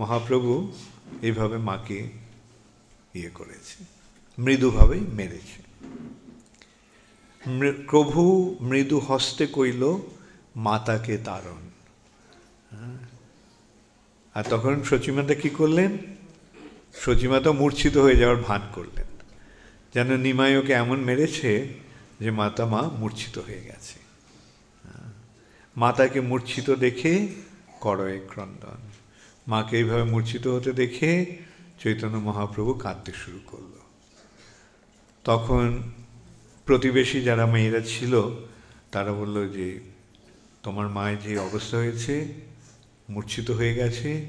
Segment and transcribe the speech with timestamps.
[0.00, 0.72] মহাপ্রভু
[1.22, 2.08] এইভাবে মাকে
[3.14, 3.84] ইয়ে করেছে,
[4.38, 5.60] মৃদুভাবেই মেরেছে।
[7.86, 8.22] প্রভু
[8.60, 9.96] মৃদু হস্তে কইল,
[10.56, 11.62] মাতাকে তারণ।
[12.70, 12.98] হ্যাঁ?
[14.34, 15.98] আর তখন সচিমাতা কি করলেন?
[16.94, 19.06] সচিমাতা মূর্ছিত হয়ে যাওয়ার ভান করলেন।
[19.94, 21.68] যেন নিমায়কে এমন মেরেছে
[22.20, 23.98] যে মাতা মা মূর্ছিত হয়ে গেছে।
[24.84, 25.12] হ্যাঁ?
[25.76, 27.28] মাতাকে মূর্ছিত দেখে
[27.80, 28.89] করয়ে ক্রন্দন।
[29.50, 31.36] মাকে এইভাবে মূর্ছিত হতে দেখে
[31.80, 33.72] চৈতন্য মহাপ্রভু কাঁদতে শুরু করল।
[35.24, 35.82] তখন
[36.66, 38.20] প্রতিবেশী যারা মেয়েরা ছিল,
[38.92, 39.80] তারা বলল যে,
[40.62, 42.34] তোমার মায়ের যে অবস্থা হয়েছে,
[43.10, 44.24] মূর্ছিত হয়ে গেছে।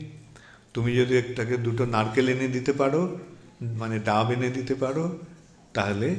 [0.73, 3.19] তুমি যদি তাকে দুটো নারকেল এনে দিতে পারো
[3.61, 5.19] মানে ডাব এনে দিতে পারো,
[5.73, 6.15] তাহলে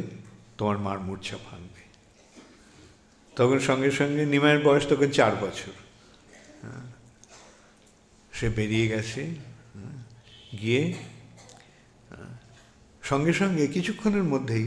[0.59, 1.82] তোমার মার মূর্ছা ভাঙবে।
[3.37, 5.73] তখন সঙ্গে সঙ্গে নিমায়ের বয়স তখন চার বছর।
[6.62, 6.91] হ্যাঁ।
[8.32, 9.22] সে বেরিয়ে গেছে।
[10.60, 10.82] গিয়ে,
[13.02, 14.66] সঙ্গে সঙ্গে কিছুক্ষণের মধ্যেই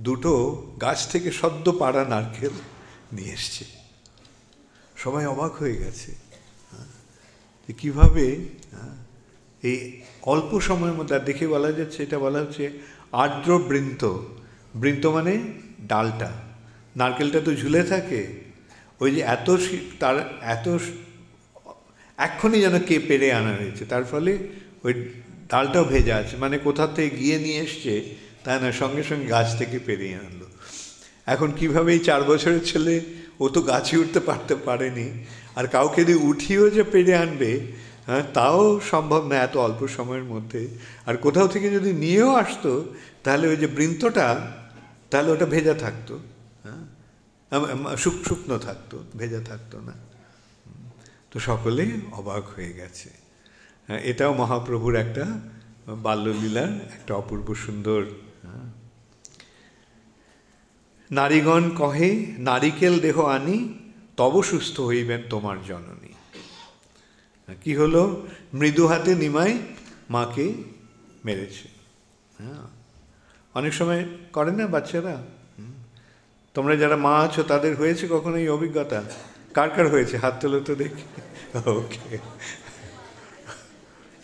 [0.00, 0.32] দুটো
[0.80, 2.54] গাছ থেকে সদ্য পাড়া নারকেল
[3.12, 3.64] নিয়ে এসছে।
[4.96, 6.10] সবাই অবাক হয়ে গেছে,
[7.64, 8.26] যে কীভাবে,
[9.62, 9.78] এই
[10.22, 12.64] অল্প সময়ের মধ্যে, আর দেখে বলা যাচ্ছে, এটা বলা হচ্ছে
[13.12, 14.02] আর্দ্র বৃন্ত।
[14.74, 15.32] বৃন্ত মানে
[15.88, 16.30] ডালটা।
[16.96, 18.20] নারকেলটা তো ঝুলে থাকে।
[19.00, 19.48] ওই যে এত
[20.00, 20.16] তার
[20.54, 20.66] এত
[22.18, 24.38] এক্ষুনি যেন কে পেরে আনা হয়েছে। তার ফলে
[24.84, 24.94] ওই
[25.48, 29.78] ডালটাও ভেজা আছে। মানে কোথা থেকে গিয়ে নিয়ে এসছে তাই না, সঙ্গে সঙ্গে গাছ থেকে
[29.78, 30.46] পেরিয়ে আনলো।
[31.26, 33.00] এখন কীভাবে এই চার বছরের ছেলে,
[33.40, 35.24] ও তো গাছে উঠতে পারতে পারেনি।
[35.56, 37.60] আর কাউকে যদি উঠিয়েও যে পেরে আনবে
[38.06, 40.68] হ্যাঁ তাও সম্ভব না এত অল্প সময়ের মধ্যে।
[41.06, 44.52] আর কোথাও থেকে যদি নিয়েও আসতো, তাহলে ওই যে বৃন্তটা,
[45.10, 46.18] তাহলে ওটা ভেজা থাকতো।
[46.64, 49.92] হ্যাঁ শুক, শুকনো থাকতো, ভেজা থাকতো না।
[51.34, 53.10] তো সকলে অবাক হয়ে গেছে।
[53.86, 55.38] হ্যাঁ এটাও মহাপ্রভুর একটা
[55.88, 58.02] বাল্যলীলার একটা অপূর্ব সুন্দর
[58.42, 58.72] হ্যাঁ।
[61.10, 63.74] নারীগণ কহে, নারিকেল দেহ আনি,
[64.16, 66.12] তব সুস্থ হইবেন তোমার জননী।
[67.62, 68.26] কি হলো?
[68.54, 69.58] মৃদু হাতে নিমাই
[70.10, 70.52] মাকে
[71.24, 71.68] মেরেছে।
[72.38, 72.66] হ্যাঁ
[73.54, 75.22] অনেক সময় করে না বাচ্চারা?
[76.54, 79.02] তোমরা যারা মা আছো তাদের হয়েছে কখনো এই অভিজ্ঞতা?
[79.54, 80.16] কার কার হয়েছে?
[80.16, 81.02] হাত তোলো তো দেখি।
[81.54, 82.18] ওকে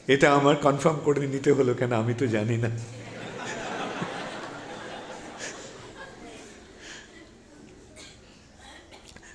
[0.08, 2.70] এটা আমার কনফার্ম করে নিতে হলো কেন আমি তো জানি না।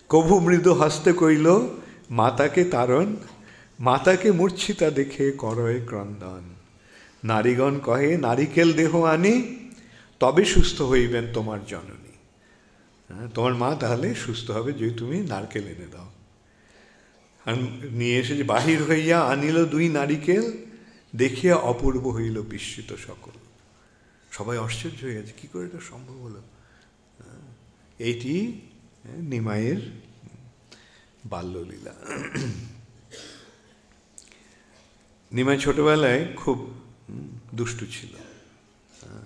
[0.10, 1.48] কভু মৃদু হস্তে কইল,
[2.10, 3.16] মাতাকে তারণ,
[3.80, 6.44] মাতাকে মূর্ছিতা দেখে করয় ক্রন্দন।
[7.24, 9.36] নারীগণ কহে, নারিকেল দেহ আনি,
[10.20, 12.14] তবে সুস্থ হইবেন তোমার জননী।
[13.10, 16.15] হ্যাঁ তোমার মা তাহলে সুস্থ হবে যদি তুমি নারকেল এনে দাও।
[17.46, 17.56] আর
[17.92, 20.58] নিয়ে এসে যে বাহির হইয়া আনিল দুই নারিকেল
[21.16, 23.32] দেখিয়া অপূর্ব হইল বিস্মিত সকল।
[24.32, 26.42] সবাই আশ্চর্য হয়ে গেছে কী করে এটা সম্ভব হলো?
[27.20, 27.42] হ্যাঁ,
[28.00, 28.62] এইটি
[29.04, 29.82] হ্যাঁ, নিমাইয়ের
[31.26, 31.94] বাল্যলীলা।
[35.32, 36.74] নিমাই ছোটবেলায় খুব
[37.54, 38.14] দুষ্টু ছিল।
[39.02, 39.26] হ্যাঁ,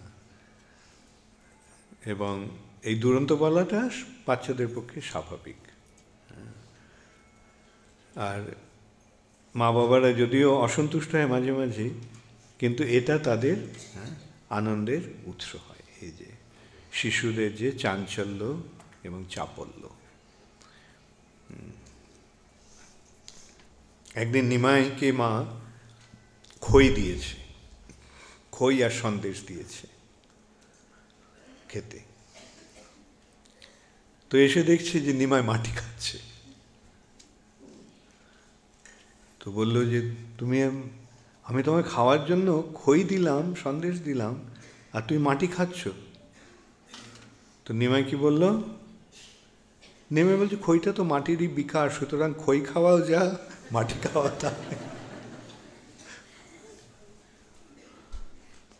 [2.05, 2.49] এবং
[2.83, 3.89] এই দুরন্ত বলাটা
[4.25, 5.68] বাচ্চাদের পক্ষে স্বাভাবিক।
[8.15, 8.55] আর
[9.55, 11.89] মা বাবারা যদিও অসন্তুষ্ট হয় মাঝে মাঝে
[12.59, 13.55] কিন্তু এটা তাদের
[13.93, 14.15] হ্যাঁ,
[14.49, 16.25] আনন্দের উৎস হয়। এই যে
[16.93, 18.61] শিশুদের যে চাঞ্চল্য
[19.03, 19.89] এবং চাপল্য।
[24.15, 25.45] একদিন নিমাইকে মা
[26.61, 27.35] খই দিয়েছে।
[28.51, 29.87] খই আর সন্দেশ দিয়েছে
[31.69, 31.99] খেতে।
[34.29, 36.28] তো এসে দেখছি যে নিমাই মাটি খাচ্ছে।
[39.41, 39.99] তো বলল যে,
[40.37, 40.57] তুমি
[41.49, 44.33] আমি তোমায় খাওয়ার জন্য খই দিলাম, সন্দেশ দিলাম,
[44.93, 45.87] আর তুমি মাটি খাচ্ছ।
[47.65, 48.43] তো নিমাই কি বলল?
[50.11, 53.21] নেমে বলছে, খইটা তো মাটিরই বিকার, সুতরাং খই খাওয়াও যা,
[53.71, 54.51] মাটি খাওয়া তা।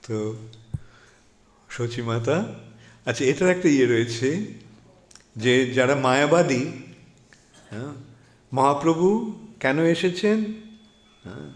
[0.06, 0.36] তো
[1.70, 2.38] সচিমাতা
[3.06, 4.30] আচ্ছা এটার একটা ইয়ে রয়েছে
[5.36, 6.64] যে, যারা মায়াবাদী
[7.70, 7.92] হ্যাঁ
[8.54, 9.08] মহাপ্রভু
[9.60, 10.38] কেন এসেছেন?
[11.24, 11.48] হ্যাঁ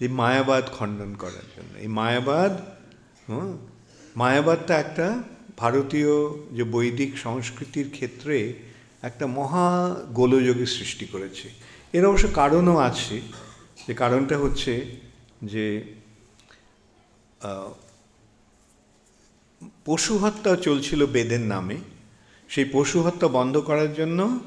[0.00, 2.52] এই মায়াবাদ খণ্ডন করার জন্য। এই মায়াবাদ
[4.16, 5.22] মায়াবাদটা একটা
[5.56, 6.12] ভারতীয়
[6.56, 8.36] যে বৈদিক সংস্কৃতির ক্ষেত্রে
[9.02, 9.68] একটা মহা
[10.12, 11.46] গোলযোগের সৃষ্টি করেছে।
[11.92, 13.16] এর অবশ্য কারণও আছে।
[13.88, 14.72] যে কারণটা হচ্ছে
[15.42, 15.66] যে
[19.84, 21.76] পশু হত্যা চলছিল বেদের নামে।
[22.48, 24.38] সেই পশু হত্যা বন্ধ করার জন্য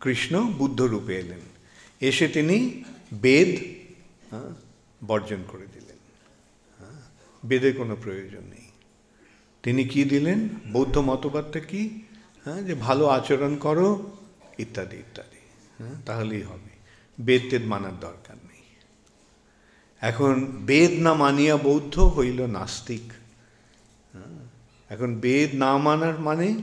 [0.00, 1.42] কৃষ্ণ বুদ্ধ রূপে এলেন।
[2.00, 3.50] এসে তিনি বেদ
[5.06, 5.98] বর্জন করে দিলেন।
[6.78, 7.00] হ্যাঁ,
[7.44, 8.66] বেদের কোনো প্রয়োজন নেই।
[9.62, 10.48] তিনি কি দিলেন?
[10.72, 11.82] বৌদ্ধ মতবাদটা কি?
[12.44, 14.16] হ্যাঁ যে ভালো আচরণ করো
[14.58, 15.40] ইত্যাদি ইত্যাদি।
[15.78, 16.70] হ্যাঁ তাহলেই হবে।
[17.20, 18.64] বেদ টেদ মানার দরকার নেই।
[20.00, 23.06] এখন বেদ না মানিয়া বৌদ্ধ হইল নাস্তিক।
[24.12, 24.38] হ্যাঁ,
[24.88, 26.54] এখন বেদ না মানার মানে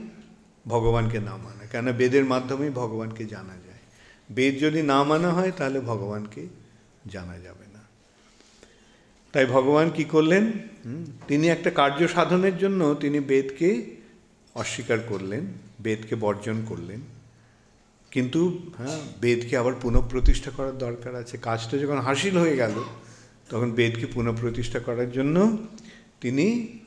[0.68, 3.54] ভগবানকে না মানা। কেন বেদের মাধ্যমেই ভগবানকে জানা
[4.32, 6.46] বেদ যদি না মানা হয়, তাহলে ভগবানকে
[7.06, 7.80] জানা যাবে না।
[9.32, 10.52] তাই ভগবান কি করলেন?
[11.28, 13.96] তিনি একটা কার্য সাধনের জন্য তিনি বেদকে
[14.54, 15.46] অস্বীকার করলেন,
[15.80, 17.00] বেদকে বর্জন করলেন।
[18.10, 22.74] কিন্তু হ্যাঁ বেদকে আবার পুনঃপ্রতিষ্ঠা করার দরকার আছে। কাজটা যখন হাসিল হয়ে গেল,
[23.48, 25.58] তখন বেদকে পুনঃপ্রতিষ্ঠা করার জন্য
[26.20, 26.78] তিনি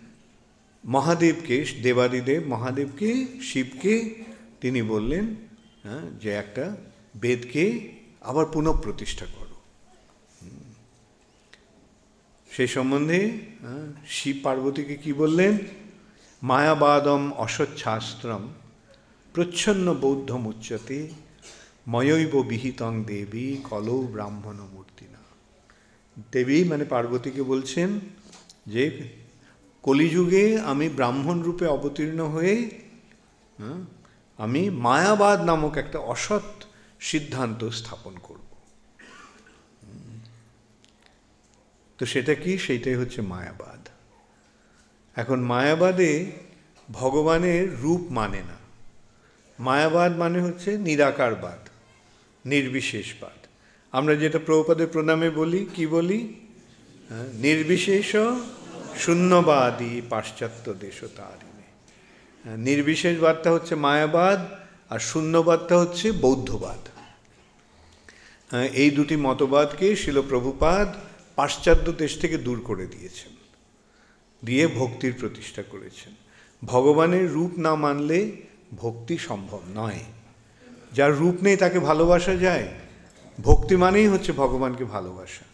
[0.85, 4.15] মহাদেবকে, দেবাদিদেব মহাদেবকে, শিবকে
[4.61, 5.35] তিনি বললেন
[5.83, 6.75] হ্যাঁ যে একটা
[7.13, 7.63] বেদকে
[8.21, 9.57] আবার পুনঃপ্রতিষ্ঠা করো।
[12.49, 13.19] সেই সম্বন্ধে
[14.07, 15.57] শিব পার্বতীকে কি বললেন?
[16.41, 18.43] মায়াবাদম অসচ্ছাস্ত্রম
[19.35, 20.97] প্রচ্ছন্ন বৌদ্ধম উচ্চতে
[21.87, 25.21] ময়ৈব বিহিতং দেবী কলৌ ব্রাহ্মণ মূর্তিনা
[26.31, 27.89] দেবী মানে পার্বতীকে বলছেন
[28.67, 28.83] যে,
[29.83, 32.55] কলিযুগে আমি ব্রাহ্মণ রূপে অবতীর্ণ হয়ে
[34.39, 36.47] আমি মায়াবাদ নামক একটা অসৎ
[37.01, 38.49] সিদ্ধান্ত স্থাপন করব।
[41.97, 42.57] তো সেটা কি?
[42.57, 43.87] সেইটাই হচ্ছে মায়াবাদ।
[45.15, 46.31] এখন মায়াবাদে
[46.89, 48.57] ভগবানের রূপ মানে না।
[49.59, 51.69] মায়াবাদ মানে হচ্ছে নিরাকারবাদ,
[52.45, 53.47] নির্বিশেষবাদ।
[53.91, 56.33] আমরা যেটা প্রভুপাদের প্রণামে বলি, কি বলি?
[57.33, 58.15] নির্বিশেষ
[58.97, 64.60] শূন্যবাদী পাশ্চাত্য দেশ তারিণে নির্বিশেষবাদটা হচ্ছে মায়াবাদ
[64.91, 66.81] আর শূন্যবাদটা হচ্ছে বৌদ্ধবাদ।
[68.81, 70.87] এই দুটি মতবাদকে শিল প্রভুপাদ
[71.35, 73.33] পাশ্চাত্য দেশ থেকে দূর করে দিয়েছেন,
[74.43, 76.13] দিয়ে ভক্তির প্রতিষ্ঠা করেছেন।
[76.61, 78.19] ভগবানের রূপ না মানলে
[78.77, 80.01] ভক্তি সম্ভব নয়।
[80.93, 82.65] যার রূপ নেই তাকে ভালোবাসা যায়,
[83.39, 85.45] ভক্তি মানেই হচ্ছে ভগবানকে ভালোবাসা।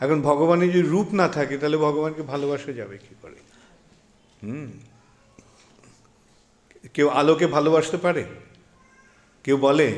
[0.00, 3.38] এখন ভগবানের যদি রূপ না থাকে, তাহলে ভগবানকে ভালোবাসা যাবে কি করে?
[4.42, 4.70] হুম।
[6.94, 8.22] কেউ আলোকে ভালোবাসতে পারে?
[9.44, 9.88] কেউ বলে,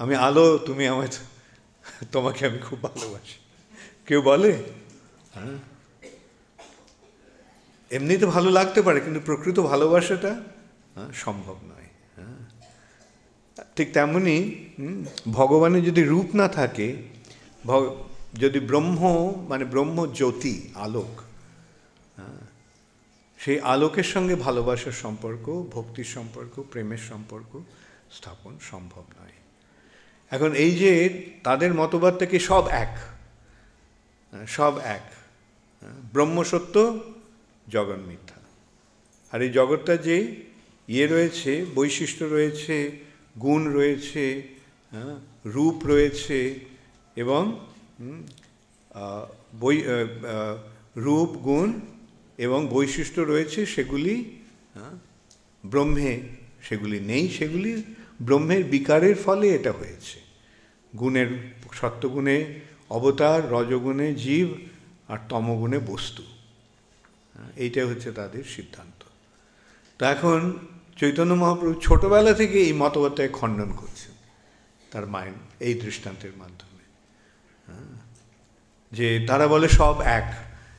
[0.00, 1.10] আমি আলো, তুমি আমার,
[2.14, 3.36] তোমাকে আমি খুব ভালোবাসি।
[4.06, 4.52] কেউ বলে
[5.34, 5.56] হ্যাঁ?
[7.90, 10.32] এমনি তো ভালো লাগতে পারে, কিন্তু প্রকৃত ভালোবাসাটা
[11.24, 12.40] সম্ভব নয় হ্যাঁ।
[13.76, 14.36] ঠিক তেমনি
[15.38, 16.88] ভগবানের যদি রূপ না থাকে
[18.42, 19.00] যদি ব্রহ্ম
[19.50, 20.54] মানে ব্রহ্ম জ্যোতি
[20.84, 21.12] আলোক
[23.38, 25.46] সেই আলোকের সঙ্গে ভালোবাসার সম্পর্ক,
[25.76, 27.52] ভক্তির সম্পর্ক, প্রেমের সম্পর্ক
[28.16, 29.36] স্থাপন সম্ভব নয়।
[30.32, 30.92] এখন এই যে
[31.46, 32.92] তাদের মতবাদ থেকে সব এক
[34.56, 35.04] সব এক
[36.14, 36.74] ব্রহ্ম সত্য
[37.74, 38.38] জগন মিথ্যা।
[39.32, 40.16] আর এই জগৎটা যে
[40.88, 42.76] ইয়ে রয়েছে, বৈশিষ্ট্য রয়েছে,
[43.44, 44.24] গুণ রয়েছে
[45.54, 46.38] রূপ রয়েছে
[47.22, 47.42] এবং
[49.62, 49.76] বই
[51.04, 51.68] রূপ, গুণ
[52.46, 54.16] এবং বৈশিষ্ট্য রয়েছে সেগুলি
[55.64, 56.12] ব্রহ্মে
[56.66, 57.72] সেগুলি নেই, সেগুলি
[58.22, 60.20] ব্রহ্মের বিকারের ফলে এটা হয়েছে।
[60.98, 62.60] গুণের সত্যগুণে
[62.90, 64.48] অবতার, রজগুণে জীব
[65.08, 66.22] আর তমগুণে বস্তু।
[67.56, 69.04] এইটাই হচ্ছে তাদের সিদ্ধান্ত।
[69.98, 70.58] তো এখন
[70.96, 74.14] চৈতন্য মহাপ্রভু ছোটবেলা থেকে এই মতবাদটাকে খণ্ডন করছেন
[74.90, 76.84] তার মাইন্ড এই দৃষ্টান্তের মাধ্যমে।
[78.92, 80.34] যে তারা বলে সব এক।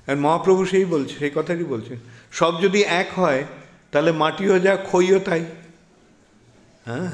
[0.07, 1.97] আর মহাপ্রভু সেই বলছে, সেই কথাটি বলছেন,
[2.31, 3.43] সব যদি এক হয়,
[3.91, 5.45] তাহলে মাটিও যা খইও তাই।
[6.85, 7.11] হ্যাঁ?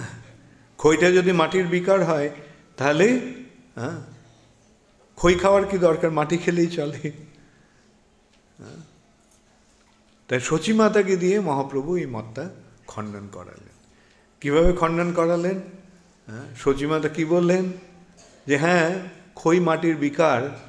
[0.86, 2.30] খইটা যদি মাটির বিকার হয়,
[2.78, 3.20] তাহলে
[3.76, 4.02] হ্যাঁ?
[5.16, 6.12] খই খাওয়ার কি দরকার?
[6.12, 7.12] মাটি খেলেই চলে।
[10.28, 12.50] তাই সচিমাতাকে দিয়ে মহাপ্রভু এই মতটা
[12.88, 13.74] খণ্ডন করালেন।
[14.42, 15.62] কীভাবে খণ্ডন করালেন?
[16.28, 16.56] হ্যাঁ?
[16.56, 17.72] সচিমাতা কি বললেন?
[18.48, 19.00] যে হ্যাঁ
[19.36, 20.60] খই মাটির বিকার,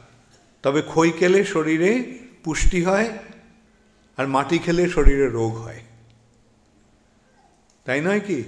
[0.62, 3.08] তবে খই খেলে শরীরে পুষ্টি হয়
[4.16, 5.80] আর মাটি খেলে শরীরে রোগ হয়।
[7.84, 8.44] তাই নয় কি?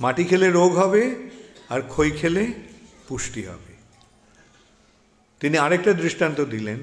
[0.00, 1.30] মাটি খেলে রোগ হবে
[1.68, 2.52] আর খই খেলে
[3.08, 3.74] পুষ্টি হবে।
[5.40, 6.78] তিনি আরেকটা দৃষ্টান্ত দিলেন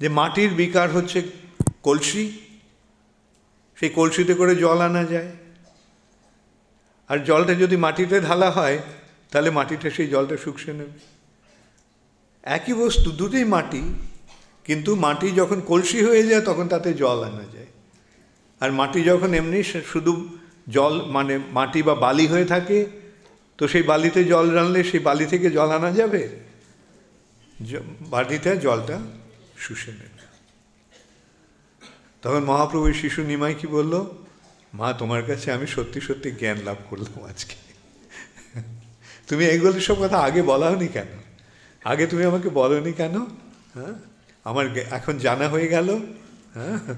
[0.00, 1.22] যে মাটির বিকার হচ্ছে
[1.82, 2.38] কলসি।
[3.76, 5.32] সেই কলসিতে করে জল আনা যায়।
[7.08, 8.78] আর জলটা যদি মাটিতে ঢালা হয়,
[9.30, 10.98] তাহলে মাটিটা সেই জলটা শুকসে নেবে।
[12.42, 13.82] একই বস্তু, দুটোই মাটি,
[14.64, 17.66] কিন্তু মাটি যখন কলসি হয়ে যায়, তখন তাতে জল আনা যায়।
[18.60, 20.38] আর মাটি যখন এমনি শুধু
[20.70, 22.86] জল মানে মাটি বা বালি হয়ে থাকে,
[23.58, 26.28] তো সেই বালিতে জল রানলে সেই বালি থেকে জল আনা যাবে?
[28.00, 29.00] বাটিতে জলটা
[29.58, 30.12] শুষে নেবে।
[32.22, 34.06] তখন মহাপ্রভু শিশু নিমাই কি বলল,
[34.74, 37.54] মা, তোমার কাছে আমি সত্যি সত্যি জ্ঞান লাভ করলাম আজকে।
[39.28, 41.06] তুমি এইগুলো সব কথা আগে বলাওনি কেন?
[41.84, 43.18] আগে তুমি আমাকে বলনি কেন?
[43.74, 43.94] হ্যাঁ?
[44.44, 45.90] আমার এখন জানা হয়ে গেল
[46.54, 46.94] হ্যাঁ?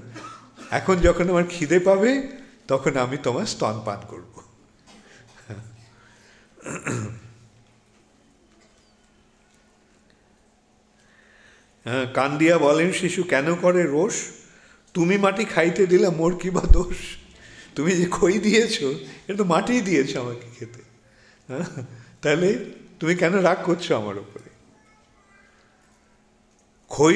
[0.71, 2.27] এখন যখন আমার খিদে পাবে
[2.69, 4.33] তখন আমি তোমার স্তন পান করব।
[11.85, 14.15] হ্যাঁ কান্দিয়া বলেন, শিশু কেন করে রোষ?
[14.95, 16.99] তুমি মাটি খাইতে দিলে মোর কি বা দোষ?
[17.75, 18.75] তুমি যে খই দিয়েছ,
[19.25, 20.81] এটা তো মাটিই দিয়েছ আমাকে খেতে।
[21.49, 21.67] হ্যাঁ
[22.21, 22.49] তাহলে
[22.99, 24.49] তুমি কেন রাগ করছ আমার উপরে?
[26.91, 27.15] খই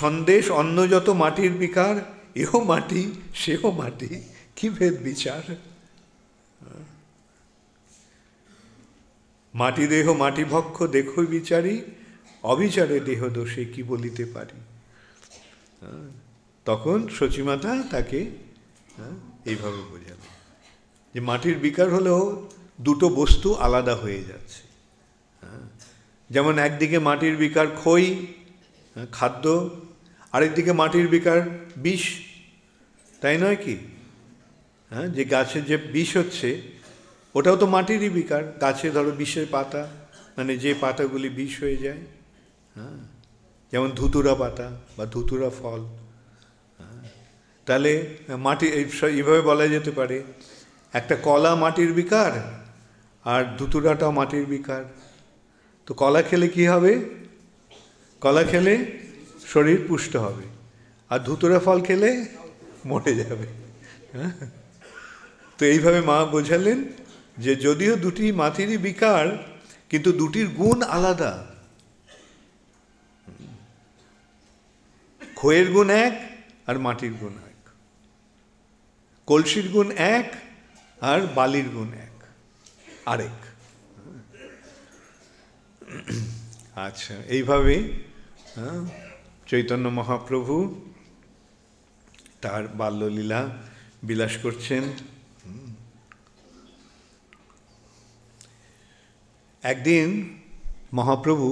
[0.00, 1.96] সন্দেশ অন্ন যত মাটির বিকার,
[2.42, 3.02] এও মাটি,
[3.42, 4.10] সেও মাটি।
[4.56, 5.42] কি ভেদ বিচার
[9.54, 11.74] মাটি দেহ মাটি ভক্ষ দেখই বিচারি
[12.44, 14.58] অবিচারে দেহ দোষে কি বলিতে পারি?
[16.66, 18.20] তখন সচিমাতা তাকে
[18.96, 20.20] হ্যাঁ, এইভাবে বোঝাল
[21.14, 22.20] যে মাটির বিকার হলেও
[22.80, 24.62] দুটো বস্তু আলাদা হয়ে যাচ্ছে।
[25.42, 25.64] হ্যাঁ,
[26.30, 28.04] যেমন একদিকে মাটির বিকার খই
[28.96, 29.44] হ্যাঁ, খাদ্য
[30.32, 31.40] আরেকদিকে মাটির বিকার
[31.76, 32.04] বিষ।
[33.22, 33.74] তাই নয় কি?
[34.90, 36.48] হ্যাঁ যে গাছের যে বিষ হচ্ছে
[37.34, 39.82] ওটাও তো মাটিরই বিকার। গাছে ধরো বিষের পাতা
[40.36, 42.02] মানে যে পাতাগুলি বিষ হয়ে যায়
[42.74, 42.98] হ্যাঁ
[43.72, 44.66] যেমন ধুতুরা পাতা
[44.98, 45.80] বা ধুতুরা ফল
[46.78, 47.00] হ্যাঁ,
[47.66, 47.92] তাহলে
[48.36, 48.66] মাটি
[49.10, 50.22] এইভাবে বলা যেতে পারে
[50.94, 52.32] একটা কলা মাটির বিকার
[53.24, 54.84] আর ধুতুরাটাও মাটির বিকার।
[55.86, 56.92] তো কলা খেলে কি হবে?
[58.20, 58.74] কলা খেলে
[59.46, 60.44] শরীর পুষ্ট হবে
[61.10, 62.10] আর ধুতুরা ফল খেলে
[62.84, 63.46] মরে যাবে
[64.12, 64.32] হ্যাঁ?
[65.58, 66.84] তো এইভাবে মা বোঝালেন
[67.38, 69.26] যে যদিও দুটি মাটিরই বিকার
[69.90, 71.46] কিন্তু দুটির গুণ আলাদা।
[75.36, 76.14] খয়ের গুণ এক
[76.66, 77.60] আর মাটির গুণ এক।
[79.26, 80.34] কলসির গুণ এক
[81.00, 82.16] আর বালির গুণ এক।
[83.06, 83.38] আরেক।
[86.78, 87.74] আচ্ছা এইভাবে
[88.56, 88.80] হ্যাঁ,
[89.46, 90.54] চৈতন্য মহাপ্রভু
[92.40, 93.48] তার বাল্যলীলা
[94.02, 94.82] বিলাস করছেন।
[99.72, 100.08] একদিন
[100.92, 101.46] মহাপ্রভু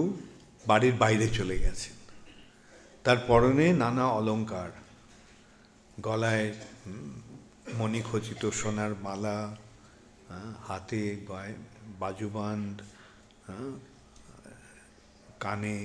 [0.67, 1.97] বাড়ির বাইরে চলে গেছেন।
[3.05, 4.71] তার পরনে নানা অলঙ্কার
[6.01, 6.49] গলায়
[7.79, 9.39] মণিখচিত সোনার মালা
[10.29, 11.55] হ্যাঁ, হাতে গয়
[12.01, 12.75] বাজুবান্ড
[13.47, 13.73] হ্যাঁ,
[15.41, 15.77] কানে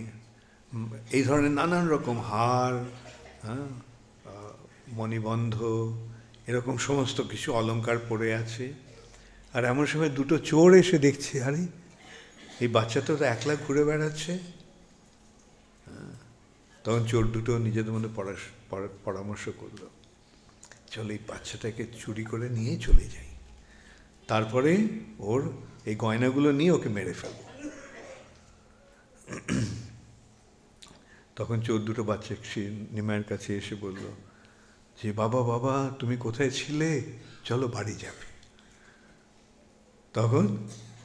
[1.12, 2.76] এই ধরনের নানান রকম হার
[3.46, 3.68] হ্যাঁ
[4.94, 5.56] মণিবন্ধ
[6.48, 8.66] এরকম সমস্ত কিছু অলঙ্কার পড়ে আছে।
[9.54, 11.64] আর এমন সময় দুটো চোর এসে দেখছে আরে
[12.64, 14.34] এই বাচ্চাটা তো একলা ঘুরে বেড়াচ্ছে।
[15.86, 16.14] হ্যাঁ,
[16.84, 18.12] তখন চোর দুটো নিজেদের মধ্যে
[19.06, 19.82] পরামর্শ করল
[20.94, 23.30] চলো এই বাচ্চাটাকে চুরি করে নিয়ে চলে যাই।
[24.30, 24.72] তারপরে
[25.30, 25.42] ওর
[25.90, 27.40] এই গয়নাগুলো নিয়ে ওকে মেরে ফেলব।
[31.38, 32.62] তখন চোর দুটো বাচ্চা সে
[32.96, 34.04] নিমায়ের কাছে এসে বলল
[35.00, 36.90] যে বাবা বাবা তুমি কোথায় ছিলে?
[37.50, 38.26] চলো বাড়ি যাবে।
[40.14, 40.46] তখন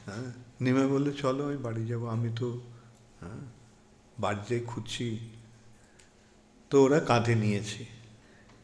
[0.07, 0.29] হ্যাঁ,
[0.61, 2.61] নিমাই বলল চলো আমি বাড়ি যাব আমি তো
[3.19, 3.41] হ্যাঁ,
[4.19, 5.19] বাড়িতে খুঁজছি।
[6.69, 7.85] তো ওরা কাঁধে নিয়েছে।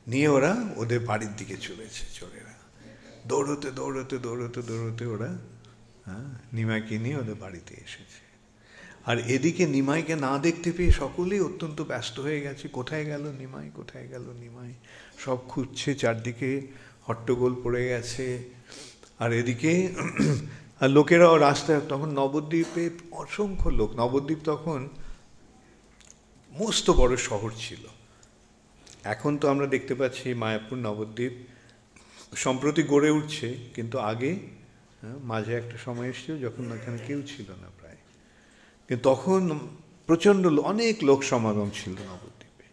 [0.07, 2.51] নিয়ে ওরা ওদের বাড়ির দিকে চলেছে চোরেরা।
[3.27, 5.38] দৌড়তে দৌড়তে দৌড়তে দৌড়তে ওরা
[6.05, 8.31] হ্যাঁ নিমাইকে নিয়ে ওদের বাড়িতে এসেছে।
[9.05, 13.71] আর এদিকে নিমাইকে না দেখতে পেয়ে সকলেই অত্যন্ত ব্যস্ত হয়ে গেছে। কোথায় গেল নিমাই?
[13.75, 14.74] কোথায় গেল নিমাই?
[15.17, 16.67] সব খুঁজছে চারদিকে
[17.03, 18.50] হট্টগোল পড়ে গেছে।
[19.19, 19.95] আর এদিকে
[20.82, 24.80] আর লোকেরাও রাস্তায় তখন নবদ্বীপে অসংখ্য লোক নবদ্বীপ তখন
[26.52, 27.84] মস্ত বড় শহর ছিল।
[29.04, 31.34] এখন তো আমরা দেখতে পাচ্ছি মায়াপুর নবদ্বীপ
[32.36, 34.32] সম্প্রতি গড়ে উঠছে কিন্তু আগে
[35.02, 38.00] হ্যাঁ, মাঝে একটা সময় এসেছিল যখন এখানে কেউ ছিল না প্রায়।
[38.88, 39.42] কিন্তু তখন
[40.08, 42.66] প্রচণ্ড অনেক লোক সমাগম ছিল নবদ্বীপে।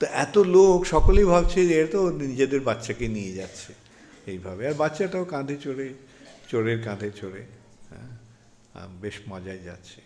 [0.00, 3.70] তো এত লোক সকলেই ভাবছে যে এরা তো নিজেদের বাচ্চাকে নিয়ে যাচ্ছে
[4.26, 5.88] এইভাবে। আর বাচ্চাটাও কাঁধে চড়ে
[6.50, 7.42] চোরের কাঁধে চড়ে
[7.90, 10.00] হ্যাঁ বেশ মজায় যাচ্ছে।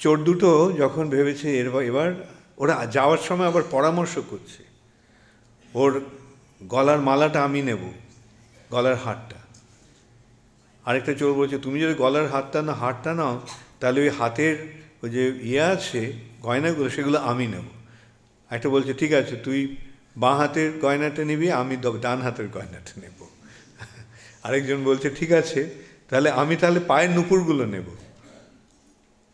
[0.00, 2.08] চোর দুটো যখন ভেবেছে এরবার এবার
[2.58, 4.62] ওরা যাওয়ার সময় আবার পরামর্শ করছে,
[5.74, 5.92] ওর
[6.62, 7.82] গলার মালাটা আমি নেব,
[8.70, 9.38] গলার হারটা।
[10.84, 13.34] আরেকটা চোর বলছে, তুমি যদি গলার হাতটা না, হারটা নাও,
[13.80, 14.56] তাহলে ওই হাতের
[15.02, 17.66] ওই যে ইয়ে আছে, গয়নাগুলো, সেগুলো আমি নেব।
[18.50, 19.76] একটা বলছে, ঠিক আছে, তুই
[20.16, 23.18] বাঁ হাতের গয়নাটা নিবি, আমি ডান হাতের গয়নাটা নেব।
[24.46, 25.60] আরেকজন বলছে ঠিক আছে
[26.10, 27.88] তাহলে আমি তাহলে পায়ের নুপুরগুলো নেব।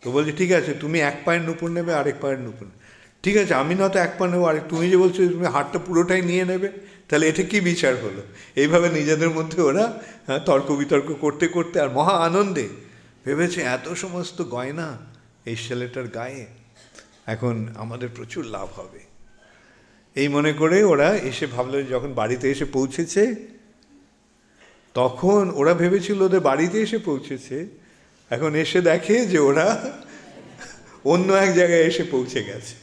[0.03, 2.67] তো বলছে ঠিক আছে তুমি এক পায়ের নুপুর নেবে আরেক পায়ের নুপুর।
[3.25, 6.45] ঠিক আছে আমি নয়তো এক পা নেব আরেক তুমি যে বলছো তুমি হাতটা পুরোটাই নিয়ে
[6.45, 6.69] নেবে
[7.09, 8.23] তাহলে এটা কি বিচার হলো?
[8.57, 9.85] এইভাবে নিজেদের মধ্যে ওরা
[10.27, 12.67] হ্যাঁ, তর্ক বিতর্ক করতে করতে আর মহা আনন্দে
[13.25, 14.89] ভেবেছে এত সমস্ত গয়না
[15.51, 16.45] এই ছেলেটার গায়ে
[17.27, 19.01] এখন আমাদের প্রচুর লাভ হবে।
[20.17, 23.23] এই মনে করে ওরা এসে ভাবলো যখন বাড়িতে এসে পৌঁছেছে
[24.95, 27.67] তখন ওরা ভেবেছিল ওদের বাড়িতে এসে পৌঁছেছে।
[28.31, 29.93] এখন এসে দেখে যে ওরা
[31.05, 32.75] অন্য এক জায়গায় এসে পৌঁছে গেছে।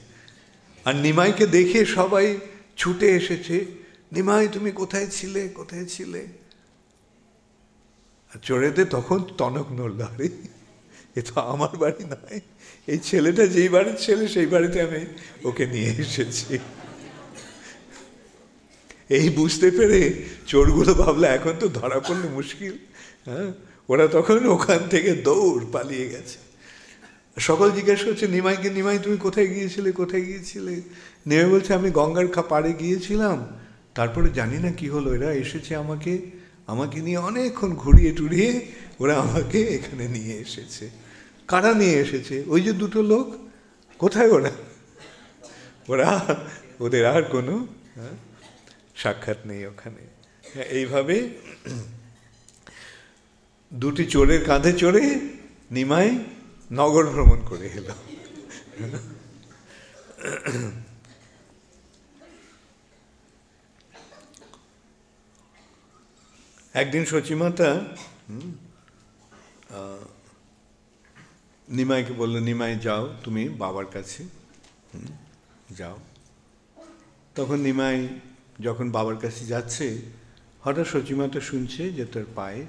[0.85, 2.39] আর নিমাইকে দেখে সবাই
[2.77, 3.65] ছুটে এসেছে,
[4.11, 5.49] নিমাই, তুমি কোথায় ছিলে?
[5.49, 6.27] কোথায় ছিলে?
[8.33, 10.29] আর চোরেতে তখন টনক নড়ল, আরে,
[11.15, 12.39] এ তো আমার বাড়ি নয়।
[12.87, 15.05] এই ছেলেটা যেই বাড়ির ছেলে, সেই বাড়িতে আমি
[15.43, 16.57] ওকে নিয়ে এসেছি।
[19.09, 20.13] এই বুঝতে পেরে
[20.47, 22.73] চোরগুলো ভাবলো এখন তো ধরা পড়লে মুশকিল।
[23.25, 23.53] হ্যাঁ?
[23.89, 26.37] ওরা তখন ওখান থেকে দৌড় পালিয়ে গেছে।
[27.39, 30.81] সকল জিজ্ঞেস করছে নিমাইকে নিমাই তুমি কোথায় গিয়েছিলে কোথায় গিয়েছিলে?
[31.27, 33.57] নেমে বলছে আমি গঙ্গার খা পাড়ে গিয়েছিলাম।
[33.95, 36.19] তারপরে জানি না কি হলো এরা এসেছে আমাকে
[36.67, 38.61] আমাকে নিয়ে অনেকক্ষণ ঘুরিয়ে টুরিয়ে
[38.99, 40.89] ওরা আমাকে এখানে নিয়ে এসেছে।
[41.47, 42.43] কারা নিয়ে এসেছে?
[42.47, 43.27] ওই যে দুটো লোক?
[43.97, 44.51] কোথায় ওরা?
[45.87, 46.37] ওরা
[46.79, 48.28] ওদের আর কোনো হ্যাঁ,
[49.01, 50.03] সাক্ষাৎ নেই ওখানে।
[50.51, 51.15] হ্যাঁ, এইভাবে
[53.71, 55.03] দুটি চোরের কাঁধে চড়ে
[55.77, 56.09] নিমাই
[56.71, 57.95] নগর ভ্রমণ করে এলো।
[66.81, 67.69] একদিন সচিমাতা
[71.67, 74.21] নিমাইকে বলল নিমাই যাও তুমি বাবার কাছে
[75.79, 75.97] যাও।
[77.35, 77.97] তখন নিমাই
[78.65, 79.87] যখন বাবার কাছে যাচ্ছে,
[80.63, 82.61] হঠাৎ সচিমাতা শুনছে যে তার পায়ে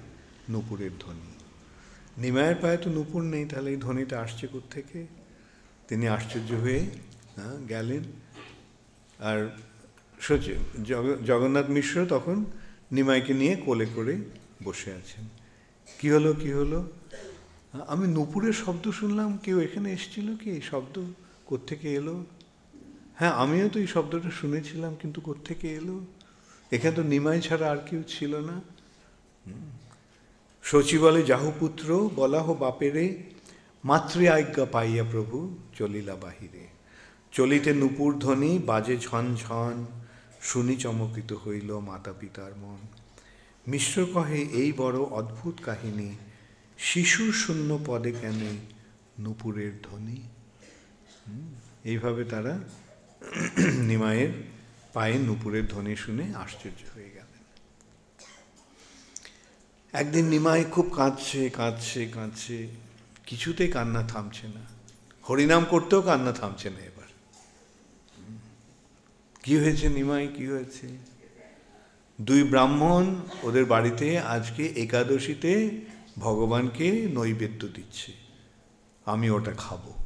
[0.52, 1.30] নুপুরের ধ্বনি।
[2.22, 4.98] নিমায়ের পায়ে তো নুপুর নেই, তাহলে এই ধ্বনিটা আসছে থেকে
[5.88, 6.82] তিনি আশ্চর্য হয়ে
[7.68, 8.02] গেলেন।
[9.28, 9.38] আর
[10.20, 10.52] সচি
[11.24, 12.44] জগন্নাথ মিশ্র তখন
[12.96, 14.14] নিমাইকে নিয়ে কোলে করে
[14.64, 15.24] বসে আছেন।
[16.00, 16.78] কি হলো কি হলো?
[17.92, 20.48] আমি নুপুরের শব্দ শুনলাম, কেউ এখানে এসেছিল কি?
[20.50, 20.94] এই শব্দ
[21.48, 22.24] কোত্থেকে এলো?
[23.20, 25.96] হ্যাঁ আমিও তো এই শব্দটা শুনেছিলাম, কিন্তু কোত্থেকে এলো?
[26.72, 28.56] এখানে তো নিমাই ছাড়া আর কেউ ছিল না।
[31.04, 31.88] বলে যাহুপুত্র
[32.20, 33.04] বলা হো বাপেরে,
[33.84, 35.36] মাতৃ আজ্ঞা পাইয়া প্রভু,
[35.78, 36.64] চলিলা বাহিরে।
[37.32, 39.76] চলিতে নুপুর ধ্বনি, বাজে ঝন ঝন,
[40.42, 42.80] শুনি চমকিত হইল মাতা পিতার মন।
[43.70, 46.10] মিশ্র কহে, এই বড় অদ্ভুত কাহিনী
[46.78, 48.40] শিশুর শূন্য পদে কেন
[49.24, 50.18] নুপুরের ধ্বনি?
[51.84, 52.54] এইভাবে তারা
[53.74, 54.28] নিমায়ের
[54.92, 57.30] পায়ে নুপুরের ধ্বনি শুনে আশ্চর্য হয়ে গেলেন।
[59.92, 62.68] একদিন নিমাই খুব কাঁদছে কাঁদছে কাঁদছে।
[63.26, 64.60] কিছুতে কান্না থামছে না।
[65.30, 67.06] হরিনাম করতেও কান্না থামছে না এবার।
[69.42, 70.28] কি হয়েছে নিমাই?
[70.28, 70.88] কি হয়েছে?
[72.20, 75.80] দুই ব্রাহ্মণ ওদের বাড়িতে আজকে একাদশীতে
[76.18, 78.12] ভগবানকে নৈবেদ্য দিচ্ছে।
[79.04, 79.99] আমি ওটা খাব।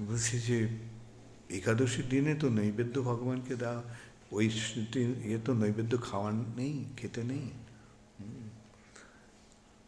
[0.00, 0.68] বলছি যে,
[1.50, 3.82] একাদশীর দিনে তো নৈবেদ্য ভগবানকে দেওয়া,
[4.32, 4.50] ওই
[4.92, 7.50] দিন ইয়ে তো নৈবেদ্য খাওয়ার নেই, খেতে নেই।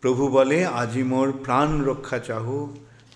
[0.01, 2.67] প্রভু বলে, আজি মোর প্রাণ রক্ষা চাহ,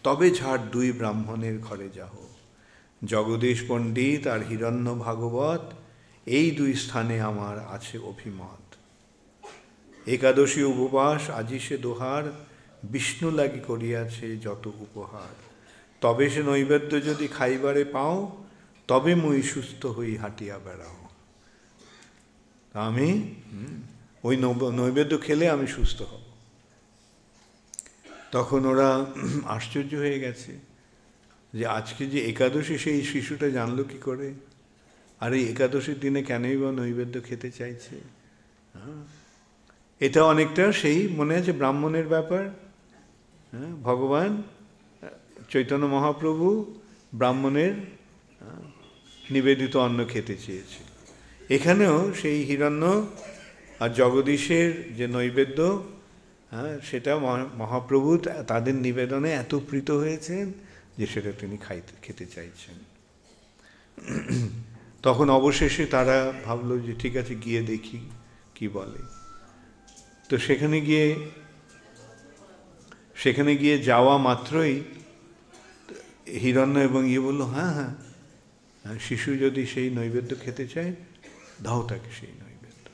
[0.03, 2.13] তবে ঝাড় দুই ব্রাহ্মণের ঘরে যাহ।
[3.05, 5.73] জগদীশ পণ্ডিত আর হিরণ্য ভাগবত,
[6.27, 8.65] এই দুই স্থানে আমার আছে অভিমত।
[10.07, 12.25] একাদশী উপবাস, আজি সে দোহার,
[12.83, 15.54] বিষ্ণু লাগি করিয়াছে যত উপহার।
[16.05, 18.45] তবে সে নৈবেদ্য যদি খাইবারে পাও,
[18.89, 21.09] তবে মুই সুস্থ হই হাঁটিয়া বেড়াও।
[22.73, 23.35] আমি
[24.23, 26.21] ওই নব- নৈবেদ্য খেলে আমি সুস্থ হব।
[28.33, 29.07] তখন ওরা
[29.45, 30.59] আশ্চর্য হয়ে গেছে
[31.55, 34.35] যে আজকে যে একাদশী, সেই শিশুটা জানলো কি করে?
[35.21, 37.97] আর এই একাদশীর দিনে কেনই বা নৈবেদ্য খেতে চাইছে?
[38.75, 39.05] হ্যাঁ
[40.01, 42.45] এটা অনেকটা সেই মনে আছে ব্রাহ্মণের ব্যাপার।
[43.53, 44.43] হ্যাঁ ভগবান
[45.49, 46.75] চৈতন্য মহাপ্রভু
[47.15, 47.73] ব্রাহ্মণের
[49.31, 50.95] নিবেদিত অন্ন খেতে চেয়েছে।
[51.55, 53.07] এখানেও সেই হিরণ্য
[53.81, 55.85] আর জগদীশের যে নৈবেদ্য
[56.51, 60.53] হ্যাঁ সেটা মহা- মহাপ্রভু তাদের নিবেদনে এত প্রীত হয়েছেন
[60.99, 62.75] যে সেটা তিনি খাইতে, খেতে চাইছেন।
[65.03, 68.11] তখন অবশেষে তারা ভাবলো যে ঠিক আছে, গিয়ে দেখি
[68.55, 69.03] কি বলে।
[70.29, 71.17] তো সেখানে গিয়ে
[73.17, 74.81] সেখানে গিয়ে যাওয়া মাত্রই
[76.27, 77.95] হিরণ্য এবং ইয়ে বলল হ্যাঁ হ্যাঁ
[78.85, 80.95] হ্যাঁ, শিশু যদি সেই নৈবেদ্য খেতে চায়
[81.63, 82.91] দাও তাকে সেই নৈবেদ্য।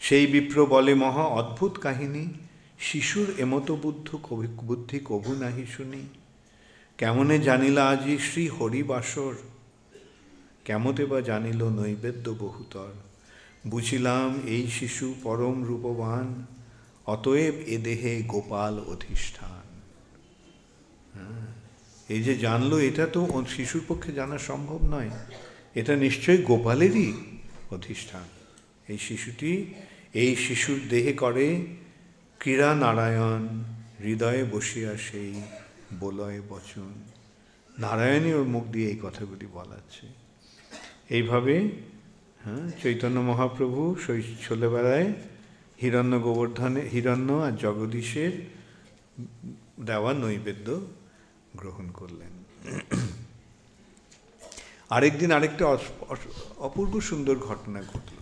[0.00, 2.28] সেই বিপ্র বলে মহা অদ্ভুত কাহিনী।
[2.78, 6.02] শিশুর এমত বুদ্ধ কবি বুদ্ধি কভু নাহি শুনি।
[6.98, 9.34] কেমনে জানিলা আজি শ্রী হরিবাসর?
[10.64, 12.92] কেমতে বা জানিল নৈবেদ্য বহুতর?
[13.66, 16.46] বুঝিলাম এই শিশু পরম রূপবান।
[17.06, 19.51] অতএব এ দেহে গোপাল অধিষ্ঠান।
[22.08, 25.10] এই যে জানলো, এটা তো শিশুর পক্ষে জানা সম্ভব নয়।
[25.74, 27.12] এটা নিশ্চয়ই গোপালেরই
[27.70, 28.22] অধিষ্ঠান।
[28.88, 29.74] এই শিশুটি,
[30.14, 31.66] এই শিশুর দেহে করে
[32.38, 33.62] ক্রীড়া নারায়ণ,
[34.04, 35.32] হৃদয়ে বসিয়া সেই
[36.00, 36.92] বলয় বচন।
[37.78, 40.06] নারায়ণই ওর মুখ দিয়ে এই কথাগুলি বলাচ্ছে।
[41.10, 41.70] এইভাবে
[42.44, 43.96] হ্যাঁ চৈতন্য মহাপ্রভু
[44.48, 45.12] চলে বেড়ায়
[45.82, 48.32] হিরণ্য গোবর্ধনে, হিরণ্য আর জগদীশের
[49.80, 50.80] দেওয়া নৈবেদ্য
[51.56, 52.32] গ্রহণ করলেন।
[54.90, 55.64] আরেকদিন আরেকটা
[56.68, 58.18] অপূর্ব সুন্দর ঘটনা ঘটল।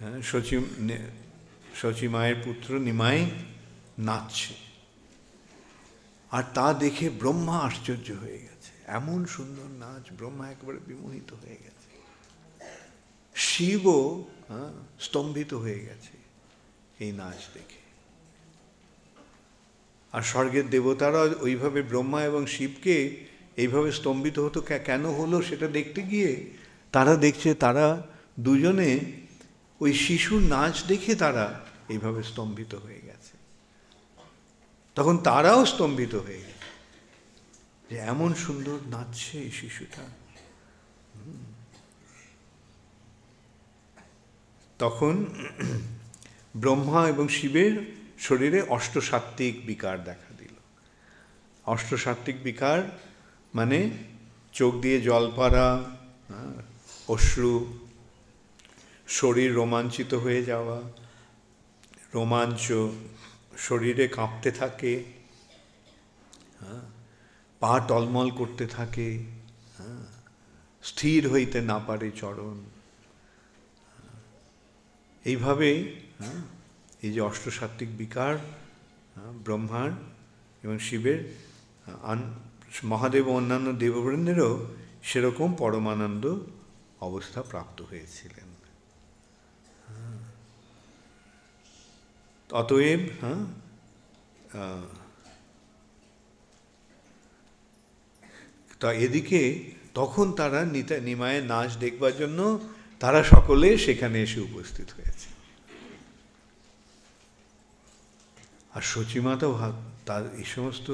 [0.00, 0.18] হ্যাঁ
[1.80, 3.18] শচী মায়ের পুত্র নিমাই
[3.98, 4.54] নাচছে।
[6.30, 11.88] আর তা দেখে ব্রহ্মা আশ্চর্য হয়ে গেছে। এমন সুন্দর নাচ ব্রহ্মা একবারে বিমোহিত হয়ে গেছে।
[13.34, 14.02] শিবও
[14.48, 16.14] হ্যাঁ, স্তম্ভিত হয়ে গেছে
[17.04, 17.75] এই নাচ দেখে।
[20.16, 23.24] আর স্বর্গের দেবতারা ওইভাবে ব্রহ্মা এবং শিবকে
[23.56, 26.50] এইভাবে স্তম্ভিত হতো কেন হলো সেটা দেখতে গিয়ে
[26.92, 28.06] তারা দেখছে তারা
[28.40, 29.00] দুজনে
[29.80, 33.36] ওই শিশুর নাচ দেখে তারা এইভাবে স্তম্ভিত হয়ে গেছে।
[34.94, 36.56] তখন তারাও স্তম্ভিত হয়ে গেছে।
[37.90, 40.02] যে এমন সুন্দর নাচছে এই শিশুটা।
[44.78, 45.26] তখন
[46.56, 50.54] ব্রহ্মা এবং শিবের শরীরে অষ্টসাত্ত্বিক বিকার দেখা দিল।
[51.64, 52.82] অষ্টসাত্ত্বিক বিকার
[53.54, 53.90] মানে
[54.52, 55.84] চোখ দিয়ে জল পাড়া
[57.08, 57.54] অশ্রু,
[59.08, 60.78] শরীর রোমাঞ্চিত হয়ে যাওয়া,
[62.14, 62.72] রোমাঞ্চ,
[63.58, 65.04] শরীরে কাঁপতে থাকে
[67.60, 69.08] পা টলমল করতে থাকে
[70.82, 72.64] স্থির হইতে না পারে চরণ।
[75.24, 75.70] এইভাবে
[77.06, 78.34] এই যে অষ্টসাত্ত্বিক বিকার
[79.46, 79.90] ব্রহ্মার
[80.64, 81.18] এবং শিবের
[82.92, 84.52] মহাদেব ও অন্যান্য দেববৃন্দেরও
[85.08, 86.24] সেরকম পরমানন্দ
[87.08, 88.48] অবস্থা প্রাপ্ত হয়েছিলেন।
[92.50, 93.42] অতএব হ্যাঁ
[98.80, 99.40] তা এদিকে
[99.98, 100.60] তখন তারা
[101.08, 102.40] নিমায়ের নাচ দেখবার জন্য
[103.02, 105.28] তারা সকলে সেখানে এসে উপস্থিত হয়েছে।
[108.76, 109.46] আর সচিমাতা
[110.08, 110.88] তার এই সমস্ত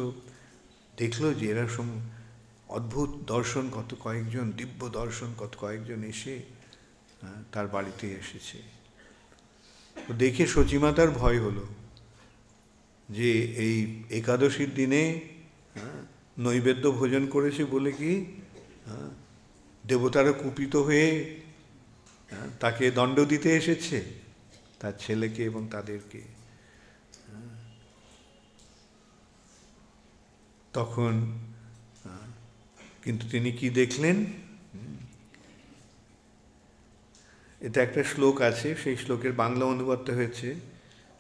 [1.01, 1.89] দেখল যে এরা সম,
[2.77, 6.35] অদ্ভুত দর্শন, কত কয়েকজন, দিব্য দর্শন, কত কয়েকজন এসে
[7.53, 8.59] তার বাড়িতে এসেছে।
[9.97, 11.65] তো দেখে সচিমাতার ভয় হলো
[13.09, 13.31] যে
[13.65, 13.77] এই
[14.19, 15.03] একাদশীর দিনে
[16.37, 18.13] নৈবেদ্য ভোজন করেছে বলে কি
[19.85, 21.09] দেবতারা কুপিত হয়ে
[22.63, 23.99] তাকে দণ্ড দিতে এসেছে,
[24.81, 26.21] তার ছেলেকে এবং তাদেরকে।
[30.73, 31.13] তখন
[33.05, 34.17] কিন্তু তিনি কি দেখলেন?
[37.61, 40.49] এটা একটা শ্লোক আছে, সেই শ্লোকের বাংলা অনুবাদটা হয়েছে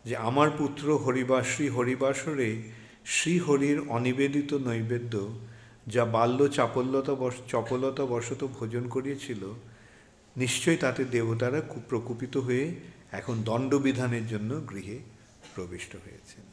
[0.05, 2.63] যে, আমার পুত্র হরিবাস শ্রী হরিবাসরে
[3.05, 5.15] শ্রীহরির অনিবেদিত নৈবেদ্য
[5.87, 9.43] যা বাল্য চাপল্যতা বশ, চপলতা বশত ভোজন করিয়েছিল
[10.37, 12.75] নিশ্চয়ই তাতে দেবতারা প্রকুপিত হয়ে
[13.13, 14.99] এখন দণ্ডবিধানের জন্য গৃহে
[15.55, 16.45] প্রবিষ্ট হয়েছেন।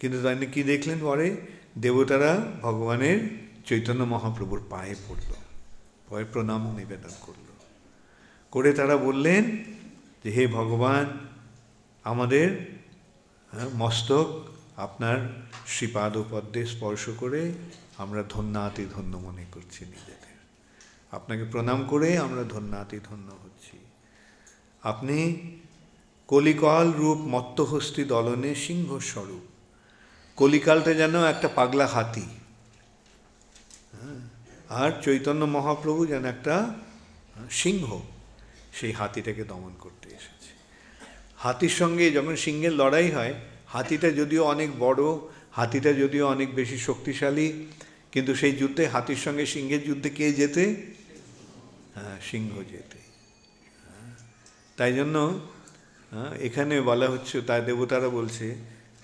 [0.00, 1.36] কিন্তু তাই কি দেখলেন পরে?
[1.78, 3.18] দেবতারা ভগবানের
[3.66, 5.34] চৈতন্য মহাপ্রভুর পায়ে পড়ল।
[6.08, 7.50] পরে প্রণাম নিবেদন করল।
[8.50, 9.64] করে তারা বললেন
[10.24, 11.18] যে হে ভগবান
[12.04, 12.76] আমাদের
[13.52, 14.44] হ্যাঁ, মস্তক
[14.76, 17.52] আপনার শ্রীপাদ পদ্মে স্পর্শ করে
[17.98, 20.36] আমরা ধন্যাতি ধন্য মনে করছি নিজেদের।
[21.10, 23.78] আপনাকে প্রণাম করে আমরা ধন্যাতি ধন্য হচ্ছি।
[24.82, 25.40] আপনি
[26.28, 29.49] কলিকল রূপ মত্তহস্তি দলনে সিংহ স্বরূপ
[30.40, 32.26] কলিকালটা যেন একটা পাগলা হাতি।
[34.80, 36.54] আর চৈতন্য মহাপ্রভু যেন একটা
[37.50, 37.86] সিংহ
[38.72, 40.50] সেই হাতিটাকে দমন করতে এসেছে।
[41.38, 43.34] হাতির সঙ্গে যখন সিংহের লড়াই হয়
[43.66, 45.02] হাতিটা যদিও অনেক বড়
[45.52, 47.46] হাতিটা যদিও অনেক বেশি শক্তিশালী
[48.12, 50.64] কিন্তু সেই যুদ্ধে হাতির সঙ্গে সিংহের যুদ্ধে কে যেতে
[51.94, 52.98] হ্যাঁ সিংহ যেতে
[53.84, 54.10] হ্যাঁ,
[54.76, 55.16] তাই জন্য
[56.12, 58.46] হ্যাঁ, এখানে বলা হচ্ছে তাই দেবতারা বলছে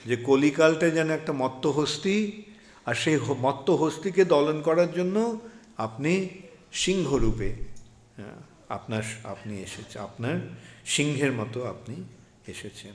[0.07, 2.17] যে কলিকালটা যেন একটা মত্তহস্তি,
[2.87, 5.17] আর সেই মত্তহস্তিকে দলন করার জন্য
[5.77, 6.29] আপনি
[6.73, 7.51] সিংহরূপে
[8.69, 10.37] আপনার আপনি এসেছেন আপনার
[10.87, 11.97] সিংহের মতো আপনি
[12.47, 12.95] এসেছেন।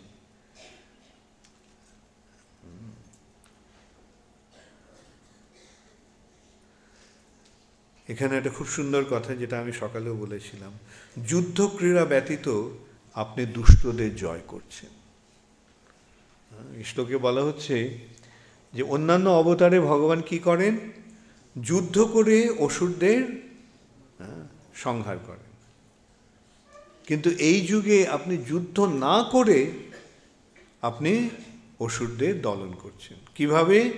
[8.07, 10.73] এখানে একটা খুব সুন্দর কথা যেটা আমি সকালেও বলেছিলাম।
[11.27, 12.47] যুদ্ধ ক্রীড়া ব্যতীত
[13.15, 15.00] আপনি দুষ্টদের জয় করছেন।
[16.85, 17.97] শ্লোকে বলা হচ্ছে
[18.73, 20.77] যে অন্যান্য অবতারে ভগবান কি করেন?
[21.61, 23.41] যুদ্ধ করে অসুরদের
[24.75, 25.51] সংহার করেন।
[27.07, 29.71] কিন্তু এই যুগে আপনি যুদ্ধ না করে
[30.81, 31.29] আপনি
[31.79, 33.93] অসুরদের দলন করছেন। কীভাবে?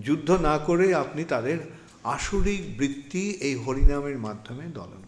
[0.00, 1.58] যুদ্ধ না করে আপনি তাদের
[2.04, 5.03] আসরিক বৃত্তি এই হরিনামের মাধ্যমে দলন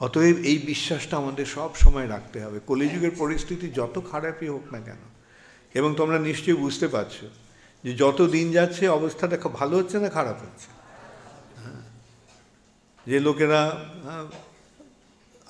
[0.00, 5.02] অতএব এই বিশ্বাসটা আমাদের সব সময় রাখতে হবে। কলিযুগের পরিস্থিতি যত খারাপই হোক না কেন
[5.74, 7.24] এবং তোমরা নিশ্চয়ই বুঝতে পারছ
[7.84, 10.68] যে যত দিন যাচ্ছে অবস্থাটা ভালো হচ্ছে না খারাপ হচ্ছে?
[13.10, 13.84] যে লোকেরা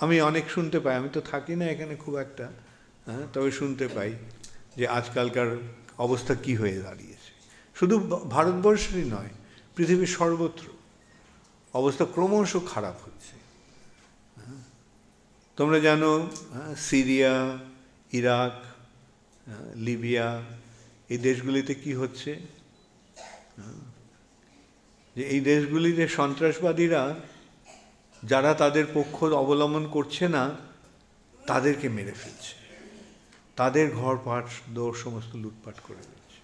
[0.00, 2.46] আমি অনেক শুনতে পাই আমি তো থাকি না এখানে খুব একটা
[3.06, 4.12] হ্যাঁ তবে শুনতে পাই
[4.76, 5.56] যে আজকালকার
[5.98, 7.30] অবস্থা কি হয়ে দাঁড়িয়েছে।
[7.74, 7.98] শুধু
[8.30, 9.32] ভারতবর্ষেরই নয়
[9.76, 10.66] পৃথিবীর সর্বত্র
[11.74, 13.13] অবস্থা ক্রমশ খারাপ হচ্ছে।
[15.58, 16.10] তোমরা জানো
[16.88, 17.34] সিরিয়া,
[18.18, 18.56] ইরাক
[19.86, 20.28] লিবিয়া,
[21.12, 22.30] এই দেশগুলিতে কি হচ্ছে?
[25.16, 27.02] যে এই দেশগুলিতে সন্ত্রাসবাদীরা,
[28.22, 30.44] যারা তাদের পক্ষ অবলম্বন করছে না,
[31.50, 32.54] তাদেরকে মেরে ফেলছে।
[33.60, 36.38] তাদের ঘর, পাট দৌড় সমস্ত লুটপাট করে দিচ্ছে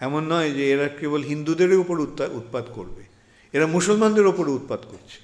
[0.00, 1.96] এমন নয় যে এরা কেবল হিন্দুদের উপর
[2.40, 3.02] উৎপাত করবে,
[3.54, 5.18] এরা মুসলমানদের ওপর উৎপাত করছে।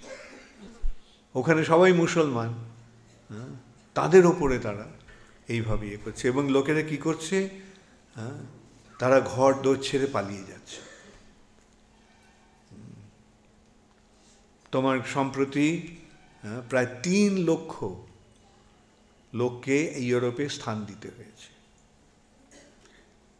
[1.35, 2.51] ওখানে সবাই মুসলমান।
[3.97, 4.87] তাদের ওপরে তারা
[5.55, 7.38] এইভাবে ইয়ে করছে এবং লোকেরা কি করছে?
[8.99, 10.81] তারা ঘর দৌড় ছেড়ে পালিয়ে যাচ্ছে।
[14.73, 15.68] তোমার সম্প্রতি
[16.70, 17.75] প্রায় তিন লক্ষ
[19.33, 19.77] লোককে
[20.09, 21.49] ইউরোপে স্থান দিতে হয়েছে।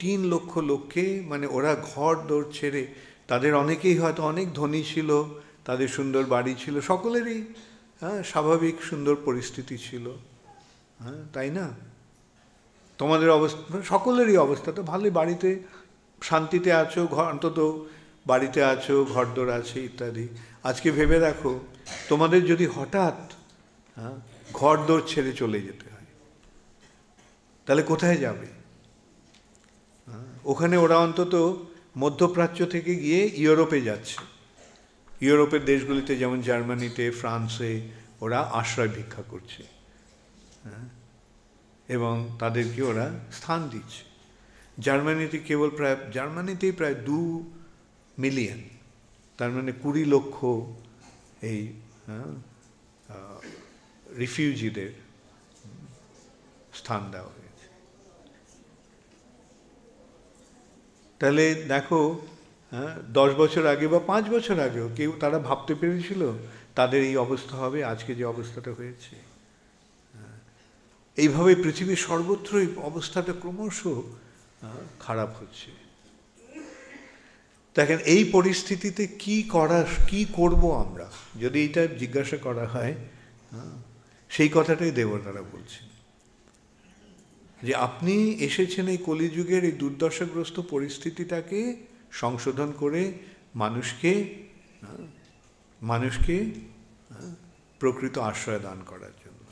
[0.01, 2.83] তিন লক্ষ লোককে মানে ওরা ঘর দৌড় ছেড়ে,
[3.31, 5.11] তাদের অনেকেই হয়তো অনেক ধনী ছিল,
[5.65, 7.41] তাদের সুন্দর বাড়ি ছিল, সকলেরই
[8.05, 10.07] হ্যাঁ স্বাভাবিক সুন্দর পরিস্থিতি ছিল।
[11.03, 11.67] হ্যাঁ তাই না?
[12.99, 13.63] তোমাদের অবস্থা
[13.93, 15.49] সকলেরই অবস্থা তো ভালোই। বাড়িতে
[16.23, 17.59] শান্তিতে আছো ঘর অন্তত
[18.27, 20.27] বাড়িতে আছো, ঘরদোর আছে ইত্যাদি।
[20.65, 21.53] আজকে ভেবে দেখো,
[22.09, 23.19] তোমাদের যদি হঠাৎ
[23.97, 24.17] হ্যাঁ
[24.53, 26.09] ঘর দোর ছেড়ে চলে যেতে হয়,
[27.67, 28.49] তাহলে কোথায় যাবে?
[30.45, 31.35] ওখানে ওরা অন্তত
[32.03, 34.19] মধ্যপ্রাচ্য থেকে গিয়ে ইউরোপে যাচ্ছে।
[35.25, 37.73] ইউরোপের দেশগুলিতে, যেমন জার্মানিতে, ফ্রান্সে,
[38.21, 39.63] ওরা আশ্রয় ভিক্ষা করছে।
[40.65, 40.89] হ্যাঁ?
[41.89, 44.03] এবং তাদেরকে ওরা স্থান দিচ্ছে।
[44.83, 47.21] জার্মানিতে কেবল প্রায়, জার্মানিতেই প্রায় দু
[48.19, 48.61] মিলিয়ন,
[49.39, 50.37] তার মানে কুড়ি লক্ষ
[51.43, 51.61] এই
[54.19, 54.91] রিফিউজিদের
[56.75, 57.67] স্থান দেওয়া হয়েছে।
[61.19, 62.01] তাহলে দেখো
[62.75, 66.23] হ্যাঁ দশ বছর আগে বা পাঁচ বছর আগেও কেউ তারা ভাবতে পেরেছিল
[66.79, 69.15] তাদের এই অবস্থা হবে, আজকে যে অবস্থাটা হয়েছে।
[71.17, 73.81] এইভাবে পৃথিবীর সর্বত্রই অবস্থাটা ক্রমশ
[75.01, 75.71] খারাপ হচ্ছে।
[77.77, 79.79] দেখেন, এই পরিস্থিতিতে কি করা,
[80.11, 81.07] কি করব আমরা?
[81.41, 82.95] যদি এটা জিজ্ঞাসা করা হয়,
[84.31, 85.87] সেই কথাটাই দেবতারা বলছেন।
[87.67, 88.15] যে আপনি
[88.49, 91.61] এসেছেন এই কলিযুগের এই দুর্দশাগ্রস্ত পরিস্থিতিটাকে
[92.15, 93.13] সংশোধন করে
[93.55, 94.13] মানুষকে
[95.83, 96.37] মানুষকে,
[97.79, 99.45] প্রকৃত আশ্রয় দান করার জন্য।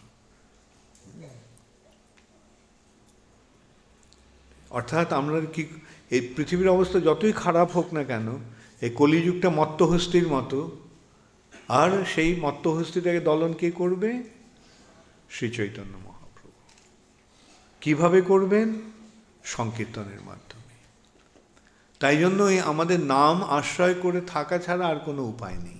[4.71, 5.67] অর্থাৎ আমরা কি,
[6.11, 8.27] এই পৃথিবীর অবস্থা যতই খারাপ হোক না কেন,
[8.81, 10.59] এই কলিযুগটা মত্তহস্তির মতো,
[11.69, 14.23] আর সেই মত্তহস্তিটাকে দলন কে করবে?
[15.31, 16.53] শ্রী চৈতন্য মহাপ্রভু।
[17.81, 18.81] কীভাবে করবেন?
[19.45, 20.62] সংকীর্তনের মাধ্যমে।
[22.03, 25.79] তাই জন্য এই আমাদের নাম আশ্রয় করে থাকা ছাড়া আর কোনো উপায় নেই।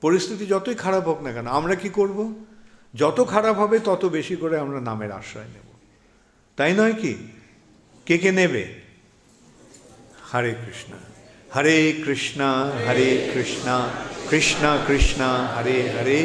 [0.00, 2.18] পরিস্থিতি যতই খারাপ হোক না কেন, আমরা কি করব?
[2.94, 5.68] যত খারাপ হবে, তত বেশি করে আমরা নামের আশ্রয় নেব।
[6.56, 7.12] তাই নয় কি?
[8.06, 8.64] কে কে নেবে?
[10.34, 10.92] হরে কৃষ্ণ
[11.56, 12.40] হরে কৃষ্ণ
[12.88, 13.66] হরে কৃষ্ণ
[14.30, 15.20] কৃষ্ণ কৃষ্ণ,
[15.56, 16.18] হরে হরে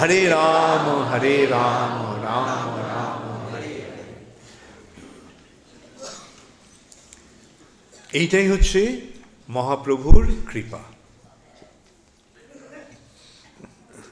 [0.00, 2.93] হরে রাম হরে রাম রাম রাম।
[8.14, 9.00] এইটাই হচ্ছে
[9.48, 10.78] মহাপ্রভুর কৃপা।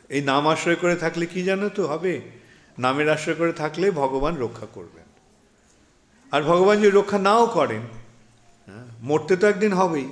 [0.09, 2.21] এই নাম আশ্রয় করে থাকলে কি জানো তো হবে?
[2.79, 5.07] নামের আশ্রয় করে থাকলে ভগবান রক্ষা করবেন।
[6.33, 7.83] আর ভগবান যদি রক্ষা নাও করেন
[8.69, 10.09] হ্যাঁ, মরতে তো একদিন হবেই।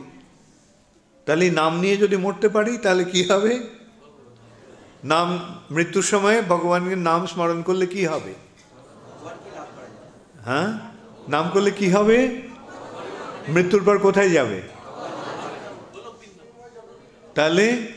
[1.27, 3.53] তাহলে নাম নিয়ে যদি মরতে পারি তাহলে কি হবে?
[5.05, 5.29] নাম
[5.71, 8.35] মৃত্যুর সময় ভগবানকে নাম স্মরণ করলে কি হবে?
[10.45, 10.79] হ্যাঁ
[11.29, 12.50] নাম করলে কি হবে?
[13.49, 14.63] মৃত্যুর পর কোথায় যাবে?
[17.35, 17.89] তাহলে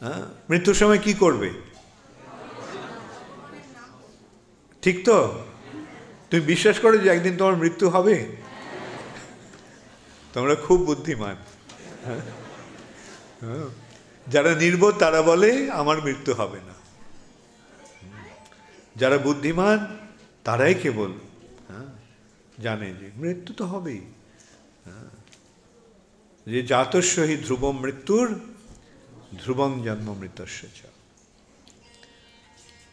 [0.00, 1.50] হ্যাঁ মৃত্যুর সময় কি করবে?
[4.82, 5.44] ঠিক তো?
[6.30, 8.36] তুমি বিশ্বাস করো যে একদিন তোমার মৃত্যু হবে?
[10.32, 11.36] তোমরা খুব বুদ্ধিমান।
[12.04, 13.68] হ্যাঁ
[14.28, 16.74] যারা নির্বোধ, তারা বলে, আমার মৃত্যু হবে না।
[18.96, 19.98] যারা বুদ্ধিমান,
[20.44, 21.12] তারাই কেবল
[21.68, 21.86] হ্যাঁ
[22.62, 24.13] জানে যে মৃত্যু তো হবেই।
[26.46, 28.40] যে জাতস্যহি ধ্রুব মৃত্যুর
[29.42, 30.80] ধ্রুবং জন্ম মৃত্যস্য চ।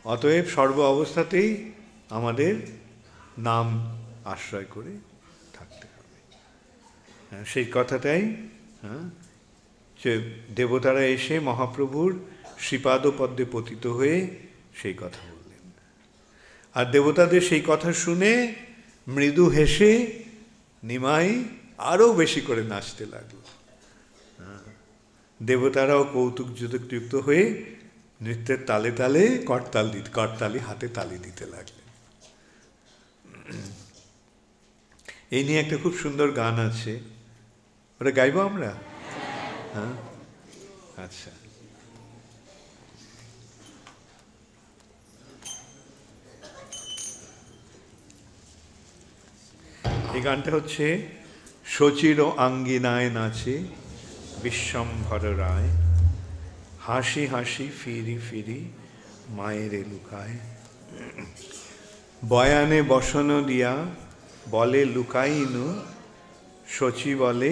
[0.05, 1.71] অতএব সর্ব অবস্থাতেই
[2.09, 2.55] আমাদের
[3.37, 3.67] নাম
[4.25, 4.97] আশ্রয় করে
[5.53, 6.19] থাকতে হবে।
[7.31, 8.23] হ্যাঁ, সেই কথাটাই
[8.81, 9.09] হ্যাঁ
[10.55, 12.19] দেবতারা এসে মহাপ্রভুর
[12.59, 14.27] শ্রীপাদ পদ্মে পতিত হয়ে
[14.75, 15.71] সেই কথা বললেন।
[16.73, 18.55] আর দেবতাদের সেই কথা শুনে
[19.07, 20.23] মৃদু হেসে
[20.83, 21.43] নিমাই
[21.81, 23.37] আরও বেশি করে নাচতে লাগল।
[25.45, 27.75] দেবতারাও কৌতুক যুক্ত হয়ে
[28.21, 31.87] নৃত্যের তালে তালে করতাল দিতে করতালি হাতে তালি দিতে লাগলেন।
[35.31, 36.99] এই নিয়ে একটা খুব সুন্দর গান আছে।
[38.01, 38.73] ওটা গাইবো আমরা?
[39.73, 39.93] হ্যাঁ।
[41.03, 41.31] আচ্ছা।
[50.13, 51.07] এই গানটা হচ্ছে
[51.73, 53.55] সচির আঙ্গিনায় নাচে,
[54.43, 55.69] বিশ্বম্ভর রায়।
[56.81, 58.59] হাসি হাসি ফিরি ফিরি
[59.29, 60.35] মায়ের লুকায়।
[62.29, 63.73] বয়ানে বসন দিয়া
[64.51, 65.67] বলে লুকাইনু,
[66.69, 67.51] শচী বলে,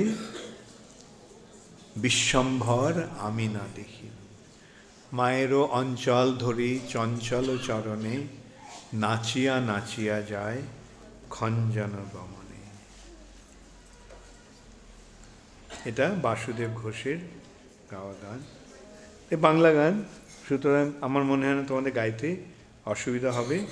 [1.95, 4.09] বিশ্বম্ভর আমি না দেখি
[5.13, 8.15] মায়েরও অঞ্চল ধরি চঞ্চল চরণে,
[8.93, 10.61] নাচিয়া নাচিয়া যায়
[11.29, 12.38] খঞ্জন গমনে।
[15.85, 17.17] এটা বাসুদেব ঘোষের
[17.91, 18.39] গাওয়া গান।
[19.31, 20.03] এ বাংলা গান,
[20.47, 22.35] সুতরাং আমার মনে হয় না তোমাদের গাইতে
[22.85, 23.65] অসুবিধা হবে।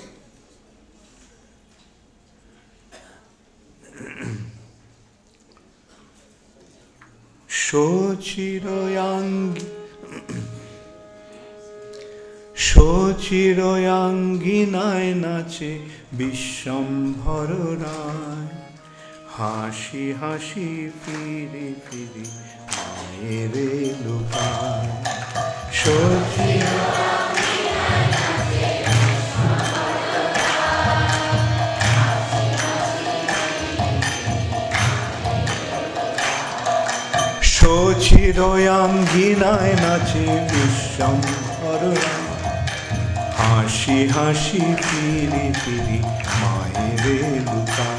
[7.49, 9.65] সচিরয়াঙ্গি
[12.55, 15.79] সচিরয়াঙ্গিনায় নাচে
[16.13, 18.66] বিশ্বম্ভর রায়।
[19.37, 20.69] হাসি হাসি
[21.01, 22.27] ফিরি ফিরি
[22.75, 23.53] মায়ের
[24.03, 24.91] লুকায়।
[25.79, 26.67] সচির
[38.47, 41.81] সচিরয়াঙ্গিনায় নাচে বিশ্বম্ভর
[43.39, 45.99] হাসি হাসি ফিরি ফিরি
[46.39, 47.03] মায়ের
[47.47, 47.96] লুকায়।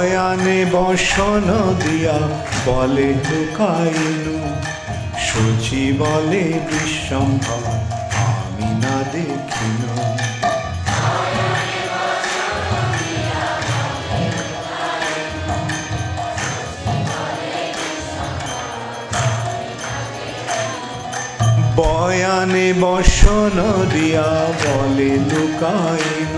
[0.00, 1.46] বয়ানে বসন
[1.82, 2.18] দিয়া
[2.66, 4.36] বলে লুকাইনু
[5.26, 7.64] সচি বলে বিশ্বম্ভর,
[8.34, 9.80] আমি না দেখিন
[21.76, 23.56] বয়ানে বসন
[23.92, 24.30] দিয়া
[24.62, 26.34] বলে লুকাইন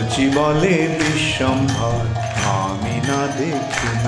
[0.00, 2.02] সচি বলে বিশ্বম্ভর
[2.62, 4.02] আমি না দেখিন।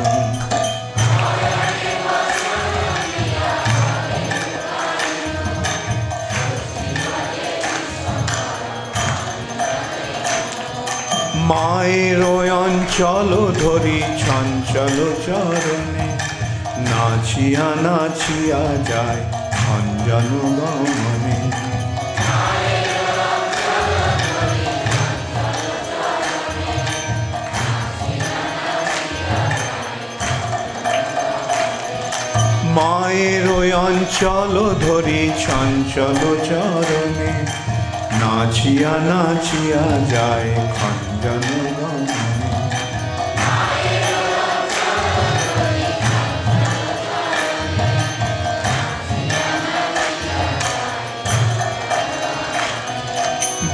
[11.51, 12.23] মায়ের
[12.63, 13.31] অঞ্চল
[13.63, 16.09] ধরি চঞ্চল চরণে,
[16.91, 19.23] নাচিয়া নাচিয়া যায়
[19.77, 21.39] অঞ্জন গমনে
[32.77, 33.47] মায়ের
[33.87, 34.55] অঞ্চল
[34.85, 37.33] ধরি চঞ্চল চরণে।
[38.21, 41.45] নাচিয়া নাচিয়া যায় খঞ্জন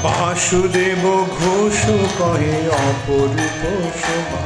[0.03, 1.05] বাসুদেব
[1.39, 1.81] ঘোষ
[2.19, 3.63] কহে অপরূপ
[4.03, 4.45] শোভা।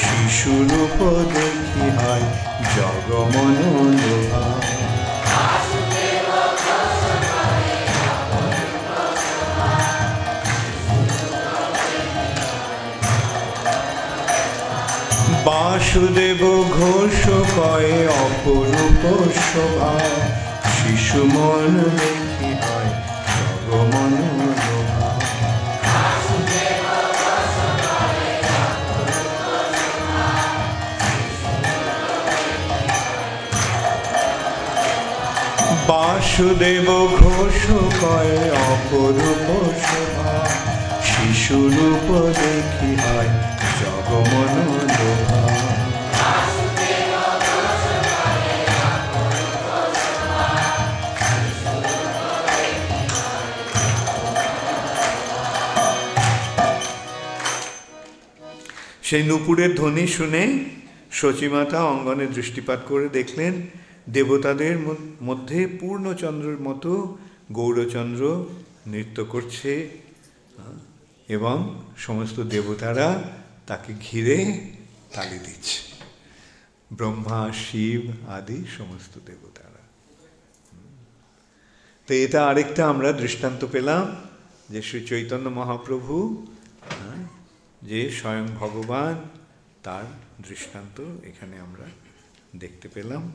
[0.00, 0.98] শিশুরূপ
[1.34, 2.26] দেখি হয়
[15.46, 17.20] বাসুদেব ঘোষ
[17.56, 19.02] কয়ে অপরূপ
[19.44, 19.94] শোভা
[20.74, 22.19] শিশু মন মে
[36.40, 36.88] বাসুদেব
[37.20, 37.60] ঘোষ
[38.02, 38.34] কয়,
[38.70, 39.46] অপরূপ
[39.84, 40.32] শোভা।
[41.10, 42.08] শিশুরূপ
[42.40, 43.30] দেখি হয়,
[43.80, 44.54] জগমন
[59.08, 60.42] সেই নুপুরের ধ্বনি শুনে
[61.18, 63.52] সচিমাতা অঙ্গনে দৃষ্টিপাত করে দেখলেন
[64.12, 64.76] দেবতাদের
[65.22, 67.18] মধ্যে পূর্ণচন্দ্রের মতো
[67.52, 68.46] গৌরচন্দ্র
[68.86, 69.72] নৃত্য করছে
[71.28, 71.56] এবং
[71.98, 73.08] সমস্ত দেবতারা
[73.66, 74.38] তাকে ঘিরে
[75.14, 75.80] তালি দিচ্ছে।
[76.92, 79.82] ব্রহ্মা, শিব আদি সমস্ত দেবতারা।
[82.06, 84.04] তো এটা আরেকটা আমরা দৃষ্টান্ত পেলাম,
[84.70, 86.14] যে শ্রী চৈতন্য মহাপ্রভু
[87.82, 89.14] যে স্বয়ং ভগবান,
[89.82, 90.06] তার
[90.48, 91.86] দৃষ্টান্ত এখানে আমরা
[92.56, 93.32] দেখতে পেলাম।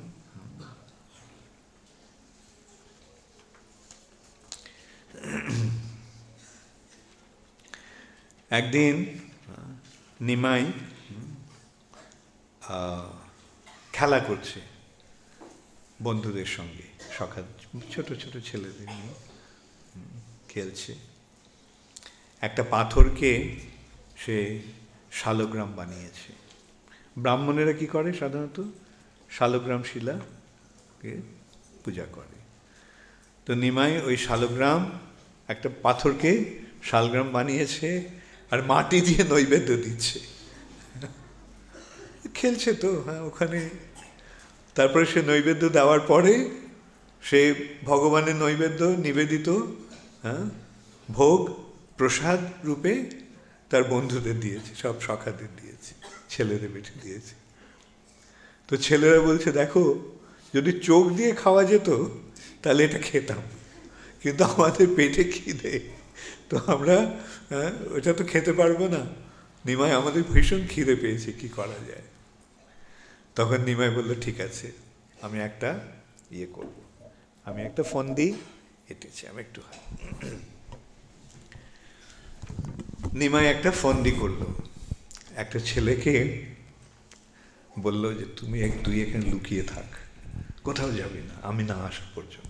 [8.49, 9.20] একদিন
[10.22, 10.72] নিমাই
[13.93, 14.61] খেলা করছে
[16.01, 16.84] বন্ধুদের সঙ্গে।
[17.18, 17.43] সকাল
[17.91, 19.13] ছোট ছোট ছেলেদের নিয়ে
[20.49, 20.95] খেলছে।
[22.41, 23.59] একটা পাথরকে
[24.18, 24.61] সে
[25.11, 26.34] শালগ্রাম বানিয়েছে।
[27.18, 28.63] ব্রাহ্মণেরা কি করে সাধারণত?
[29.30, 31.22] শালগ্রাম শিলাকে
[31.84, 32.36] পূজা করে।
[33.45, 34.99] তো নিমাই ওই শালগ্রাম
[35.47, 36.31] একটা পাথরকে
[36.83, 37.89] শালগ্রাম বানিয়েছে
[38.51, 40.19] আর মাটি দিয়ে নৈবেদ্য দিচ্ছে।
[42.33, 43.69] খেলছে তো হ্যাঁ ওখানে।
[44.75, 46.49] তারপরে সে নৈবেদ্য দেওয়ার পরে
[47.23, 47.41] সে
[47.83, 49.49] ভগবানের নৈবেদ্য নিবেদিত
[50.23, 50.45] হ্যাঁ
[51.09, 51.39] ভোগ
[51.97, 52.93] প্রসাদ রূপে
[53.71, 55.93] তার বন্ধুদের দিয়েছে, সব সখাদের দিয়েছে,
[56.29, 57.33] ছেলেদের বেটে দিয়েছে।
[58.69, 59.83] তো ছেলেরা বলছে, দেখো,
[60.53, 61.89] যদি চোখ দিয়ে খাওয়া যেত,
[62.61, 63.41] তাহলে এটা খেতাম।
[64.26, 65.80] কিন্তু আমাদের পেটে খিদে
[66.49, 66.97] তো আমরা
[67.49, 69.01] হ্যাঁ, ওটা তো খেতে পারব না।
[69.65, 72.07] নিমাই আমাদের ভীষণ খিদে পেয়েছে কি করা যায়?
[73.36, 74.71] তখন নিমাই বলল ঠিক আছে
[75.21, 75.80] আমি একটা
[76.32, 76.76] ইয়ে করব।
[77.45, 78.34] আমি একটা ফোন দিই
[78.89, 79.61] এটেছি আমি একটু
[83.13, 84.41] নিমাই একটা ফন্দি করল।
[85.36, 86.45] একটা ছেলেকে
[87.80, 89.89] বলল যে তুমি এক তুই এখানে লুকিয়ে থাক।
[90.63, 92.44] কোথাও যাবি না আমি না আসা পর্যন্ত।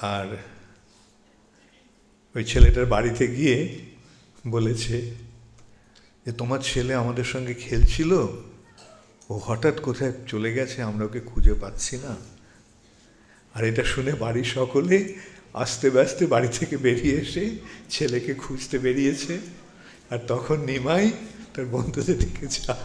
[0.00, 0.36] আর
[2.34, 3.78] ওই ছেলেটার বাড়িতে গিয়ে
[4.46, 5.14] বলেছে
[6.26, 8.12] যে, তোমার ছেলে আমাদের সঙ্গে খেলছিল?
[9.30, 10.82] ও হঠাৎ কোথায় চলে গেছে?
[10.82, 12.16] আমরা ওকে খুঁজে পাচ্ছি না।
[13.54, 15.14] আর এটা শুনে বাড়ির সকলে
[15.52, 17.50] আস্তে ব্যস্তে বাড়ি থেকে বেরিয়ে এসে
[17.90, 19.38] ছেলেকে খুঁজতে বেরিয়েছে।
[20.10, 21.10] আর তখন নিমাই
[21.54, 22.78] তার বন্ধুদের দিকে যায়।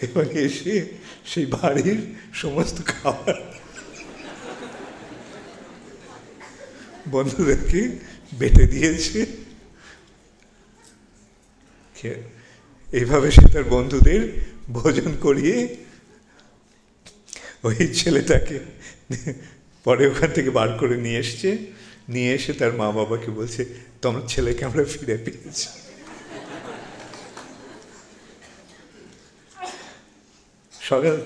[0.00, 0.88] এবং এসে
[1.26, 3.55] সেই বাড়ির সমস্ত খাবার
[7.10, 7.88] বন্ধুদেরকে
[8.38, 9.26] বেটে দিয়েছে।
[12.92, 15.76] এইভাবে সে তার বন্ধুদের ভোজন করিয়ে
[17.64, 18.58] ওই ছেলেটাকে
[19.84, 21.58] পরে ওখান থেকে বার করে নিয়ে এসছে।
[22.08, 23.64] নিয়ে এসে তার মা বাবাকে বলছে,
[24.02, 25.68] তোমার ছেলেকে আমরা ফিরে পেয়েছি।
[30.80, 31.16] সকা-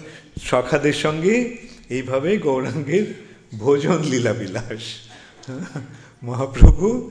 [0.43, 1.57] সখাদের সঙ্গে
[1.89, 3.15] এইভাবে গৌরাঙ্গের
[3.59, 5.10] ভোজন লীলা বিলাস
[6.23, 7.11] মহাপ্রভু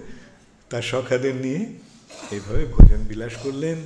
[0.70, 1.62] তার সখাদের নিয়ে
[2.32, 3.78] এইভাবে ভোজন বিলাস করলেন।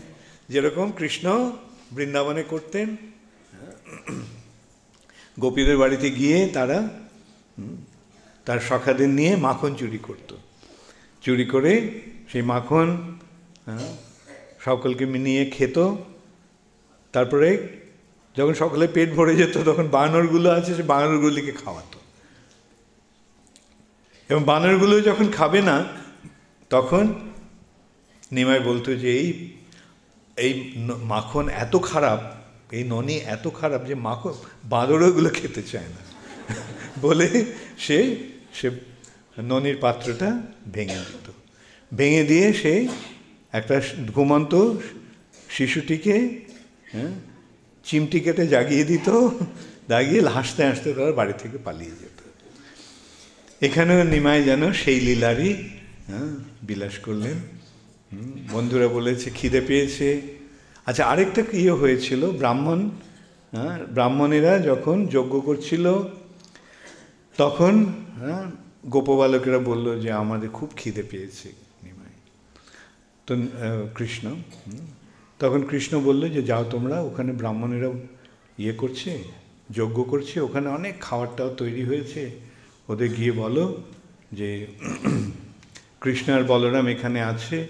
[0.49, 1.51] যেরকম কৃষ্ণ
[1.91, 2.95] বৃন্দাবনে করতেন,
[5.39, 6.89] গোপীদের বাড়িতে গিয়ে তারা
[8.45, 10.35] তার সখাদের নিয়ে মাখন চুরি করত।
[11.21, 12.87] চুরি করে সেই মাখন
[14.59, 15.95] সকলকে নিয়ে খেত।
[17.13, 17.67] তারপরে
[18.37, 21.99] যখন সকলে পেট ভরে যেত, তখন বানরগুলো আছে, সে বানরগুলিকে খাওয়াতো।
[24.33, 25.85] এবং বানরগুলো যখন খাবে না,
[26.69, 27.13] তখন
[28.31, 29.49] নিমাই বলতো যে, এই
[30.37, 30.53] এই
[30.83, 32.19] মাখন এত খারাপ,
[32.71, 36.01] এই ননি এত খারাপ যে মাখন বাঁদরগুলো খেতে চায় না।
[37.01, 37.45] বলে
[37.77, 38.15] সে
[38.53, 38.69] সে
[39.43, 40.41] ননির পাত্রটা
[40.73, 41.31] ভেঙে দিত।
[41.93, 42.87] ভেঙে দিয়ে সে
[43.51, 43.81] একটা
[44.13, 44.73] ঘুমন্ত
[45.49, 46.43] শিশুটিকে
[46.93, 47.11] হ্যাঁ
[47.83, 49.09] চিমটি কেটে জাগিয়ে দিত
[49.89, 52.12] জাগিয়ে হাসতে হাসতে তারা বাড়ি থেকে পালিয়ে যেত।
[53.67, 55.51] এখানেও নিমাই যেন সেই লীলারই
[56.09, 56.29] হ্যাঁ
[56.67, 57.37] বিলাস করলেন।
[58.51, 60.07] বন্ধুরা বলেছে, খিদে পেয়েছে।
[60.87, 62.79] আচ্ছা আরেকটা ইয়ে হয়েছিল, ব্রাহ্মণ
[63.53, 65.85] হ্যাঁ ব্রাহ্মণেরা যখন যজ্ঞ করছিল,
[67.37, 67.73] তখন
[68.21, 68.43] হ্যাঁ
[68.93, 71.47] গোপবালকেরা বলল যে, আমাদের খুব খিদে পেয়েছে
[71.83, 72.13] নিমাই।
[73.27, 73.33] তো
[73.97, 74.25] কৃষ্ণ
[75.39, 77.89] তখন কৃষ্ণ বলল যে, যাও তোমরা, ওখানে ব্রাহ্মণেরা
[78.61, 79.11] ইয়ে করছে,
[79.77, 82.23] যজ্ঞ করছে, ওখানে অনেক খাবারটাও তৈরি হয়েছে।
[82.89, 83.83] ওদের গিয়ে বলো
[84.31, 84.67] যে
[86.01, 87.67] কৃষ্ণ আর বলরাম এখানে আছে,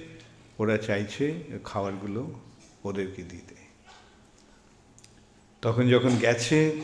[0.59, 1.25] ওরা চাইছে
[1.63, 2.39] খাবারগুলো
[2.83, 3.55] ওদেরকে দিতে।
[5.61, 6.81] তখন যখন গেছে,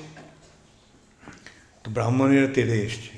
[1.83, 3.15] তো ব্রাহ্মণেরা তেড়ে এসছে।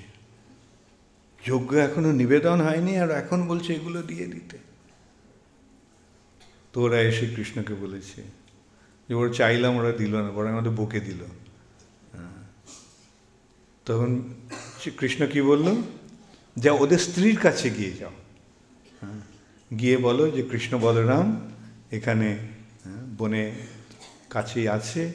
[1.48, 4.58] যজ্ঞ এখনও নিবেদন হয়নি আর এখন বলছে এগুলো দিয়ে দিতে।
[6.74, 8.22] তো ওরা এসে কৃষ্ণকে বলেছে
[9.10, 11.22] যে, ওরা চাইলাম, ওরা দিল না, বরং আমাদের বকে দিল।
[12.14, 12.42] হ্যাঁ।
[13.86, 14.10] তখন
[14.90, 15.76] কৃষ্ণ কি বলল
[16.58, 18.12] যা ওদের স্ত্রীর কাছে গিয়ে যাও।
[19.02, 19.22] হ্যাঁ।
[19.80, 21.48] গিয়ে বলো যে কৃষ্ণ বলরাম
[21.92, 22.38] এখানে
[22.84, 23.52] হ্যাঁ, বনে
[24.30, 25.12] কাছেই আছে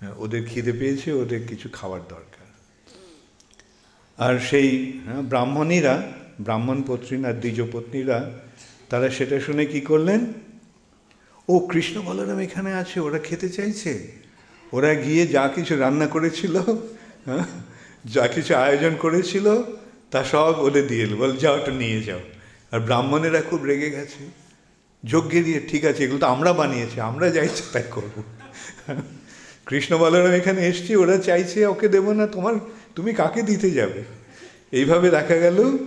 [0.00, 2.46] হ্যাঁ, ওদের খিদে পেয়েছে ওদের কিছু খাবার দরকার।
[4.18, 6.02] আর সেই ব্রাহ্মণীরা
[6.40, 8.30] ব্রাহ্মণ পত্নী আর দ্বিজপত্নীরা
[8.88, 10.32] তারা সেটা শুনে কি করলেন?
[11.48, 14.12] ও কৃষ্ণ বলরাম এখানে আছে ওরা খেতে চাইছে।
[14.72, 16.58] ওরা গিয়ে যা কিছু রান্না করেছিল
[17.26, 17.46] হ্যাঁ,
[18.04, 19.62] যা কিছু আয়োজন করেছিল
[20.10, 22.20] তা সব ওদের দিয়ে এলো। বল যাও একটু নিয়ে যাও।
[22.72, 24.50] আর ব্রাহ্মণেরা খুব রেগে গেছে।
[25.04, 28.22] যজ্ঞে দিয়ে ঠিক আছে এগুলো তো আমরা বানিয়েছি আমরা যা ইচ্ছে তাই করব।
[29.66, 32.54] কৃষ্ণ বলরাম এখানে এসছি ওরা চাইছে ওকে দেবো না তোমার
[32.94, 34.04] তুমি কাকে দিতে যাবে?
[34.72, 35.78] এইভাবে দেখা গেল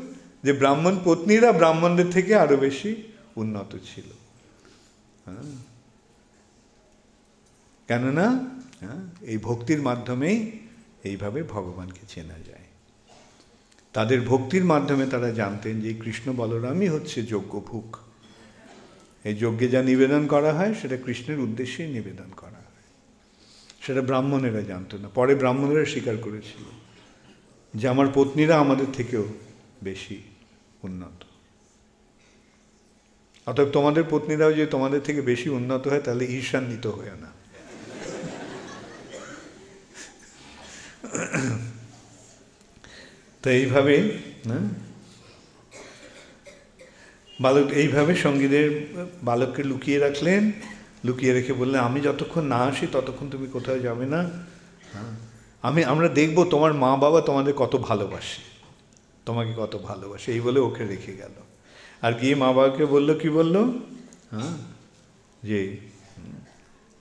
[0.43, 2.95] যে ব্রাহ্মণ পত্নীরা ব্রাহ্মণদের থেকে আরও বেশি
[3.36, 4.03] উন্নত ছিল।
[5.26, 5.43] হ্যাঁ।
[7.88, 8.49] কেননা
[8.80, 10.51] হ্যাঁ, এই ভক্তির মাধ্যমেই
[11.04, 12.66] এইভাবে ভগবানকে চেনা যায়।
[13.93, 17.97] তাদের ভক্তির মাধ্যমে তারা জানতেন যে কৃষ্ণ বলরামই হচ্ছে যোগ্য ভুক
[19.24, 22.64] এই যজ্ঞে যা নিবেদন করা হয়, সেটা কৃষ্ণের উদ্দেশ্যেই নিবেদন করা হয়।
[23.82, 26.64] সেটা ব্রাহ্মণেরা জানতো না। পরে ব্রাহ্মণেরা স্বীকার করেছিল
[27.80, 29.26] যে আমার পত্নীরা আমাদের থেকেও
[29.84, 30.22] বেশি
[30.84, 31.24] উন্নত।
[33.49, 37.43] অতএব তোমাদের পত্নীরাও যে তোমাদের থেকে বেশি উন্নত হয়, তাহলে ঈর্ষান্বিত হয়ে না।
[43.43, 43.95] তো এইভাবে
[44.47, 44.68] হ্যাঁ,
[47.41, 48.88] বালক এইভাবে সঙ্গীদের
[49.24, 50.51] বালককে লুকিয়ে রাখলেন
[51.05, 54.18] লুকিয়ে রেখে বললেন আমি যতক্ষণ না আসি ততক্ষণ তুমি কোথাও যাবে না।
[54.93, 55.11] হ্যাঁ,
[55.64, 58.41] আমি আমরা দেখব তোমার মা বাবা তোমাদের কত ভালোবাসে
[59.26, 61.36] তোমাকে কত ভালোবাসে। এই বলে ওকে রেখে গেল।
[62.01, 63.55] আর গিয়ে মা বাবাকে বলল কি বলল?
[64.32, 64.53] হ্যাঁ?
[65.43, 65.78] যে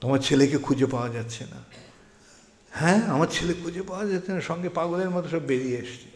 [0.00, 1.60] তোমার ছেলেকে খুঁজে পাওয়া যাচ্ছে না।
[2.78, 6.08] হ্যাঁ আমার ছেলে খুঁজে পাওয়া যাচ্ছে না, সঙ্গে পাগলের মতো সব বেরিয়ে এসছে।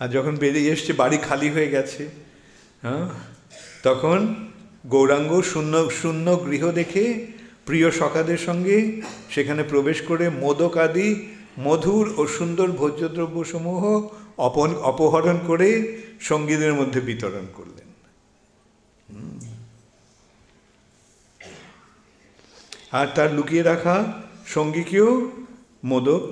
[0.00, 2.02] আর যখন বেরিয়ে এসছে, বাড়ি খালি হয়ে গেছে
[2.84, 3.06] হ্যাঁ
[3.86, 4.18] তখন
[4.92, 7.04] গৌরাঙ্গ শূন্য শূন্য গৃহ দেখে
[7.66, 8.76] প্রিয় সখাদের সঙ্গে
[9.34, 11.08] সেখানে প্রবেশ করে মোদক আদি,
[11.66, 13.82] মধুর ও সুন্দর ভোজ্যদ্রব্যসমূহ
[14.46, 15.68] অপন, অপহরণ করে
[16.30, 17.88] সঙ্গীদের মধ্যে বিতরণ করলেন।
[22.98, 23.96] আর তার লুকিয়ে রাখা
[24.46, 25.10] সঙ্গীকেও
[25.84, 26.26] মোদক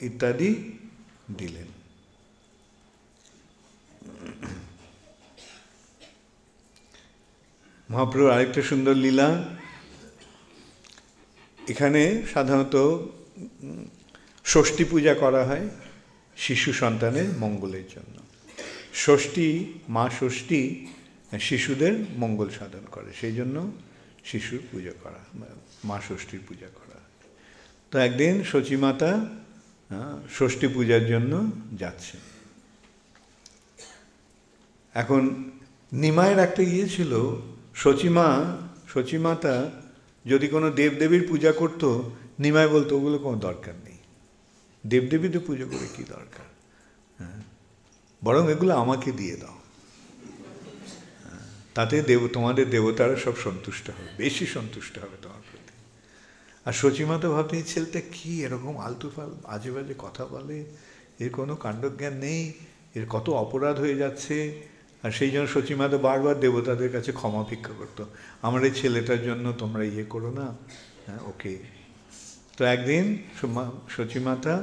[0.00, 0.50] ইত্যাদি
[1.38, 1.68] দিলেন।
[7.90, 9.28] মহাপ্রভুর আরেকটা সুন্দর লীলা,
[11.58, 12.76] এখানে সাধারণত
[14.44, 15.66] ষষ্ঠী পূজা করা হয়
[16.36, 18.16] শিশু সন্তানের মঙ্গলের জন্য।
[18.94, 19.48] ষষ্ঠী,
[19.88, 20.60] মা ষষ্ঠী
[21.40, 23.72] শিশুদের মঙ্গল সাধন করে, সেই জন্য
[24.24, 25.20] শিশুর পূজা করা
[25.84, 26.85] মা ষষ্ঠীর পূজা করা
[27.90, 29.26] তো একদিন সচিমাতা
[30.38, 32.16] ষষ্ঠী পূজার জন্য যাচ্ছে
[34.94, 35.44] এখন
[35.92, 37.12] নিমায়ের একটা ইয়ে ছিল
[37.74, 38.56] সচিমা
[38.88, 39.70] সচিমাতা
[40.26, 42.02] যদি কোনো দেবদেবীর পূজা করত
[42.38, 43.98] নিমায় বলতো ওগুলো কোনো দরকার নেই।
[44.86, 46.48] দেবদেবীতে পুজো করে কি দরকার?
[47.18, 47.40] হ্যাঁ
[48.24, 49.58] বরং এগুলো আমাকে দিয়ে দাও।
[51.24, 55.45] হ্যাঁ, তাতে দেব তোমাদের দেবতারা সব সন্তুষ্ট হবে বেশি সন্তুষ্ট হবে তোমার।
[56.66, 58.44] আর সচিমা তো এই ছেলেটা কি?
[58.44, 60.64] এরকম আলতু ফাল আজে বাজে কথা বলে।
[61.20, 62.52] এর কোনো কাণ্ডজ্ঞান নেই।
[62.94, 64.62] এর কত অপরাধ হয়ে যাচ্ছে।
[65.02, 68.04] আর সেই জন্য সচিমা তো বারবার দেবতাদের কাছে ক্ষমা ভিক্ষা করতো।
[68.42, 70.56] আমার এই ছেলেটার জন্য তোমরা ইয়ে করো না।
[71.06, 71.58] হ্যাঁ ওকে।
[72.56, 73.04] তো একদিন
[73.88, 74.54] সচিমাতা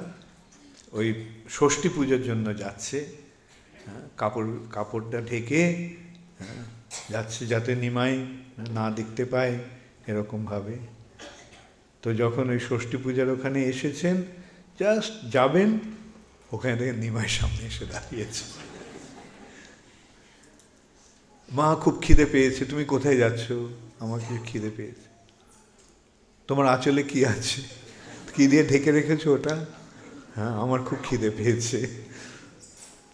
[0.92, 1.08] ওই
[1.50, 3.06] ষষ্ঠী পুজোর জন্য যাচ্ছে।
[3.86, 5.92] হ্যাঁ, কাপড় কাপড়টা ঢেকে
[6.40, 6.64] হ্যাঁ,
[7.10, 8.14] যাচ্ছে যাতে নিমাই
[8.72, 9.60] না দেখতে পায়
[10.08, 10.93] এরকমভাবে।
[12.04, 14.16] তো যখন ওই ষষ্ঠী পূজার ওখানে এসেছেন
[14.82, 15.70] জাস্ট যাবেন,
[16.52, 18.44] ওখানে থেকে নিমাই সামনে এসে দাঁড়িয়েছে।
[21.52, 23.46] মা খুব খিদে পেয়েছে, তুমি কোথায় যাচ্ছ?
[24.04, 25.08] আমাকে খিদে পেয়েছে।
[26.50, 27.60] তোমার আঁচলে কি আছে?
[28.36, 29.56] কি দিয়ে ঢেকে রেখেছো ওটা?
[30.36, 31.80] হ্যাঁ আমার খুব খিদে পেয়েছে।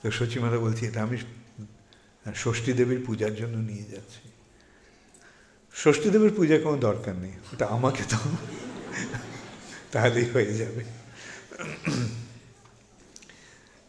[0.02, 1.18] তো সচিমারা বলছি, এটা আমি
[2.44, 4.22] ষষ্ঠী দেবীর পূজার জন্য নিয়ে যাচ্ছি।
[5.76, 8.20] ষষ্ঠী দেবীর পূজার কোনো দরকার নেই ওটা আমাকে তো
[9.92, 10.84] তাহলেই হয়ে যাবে।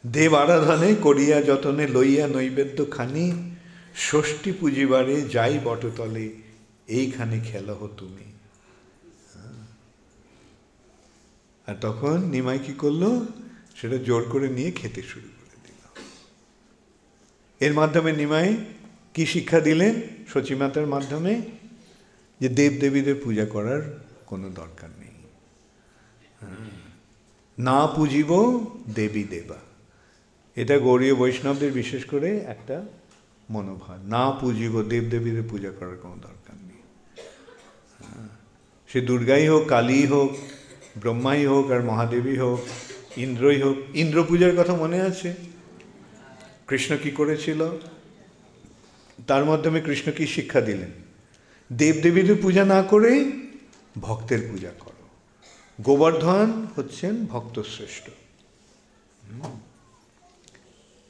[0.06, 3.56] দেব আরাধনে করিয়া যতনে লইয়া নৈবেদ্য খানি,
[3.96, 6.32] ষষ্ঠী পুজিবারে যাই বটতলে,
[6.88, 8.32] এইখানে খেলহ তুমি।
[11.66, 13.26] আর তখন নিমাই কি করল?
[13.76, 16.04] সেটা জোর করে নিয়ে খেতে শুরু করে দিল।
[17.66, 18.56] এর মাধ্যমে নিমাই
[19.14, 20.00] কি শিক্ষা দিলেন?
[20.32, 21.42] সচিমাতার মাধ্যমে,
[22.40, 25.16] যে দেব দেবীদের পূজা করার কোনো দরকার নেই।
[27.58, 28.30] না পুজিব,
[28.94, 29.56] দেবী দেবা।
[30.56, 32.82] এটা গৌরীয় বৈষ্ণবদের বিশেষ করে একটা
[33.50, 36.82] মনোভাব। না পুজিব দেবদেবীদের পূজা করার কোনো দরকার নেই।
[38.88, 40.36] সে দুর্গাই হোক কালী হোক,
[40.96, 42.60] ব্রহ্মাই হোক আর মহাদেবী হোক,
[43.18, 45.34] ইন্দ্রই হোক, ইন্দ্র পূজার কথা মনে আছে?
[46.68, 47.70] কৃষ্ণ কি করেছিল?
[49.26, 50.90] তার মাধ্যমে কৃষ্ণ কি শিক্ষা দিলেন?
[51.72, 53.32] দেবদেবীদের পূজা না করে
[54.00, 55.04] ভক্তের পূজা করো।
[55.82, 58.10] গোবর্ধন হচ্ছেন ভক্তশ্রেষ্ঠ।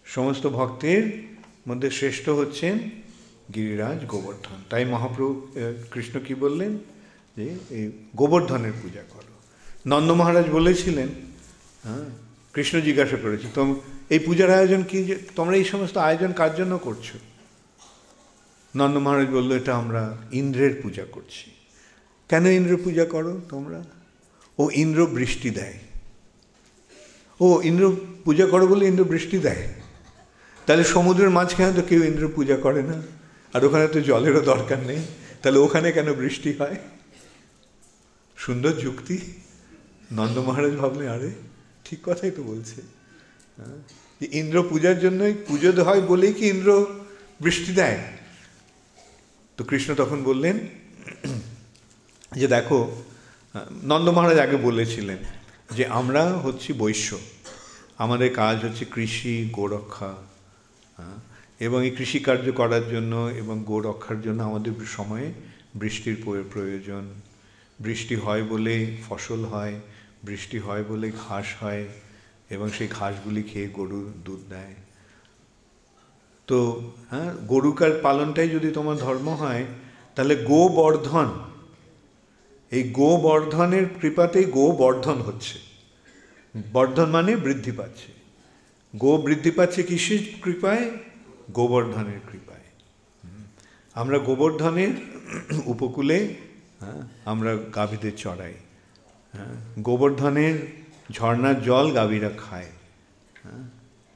[0.05, 1.05] সমস্ত ভক্তের
[1.68, 2.78] মধ্যে শ্রেষ্ঠ হচ্ছেন
[3.55, 5.49] গিরিরাজ গোবর্ধন। তাই মহাপ্রভু
[5.91, 6.72] কৃষ্ণ কি বললেন?
[7.36, 7.84] যে, এই
[8.16, 9.34] গোবর্ধনের পূজা করো।
[9.86, 11.09] নন্দ মহারাজ বলেছিলেন
[11.84, 12.05] হ্যাঁ
[12.55, 13.80] কৃষ্ণ জিজ্ঞাসা করেছে তো
[14.11, 17.07] এই পূজার আয়োজন কি যে, তোমরা এই সমস্ত আয়োজন কার জন্য করছ?
[18.76, 21.51] নন্দ মহারাজ বলল, এটা আমরা ইন্দ্রের পূজা করছি।
[22.31, 23.85] কেন ইন্দ্র পূজা করো তোমরা?
[24.59, 25.76] ও ইন্দ্র বৃষ্টি দেয়।
[27.41, 29.62] ও ইন্দ্র পূজা করো বলে ইন্দ্র বৃষ্টি দেয়।
[30.66, 33.03] তাহলে সমুদ্রের মাঝখানে তো কেউ ইন্দ্র পূজা করে না।
[33.55, 35.01] আর ওখানে তো জলেরও দরকার নেই।
[35.43, 36.76] তাহলে ওখানে কেন বৃষ্টি হয়?
[38.37, 39.18] সুন্দর যুক্তি।
[40.12, 41.31] নন্দ মহারাজ ভাবলে আরে,
[41.85, 42.78] ঠিক কথাই তো বলছে।
[44.33, 46.87] ইন্দ্র পূজার জন্যই পুজো হয় বলেই কি ইন্দ্র
[47.41, 47.99] বৃষ্টি দেয়?
[49.57, 50.57] তো কৃষ্ণ তখন বললেন
[52.33, 52.78] যে দেখো,
[53.91, 55.20] নন্দ মহারাজ আগে বলেছিলেন
[55.76, 57.09] যে আমরা হচ্ছি বৈশ্য।
[58.05, 60.12] আমাদের কাজ হচ্ছে কৃষি, গোরক্ষা
[61.61, 65.28] এবং এই কৃষিকার্য করার জন্য এবং গো রক্ষার জন্য আমাদের সময়ে
[65.81, 66.16] বৃষ্টির
[66.53, 67.05] প্রয়োজন।
[67.85, 68.74] বৃষ্টি হয় বলে
[69.07, 69.74] ফসল হয়,
[70.24, 71.85] বৃষ্টি হয় বলে ঘাস হয়,
[72.55, 74.74] এবং সেই ঘাসগুলি খেয়ে গরু দুধ দেয়।
[76.49, 76.59] তো
[77.11, 79.64] হ্যাঁ গরুকার পালনটাই যদি তোমার ধর্ম হয়,
[80.14, 81.28] তাহলে গো বর্ধন
[82.71, 85.59] এই গোবর্ধনের কৃপাতেই গো বর্ধন হচ্ছে।
[86.73, 88.12] বর্ধন মানে বৃদ্ধি পাচ্ছে।
[88.97, 90.91] গো বৃদ্ধি পাচ্ছে কিসের কৃপায়?
[91.51, 92.61] গোবর্ধনের কৃপায়।
[93.95, 94.91] আমরা গোবর্ধনের
[95.66, 96.35] উপকূলে
[96.81, 98.55] হ্যাঁ আমরা গাভীদের চড়াই।
[99.33, 100.73] হ্যাঁ গোবর্ধনের
[101.12, 102.66] ঝর্নার জল গাভীরা খায়।
[103.43, 103.68] হ্যাঁ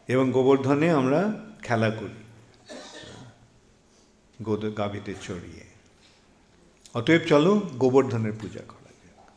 [0.09, 2.20] এবং গোবর্ধনে আমরা খেলা করি।
[4.76, 5.63] গাভীদের চড়িয়ে।
[6.95, 9.30] অতএব চলো গোবর্ধনের পূজা করা যাক।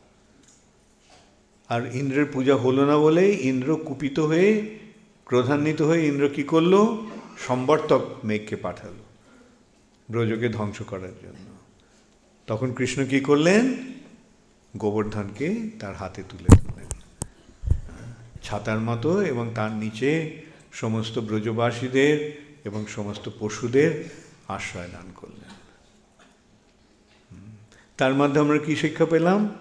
[1.68, 4.78] আর ইন্দ্রের পূজা হলো না বলেই ইন্দ্র কুপিত হয়ে,
[5.24, 6.96] ক্রোধান্বিত হয়ে ইন্দ্র কি করল?
[7.46, 9.04] সম্বর্তক মেঘকে পাঠালো
[10.10, 11.46] ব্রজকে ধ্বংস করার জন্য।
[12.46, 13.76] তখন কৃষ্ণ কি করলেন?
[14.76, 16.88] গোবর্ধনকে তার হাতে তুলে দিলেন।
[18.42, 20.42] ছাতার মতো এবং তার নিচে
[20.72, 24.04] সমস্ত ব্রজবাসীদের এবং সমস্ত পশুদের
[24.48, 25.37] আশ্রয় দান করলেন।
[27.98, 29.54] তার মধ্যে আমরা কি শিক্ষা পেলাম?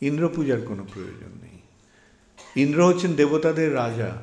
[0.00, 1.58] ইন্দ্র পূজার কোনো প্রয়োজন নেই।
[2.62, 4.22] ইন্দ্র হচ্ছেন দেবতাদের রাজা।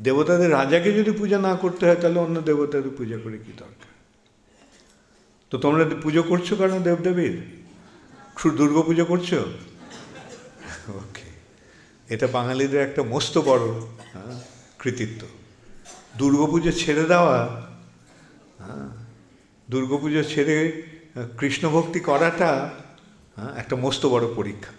[0.00, 3.92] দেবতাদের রাজাকে যদি পূজা না করতে হয়, তাহলে অন্য দেবতাদের পূজা করে কি দরকার?
[5.50, 7.42] তো তোমরা পুজো করছ কেন দেবদেবীর?
[8.56, 9.32] দুর্গা পুজো করছ?
[10.88, 11.28] ওকে
[12.14, 13.70] এটা বাঙালিদের একটা মস্ত বড়
[14.12, 14.40] হ্যাঁ
[14.78, 15.26] কৃতিত্ব।
[16.18, 17.66] দুর্গাপুজো ছেড়ে দেওয়া
[18.58, 18.88] হ্যাঁ
[19.70, 20.82] দুর্গাপুজো ছেড়ে
[21.38, 22.50] কৃষ্ণ ভক্তি করাটা
[23.36, 24.72] হ্যাঁ একটা মস্ত বড় পরীক্ষা।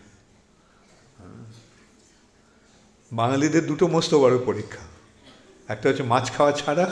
[3.12, 4.84] বাঙালিদের দুটো মস্ত বড় পরীক্ষা।
[5.74, 6.86] একটা হচ্ছে মাছ খাওয়া ছাড়া,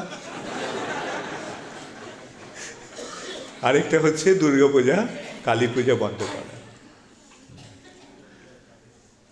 [3.67, 4.97] আরেকটা হচ্ছে দুর্গাপূজা
[5.45, 6.55] কালী পূজা বন্ধ করা।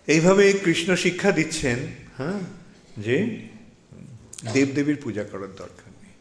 [0.08, 1.78] এইভাবে কৃষ্ণ শিক্ষা দিচ্ছেন
[2.18, 2.40] হ্যাঁ
[3.04, 3.16] যে
[4.54, 6.14] দেবদেবীর পূজা করার দরকার নেই।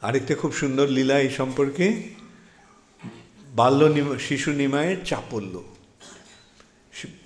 [0.00, 2.02] আরেকটা খুব সুন্দর লীলা এই সম্পর্কে।
[3.50, 5.62] বাল্য শিশু নিমায়ের চাপল্য।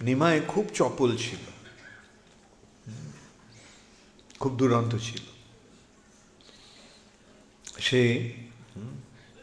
[0.03, 1.39] নিমায় খুব চপল ছিল।
[4.41, 5.21] খুব দুরন্ত ছিল।
[7.79, 8.33] সে,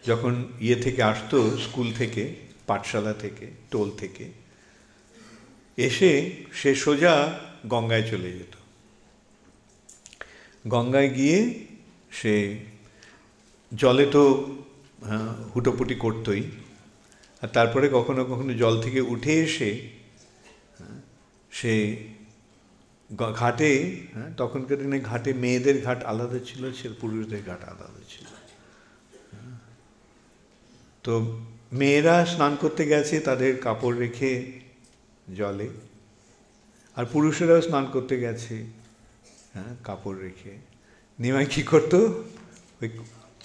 [0.07, 2.35] যখন ইয়ে থেকে আসতো, স্কুল থেকে,
[2.67, 4.31] পাঠশালা থেকে, টোল থেকে,
[5.77, 8.55] এসে সে সোজা গঙ্গায় চলে যেত।
[10.67, 11.65] গঙ্গায় গিয়ে
[12.11, 12.65] সে
[13.71, 14.23] জলে তো
[15.51, 16.43] হুটোপুটি করতই।
[17.41, 19.71] আর তারপরে কখনো কখনো জল থেকে উঠে এসে
[21.51, 21.73] সে
[23.41, 23.71] ঘাটে
[24.13, 28.27] হ্যাঁ তখনকার দিনে ঘাটে মেয়েদের ঘাট আলাদা ছিল, সে পুরুষদের ঘাট আলাদা ছিল।
[31.05, 31.13] তো
[31.79, 34.31] মেয়েরা স্নান করতে গেছে তাদের কাপড় রেখে
[35.39, 35.67] জলে,
[36.97, 38.55] আর পুরুষেরাও স্নান করতে গেছে
[39.53, 40.53] হ্যাঁ কাপড় রেখে।
[41.19, 41.99] নিমাই কী করতো?
[42.81, 42.89] ওই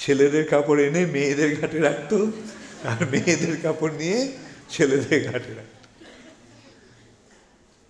[0.03, 2.17] ছেলেদের কাপড় এনে মেয়েদের ঘাটে রাখতো,
[2.91, 4.19] আর মেয়েদের কাপড় নিয়ে
[4.75, 5.83] ছেলেদের ঘাটে রাখতো।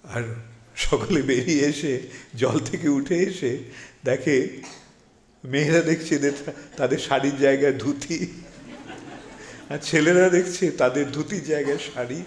[0.05, 0.25] আর
[0.87, 1.95] সকলে বেরিয়ে এসে,
[2.41, 3.53] জল থেকে উঠে এসে
[4.09, 4.37] দেখে,
[5.45, 6.15] মেয়েরা দেখছে
[6.79, 8.19] তাদের শাড়ির জায়গায় ধুতি।
[9.73, 12.21] আর ছেলেরা দেখছে তাদের ধুতির জায়গায় শাড়ি।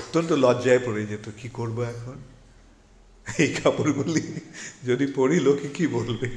[0.00, 2.18] অত্যন্ত লজ্জায় পড়ে যেত, কি করব এখন?
[3.42, 4.24] এই কাপড়গুলি
[4.88, 6.28] যদি পরি, লোকে কি বলবে?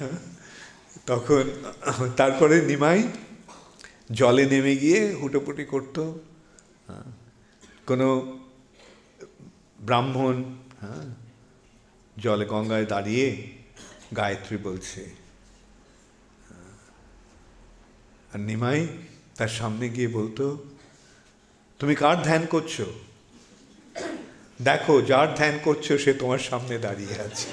[1.06, 1.44] তখন
[2.16, 3.00] তারপরে নিমাই
[4.12, 6.02] জলে নেমে গিয়ে হুটোপুটি করতো।
[7.86, 8.08] কোনো
[9.80, 10.36] ব্রাহ্মণ
[10.80, 11.06] হ্যাঁ
[12.18, 13.28] জলে গঙ্গায় দাঁড়িয়ে
[14.16, 15.02] গায়ত্রী বলছে
[18.32, 18.80] আর নিমাই
[19.36, 20.44] তার সামনে গিয়ে বলতো,
[21.78, 22.74] তুমি কার ধ্যান করছ?
[24.62, 27.48] দেখো, যার ধ্যান করছ সে তোমার সামনে দাঁড়িয়ে আছে।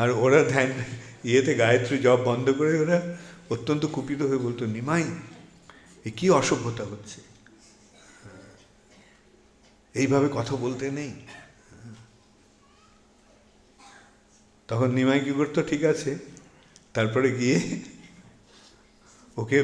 [0.00, 0.70] আর ওরা ধ্যান,
[1.24, 2.98] ইয়েতে গায়ত্রী জব বন্ধ করে ওরা
[3.50, 5.04] অত্যন্ত কুপিত হয়ে বলতো, নিমাই,
[6.06, 7.20] এ কি অসভ্যতা হচ্ছে?
[9.94, 11.12] এইভাবে কথা বলতে নেই।
[14.68, 16.10] তখন নিমাই কি করতো, ঠিক আছে,
[16.94, 17.58] তারপরে গিয়ে
[19.36, 19.58] ওকে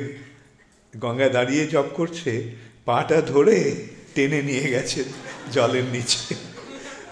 [0.94, 2.32] গঙ্গায় দাঁড়িয়ে জব করছে,
[2.84, 3.56] পাটা ধরে
[4.14, 5.00] টেনে নিয়ে গেছে
[5.52, 6.34] জলের নিচে।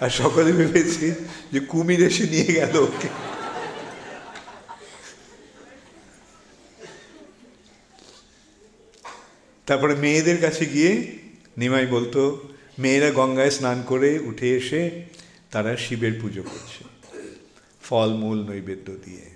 [0.04, 1.06] আর সকলে ভেবেছি
[1.52, 3.08] যে কুমির এসে নিয়ে গেল ওকে।
[9.66, 10.92] তারপরে মেয়েদের কাছে গিয়ে
[11.58, 12.20] নিমাই বলতো,
[12.78, 14.80] মেয়েরা গঙ্গায় স্নান করে উঠে এসে
[15.50, 16.82] তারা শিবের পুজো করছে,
[17.82, 19.26] ফল, মূল, নৈবেদ্য দিয়ে।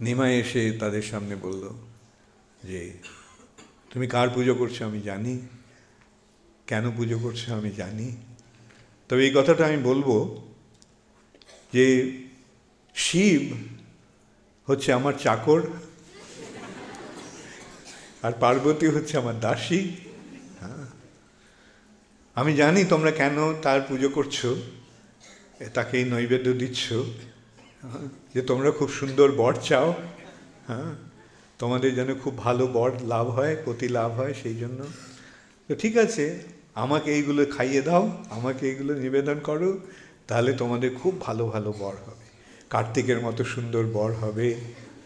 [0.00, 1.64] নিমাই এসে তাদের সামনে বলল,
[2.64, 2.80] যে,
[3.90, 5.34] তুমি কার পুজো করছ আমি জানি,
[6.66, 8.08] কেন পুজো করছ আমি জানি
[9.12, 10.08] তবে এই কথাটা আমি বলব
[11.72, 11.86] যে
[12.94, 13.42] শিব
[14.68, 15.60] হচ্ছে আমার চাকর,
[18.22, 19.80] আর পার্বতী হচ্ছে আমার দাসী।
[20.60, 20.86] হ্যাঁ।
[22.36, 24.38] আমি জানি তোমরা কেন তার পুজো করছ,
[25.76, 26.84] তাকে এই নৈবেদ্য দিচ্ছ,
[28.34, 29.88] যে তোমরা খুব সুন্দর বর চাও
[30.68, 30.90] হ্যাঁ।
[31.60, 34.80] তোমাদের যেন খুব ভালো বর লাভ হয়, প্রতি লাভ হয় সেই জন্য।
[35.68, 36.24] তো ঠিক আছে
[36.76, 39.70] আমাকে এইগুলো খাইয়ে দাও, আমাকে এইগুলো নিবেদন করো,
[40.28, 42.26] তাহলে তোমাদের খুব ভালো ভালো বর হবে।
[42.70, 44.48] কার্তিকের মতো সুন্দর বর হবে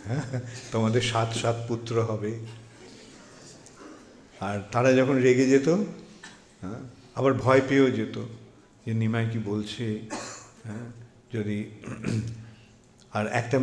[0.06, 0.26] হ্যাঁ
[0.72, 2.32] তোমাদের সাত সাত পুত্র হবে।
[4.40, 5.68] আর তারা যখন রেগে যেত
[6.62, 6.80] হ্যাঁ
[7.14, 8.16] আবার ভয় পেয়েও যেত,
[8.86, 9.84] যে নিমাই কি বলছে
[10.66, 10.86] হ্যাঁ
[11.34, 11.58] যদি
[13.12, 13.56] আর একটা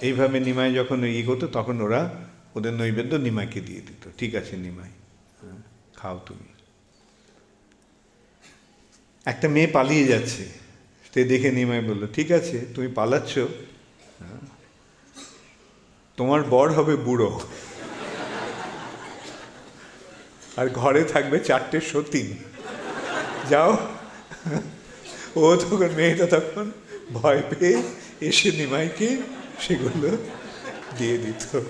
[0.00, 2.00] এইভাবে নিমাই যখন ইয়ে করতো তখন ওরা
[2.56, 4.92] ওদের নৈবেদ্য নিমাইকে দিয়ে দিত। ঠিক আছে নিমাই
[5.40, 5.58] হ্যাঁ
[5.96, 6.48] খাও তুমি।
[9.26, 10.48] একটা মেয়ে পালিয়ে যাচ্ছে।
[11.14, 13.38] সে দেখে নিমাই বলল, ঠিক আছে, তুমি পালাচ্ছ।
[16.16, 17.40] তোমার বর হবে বুড়ো।
[20.56, 22.36] আর ঘরে থাকবে চারটে সতীন
[23.48, 23.76] যাও।
[25.36, 26.70] ও তখন, মেয়েটা তখন
[27.12, 27.82] ভয় পেয়ে
[28.20, 29.16] এসে নিমাইকে
[29.60, 30.16] সেগুলো
[30.98, 31.60] দিয়ে দিত।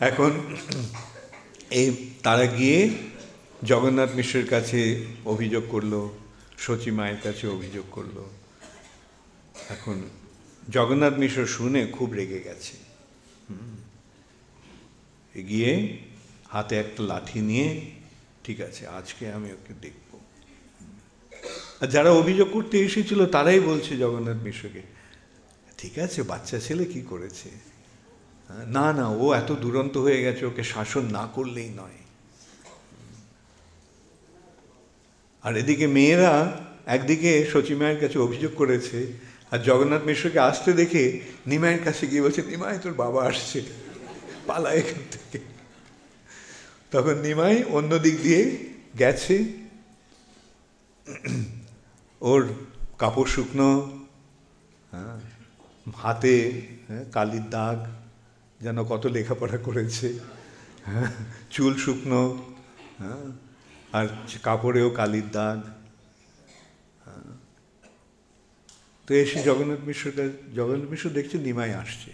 [0.00, 0.56] এখন
[1.70, 2.78] এই তারা গিয়ে
[3.64, 4.80] জগন্নাথ মিশ্রের কাছে
[5.24, 6.08] অভিযোগ করল
[6.58, 8.16] সচী মায়ের কাছে অভিযোগ করল।
[9.68, 9.96] এখন
[10.70, 12.74] জগন্নাথ মিশ্র শুনে খুব রেগে গেছে।
[15.48, 15.98] গিয়ে
[16.48, 17.68] হাতে একটা লাঠি নিয়ে,
[18.44, 20.10] ঠিক আছে, আজকে আমি ওকে দেখব।
[21.80, 24.82] আর যারা অভিযোগ করতে এসেছিল, তারাই বলছে জগন্নাথ মিশ্রকে,
[25.78, 27.48] ঠিক আছে, বাচ্চা ছেলে কি করেছে?
[28.66, 31.98] না না, ও এত দুরন্ত হয়ে গেছে, ওকে শাসন না করলেই নয়।
[35.44, 36.34] আর এদিকে মেয়েরা
[36.86, 37.30] একদিকে
[37.76, 38.98] মায়ের কাছে অভিযোগ করেছে
[39.52, 41.04] আর জগন্নাথ মিশ্রকে আসতে দেখে
[41.46, 43.58] নিমায়ের কাছে গিয়ে বলছে নিমায় তোর বাবা আসছে।
[44.46, 45.38] পালা এখান থেকে।
[46.92, 48.42] তখন নিমাই অন্য দিক দিয়ে
[48.98, 49.36] গেছে।
[52.20, 52.42] ওর
[52.98, 53.70] কাপড় শুকনো
[54.90, 55.16] হ্যাঁ
[55.98, 56.36] হাতে
[56.88, 57.78] হ্যাঁ, কালির দাগ
[58.60, 60.08] যেন কত লেখাপড়া করেছে
[60.84, 61.10] হ্যাঁ
[61.50, 62.22] চুল শুকনো
[62.98, 63.24] হ্যাঁ
[63.92, 64.08] আর
[64.42, 65.58] কাপড়েও কালির দাগ।
[67.04, 67.36] হ্যাঁ।
[69.06, 70.22] তো এসে জগন্নাথ মিশ্রটা
[70.54, 72.10] জগন্নাথ মিশ্র দেখছে নিমাই আসছে।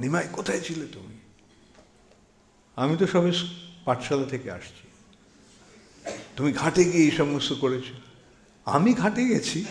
[0.00, 1.18] নিমাই, কোথায় ছিলে তুমি?
[2.76, 3.32] আমি তো সবে
[3.84, 4.86] পাঠশালা থেকে আসছি।
[6.36, 7.84] তুমি ঘাটে গিয়ে এই সমস্ত করেছ।
[8.64, 9.64] আমি ঘাটে গেছি?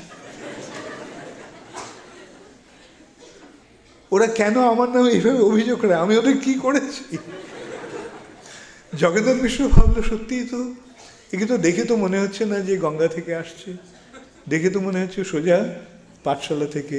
[4.12, 5.96] ওরা কেন আমার নামে এইভাবে অভিযোগ করে?
[5.96, 7.18] আমি ওদের কি করেছি?
[9.02, 10.62] জগন্নাথ মিশ্র ভাবলো সত্যিই তো?
[11.34, 13.70] একে তো দেখে তো মনে হচ্ছে না যে গঙ্গা থেকে আসছে।
[14.52, 15.58] দেখে তো মনে হচ্ছে সোজা
[16.26, 16.98] পাঠশালা থেকে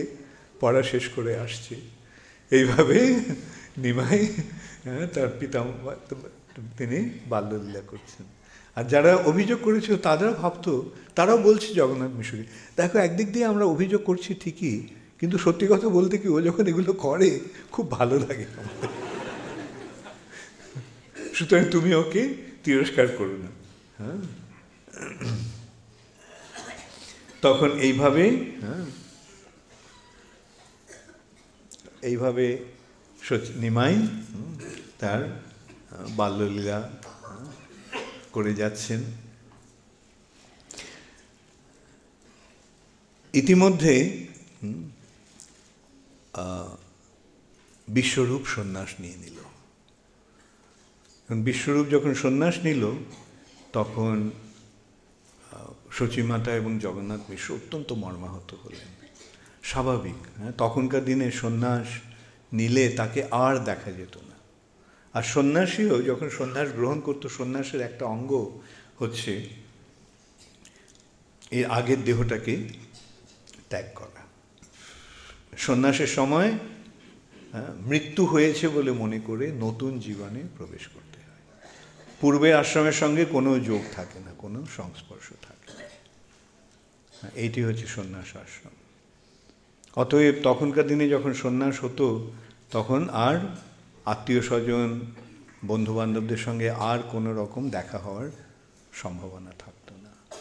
[0.61, 1.75] পড়া শেষ করে আসছে।
[2.53, 2.99] এইভাবে
[3.85, 4.21] নিমাই
[4.85, 5.59] হ্যাঁ, তার পিতা
[6.79, 8.25] তিনি বাল্যলীলা করছেন।
[8.77, 10.73] আর যারা অভিযোগ করেছিল তারা ভাবতো
[11.17, 12.45] তারাও বলছে জগন্নাথ মিশরী
[12.77, 14.77] দেখো একদিক দিয়ে আমরা অভিযোগ করছি ঠিকই
[15.21, 17.31] কিন্তু সত্যি কথা বলতে কি ও যখন এগুলো করে
[17.75, 19.06] খুব ভালো লাগে আমাদের।
[21.37, 22.23] সুতরাং তুমি ওকে
[22.65, 23.51] তিরস্কার করো না।
[23.99, 24.19] হ্যাঁ?
[27.45, 28.25] তখন এইভাবে
[28.65, 28.85] হ্যাঁ?
[32.11, 32.47] এইভাবে
[33.63, 33.95] নিমাই
[35.01, 35.21] তার
[36.19, 36.79] বাল্যলীলা
[38.35, 39.01] করে যাচ্ছেন।
[43.35, 43.95] ইতিমধ্যে
[47.89, 49.36] বিশ্বরূপ সন্ন্যাস নিয়ে নিল
[51.31, 52.91] বিশ্বরূপ যখন সন্ন্যাস নিল,
[53.73, 54.31] তখন
[55.93, 58.89] সচিমাতা এবং জগন্নাথ মিশ্র অত্যন্ত মর্মাহত হলেন।
[59.63, 61.87] স্বাভাবিক হ্যাঁ তখনকার দিনে সন্ন্যাস
[62.53, 64.37] নিলে তাকে আর দেখা যেত না।
[65.13, 68.33] আর সন্ন্যাসীও যখন সন্ন্যাস গ্রহণ করতো, সন্ন্যাসের একটা অঙ্গ
[68.99, 69.49] হচ্ছে
[71.51, 72.69] এর আগের দেহটাকে
[73.69, 74.23] ত্যাগ করা।
[75.57, 76.53] সন্ন্যাসের সময়
[77.81, 81.06] মৃত্যু হয়েছে বলে মনে করে নতুন জীবনে প্রবেশ হয়
[82.21, 85.73] পূর্বে আশ্রমের সঙ্গে কোনো যোগ থাকে না, কোনো সংস্পর্শ থাকে
[87.23, 88.71] না। এইটি হচ্ছে সন্ন্যাস আশ্রম।
[90.01, 92.33] অতএব তখনকার দিনে যখন সন্ন্যাস হতো,
[92.71, 93.57] তখন আর
[94.05, 95.01] আত্মীয় স্বজন,
[95.65, 98.31] বন্ধুবান্ধবদের সঙ্গে আর কোনো রকম দেখা হওয়ার
[98.93, 100.37] সম্ভাবনা থাকতো না।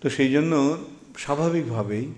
[0.00, 0.84] তো সেই জন্য
[1.18, 2.12] স্বাভাবিকভাবেই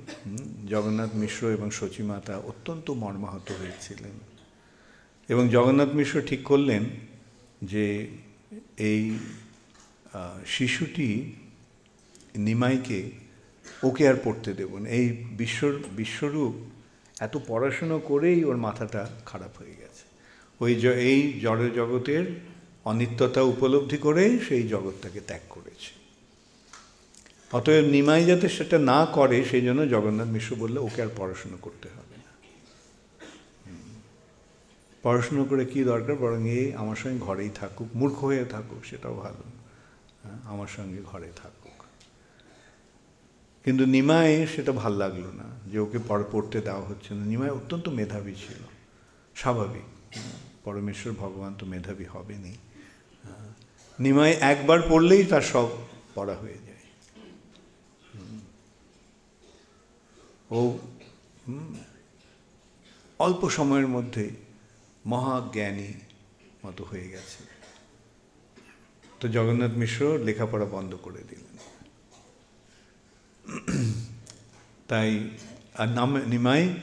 [0.69, 4.13] জগন্নাথ মিশ্র এবং সচিমাতা অত্যন্ত মর্মাহত হয়েছিলেন।
[5.29, 6.85] এবং জগন্নাথ মিশ্র ঠিক করলেন
[7.63, 7.85] যে
[8.79, 9.19] এই
[10.47, 11.09] শিশুটি
[12.37, 13.11] নিমাইকে
[13.83, 15.07] ওকে আর পড়তে দেব না। এই
[15.41, 16.55] বিশ্বর, বিশ্বরূপ
[17.21, 20.05] এত পড়াশুনো করেই ওর মাথাটা খারাপ হয়ে গেছে।
[20.61, 20.73] ওই
[21.11, 22.25] এই জড় জগতের
[22.85, 25.91] অনিত্যতা উপলব্ধি করে সেই জগৎটাকে ত্যাগ করেছে।
[27.53, 31.89] অতএব নিমাই যাতে সেটা না করে, সেই জন্য জগন্নাথ মিশ্র বললে ওকে আর পড়াশুনো করতে
[31.89, 32.31] হবে না
[35.03, 36.17] পড়াশুনো করে কি দরকার?
[36.17, 39.43] বরং এই আমার সঙ্গে ঘরেই থাকুক মূর্খ হয়ে থাকুক সেটাও ভালো।
[40.23, 41.83] হ্যাঁ, আমার সঙ্গে ঘরে থাকুক।
[43.65, 48.35] কিন্তু নিমায় সেটা ভালো লাগল না যে ওকে পড়তে দেওয়া হচ্ছে না। নিমায় অত্যন্ত মেধাবী
[48.35, 48.57] ছিল
[49.37, 49.89] স্বাভাবিক।
[50.65, 52.55] পরমেশ্বর ভগবান তো মেধাবী হবেনি
[54.01, 55.69] নিমায় একবার পড়লেই তার সব
[56.15, 56.85] পড়া হয়ে যায়।
[60.51, 60.79] ও
[63.19, 64.42] অল্প সময়ের মধ্যে
[65.07, 65.95] মহাজ্ঞানী
[66.67, 67.45] মতো হয়ে গেছে।
[69.21, 71.57] তো জগন্নাথ মিশ্র লেখাপড়া বন্ধ করে দিলেন।
[74.89, 75.31] তাই
[75.75, 76.75] আর নাম নিমাই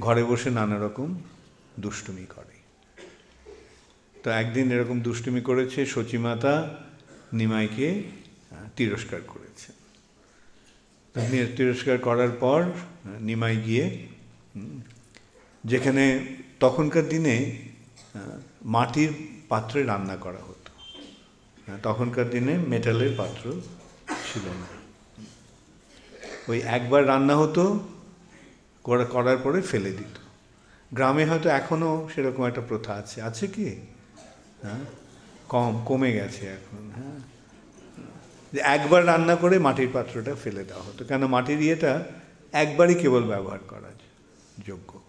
[0.00, 1.18] ঘরে বসে নানা রকম
[1.80, 2.56] দুষ্টুমি করে।
[4.22, 6.54] তো একদিন এরকম দুষ্টুমি করেছে সচিমাতা
[7.32, 8.02] নিমাইকে
[8.76, 9.72] তিরস্কার করেছে।
[11.56, 12.64] তিরস্কার করার পর
[13.20, 14.06] নিমাই গিয়ে
[15.64, 17.67] যেখানে তখনকার দিনে
[18.64, 19.12] মাটির
[19.48, 20.68] পাত্রে রান্না করা হতো।
[21.82, 23.52] তখনকার দিনে মেটালের পাত্র
[24.32, 24.66] ছিল না।
[26.48, 27.88] ওই একবার রান্না হতো
[28.84, 30.18] করার পরে ফেলে দিত।
[30.94, 33.76] গ্রামে হয়তো এখনও সেরকম একটা প্রথা আছে। আছে কি?
[34.62, 34.78] হ্যাঁ?
[35.48, 37.18] কম, কমে গেছে এখন হ্যাঁ?
[38.52, 41.26] যে একবার রান্না করে মাটির পাত্রটা ফেলে দেওয়া হতো। কেন?
[41.26, 42.04] মাটির ইয়েটা
[42.52, 43.90] একবারই কেবল ব্যবহার করা
[44.66, 45.00] যোগ্য।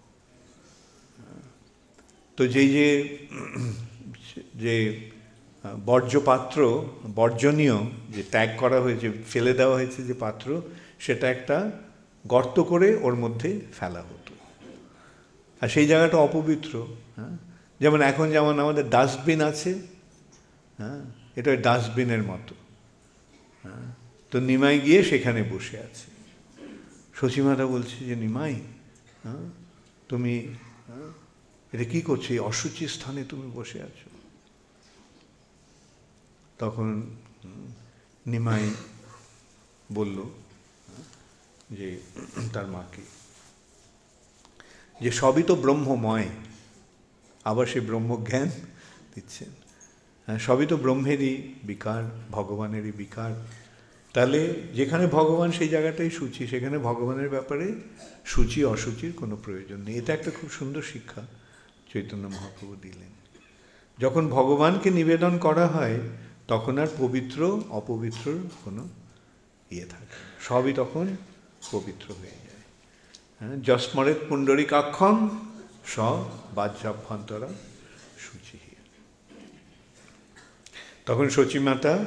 [2.40, 3.18] তো যেই যে
[4.54, 5.06] যে
[5.86, 6.84] বর্জ্য পাত্র
[7.14, 7.78] বর্জনীয়
[8.10, 10.62] যে ত্যাগ করা হয়েছে, ফেলে দেওয়া হয়েছে যে পাত্র,
[10.98, 11.70] সেটা একটা
[12.26, 14.34] গর্ত করে ওর মধ্যে ফেলা হতো।
[15.60, 16.86] আর সেই জায়গাটা অপবিত্র
[17.16, 17.36] হ্যাঁ?
[17.80, 19.74] যেমন এখন যেমন আমাদের ডাস্টবিন আছে
[20.78, 21.00] হ্যাঁ?
[21.36, 22.54] এটা ওই ডাস্টবিনের মতো
[23.62, 23.94] হ্যাঁ?
[24.30, 26.10] তো নিমাই গিয়ে সেখানে বসে আছে।
[27.14, 28.54] শচীমাতা বলছে যে, নিমাই
[29.24, 29.50] হ্যাঁ?
[30.08, 30.54] তুমি
[31.72, 32.32] এটা কি করছে?
[32.32, 34.08] এই অসুচি স্থানে তুমি বসে আছো।
[36.58, 36.88] তখন
[38.26, 38.70] নিমাই
[39.92, 40.18] বলল,
[41.70, 41.98] যে
[42.52, 43.04] তার মাকে,
[45.02, 46.28] যে সবই তো ব্রহ্মময়,
[47.44, 48.48] আবার সে ব্রহ্মজ্ঞান
[49.14, 49.50] দিচ্ছেন।
[50.26, 53.32] হ্যাঁ সবই তো ব্রহ্মেরই বিকার, ভগবানেরই বিকার।
[54.14, 54.40] তাহলে
[54.74, 57.66] যেখানে ভগবান সেই জায়গাটাই সূচি, সেখানে ভগবানের ব্যাপারে
[58.24, 61.22] সূচি, অসুচির কোনো প্রয়োজন নেই। এটা একটা খুব সুন্দর শিক্ষা।
[61.92, 63.10] চৈতন্য মহাপ্রভু দিলেন।
[63.98, 65.98] যখন ভগবানকে নিবেদন করা হয়,
[66.48, 68.88] তখন আর পবিত্র, অপবিত্র কোনো
[69.70, 71.16] ইয়ে থাকে সবই তখন
[71.72, 72.64] পবিত্র হয়ে যায়।
[73.40, 75.28] হ্যাঁ যস্মরেত পুণ্ডরিকাক্ষম
[75.86, 75.98] স
[76.54, 77.48] বাহ্যাভ্যন্তরা
[78.18, 78.58] সূচি।
[81.06, 82.04] তখন সচিমাতা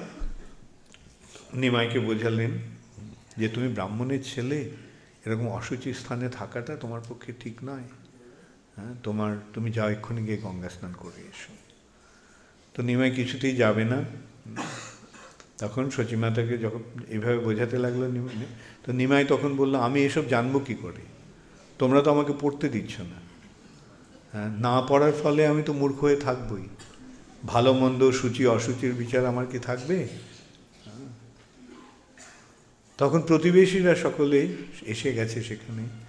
[1.54, 2.52] নিমাইকে বোঝালেন
[3.38, 4.70] যে তুমি ব্রাহ্মণের ছেলে,
[5.26, 7.84] এরকম অসুচি স্থানে থাকাটা তোমার পক্ষে ঠিক নয়।
[8.76, 11.54] হ্যাঁ তোমার, তুমি যাও এক্ষুনি গিয়ে গঙ্গা স্নান করে এসো।
[12.74, 14.04] তো নিমাই কিছুতেই যাবে না।
[15.58, 18.30] তখন সচিমাতাকে যখন এইভাবে বোঝাতে লাগল
[18.84, 21.02] তো নিমাই তখন বলল, আমি এসব জানব কি করে?
[21.80, 23.20] তোমরা তো আমাকে পড়তে দিচ্ছ না।
[24.34, 26.68] হ্যাঁ না পড়ার ফলে আমি তো মূর্খ হয়ে থাকবই।
[27.46, 30.08] ভালো, মন্দ, সূচি, অসুচির বিচার আমার কি থাকবে?
[30.86, 31.08] হ্যাঁ।
[32.98, 34.48] তখন প্রতিবেশীরা সকলে
[34.82, 36.03] এসে গেছে সেখানে।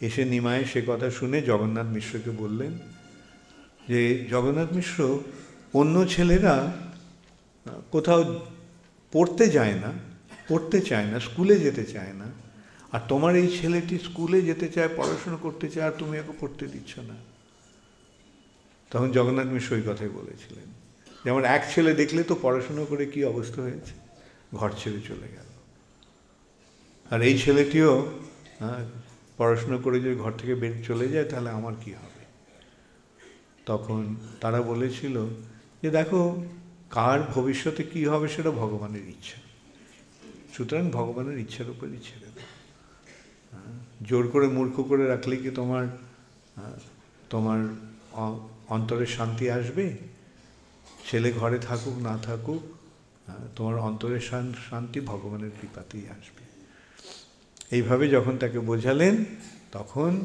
[0.00, 2.78] এসে নিমায় সে কথা শুনে জগন্নাথ মিশ্রকে বললেন
[3.88, 5.18] যে জগন্নাথ মিশ্র
[5.74, 6.72] অন্য ছেলেরা
[7.92, 8.20] কোথাও
[9.12, 9.92] পড়তে যায় না
[10.48, 12.24] পড়তে চায় না স্কুলে যেতে চায় না
[12.92, 16.98] আর তোমার এই ছেলেটি স্কুলে যেতে চায় পড়াশোনা করতে চায় আর তুমি ওকে পড়তে দিচ্ছ
[16.98, 17.14] না।
[18.90, 20.68] তখন জগন্নাথ মিশ্র ওই কথাই বলেছিলেন
[21.24, 23.94] যেমন এক ছেলে দেখলে তো পড়াশোনা করে কি অবস্থা হয়েছে?
[24.54, 25.48] ঘর ছেড়ে চলে গেল।
[27.10, 28.06] আর এই ছেলেটিও
[28.58, 28.84] হ্যাঁ,
[29.40, 32.24] পড়াশোনা করে যদি ঘর থেকে বের চলে যায় তাহলে আমার কি হবে?
[33.66, 35.26] তখন তারা বলেছিল
[35.82, 36.42] যে দেখো
[36.90, 39.38] কার ভবিষ্যতে কি হবে সেটা ভগবানের ইচ্ছা।
[40.56, 42.46] সুতরাং ভগবানের ইচ্ছার উপরই ছেড়ে দাও।
[43.52, 43.72] হ্যাঁ,
[44.08, 45.84] জোর করে মূর্খ করে রাখলে কি তোমার
[46.56, 46.76] হ্যাঁ,
[47.30, 47.60] তোমার
[48.12, 48.38] অ-
[48.68, 49.96] অন্তরের শান্তি আসবে?
[51.10, 52.62] ছেলে ঘরে থাকুক না থাকুক
[53.26, 54.20] হ্যাঁ, তোমার অন্তরের
[54.70, 56.49] শান্তি ভগবানের কৃপাতেই আসবে।
[57.70, 59.24] এইভাবে যখন তাকে বোঝালেন,
[59.72, 60.24] তখন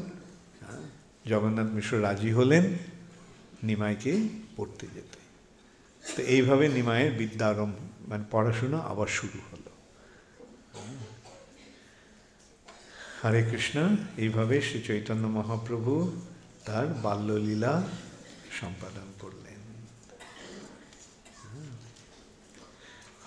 [1.26, 2.64] জগন্নাথ মিশ্র রাজি হলেন
[3.62, 4.12] নিমাইকে
[4.56, 5.18] পড়তে যেতে।
[6.16, 7.76] তো এইভাবে নিমায়ের বিদ্যা আরম্ভ
[8.08, 9.70] মানে পড়াশোনা আবার শুরু হলো।
[13.22, 15.92] হরে কৃষ্ণ, এইভাবে শ্রী চৈতন্য মহাপ্রভু
[16.64, 17.82] তার বাল্যলীলা
[18.60, 19.60] সম্পাদন করলেন।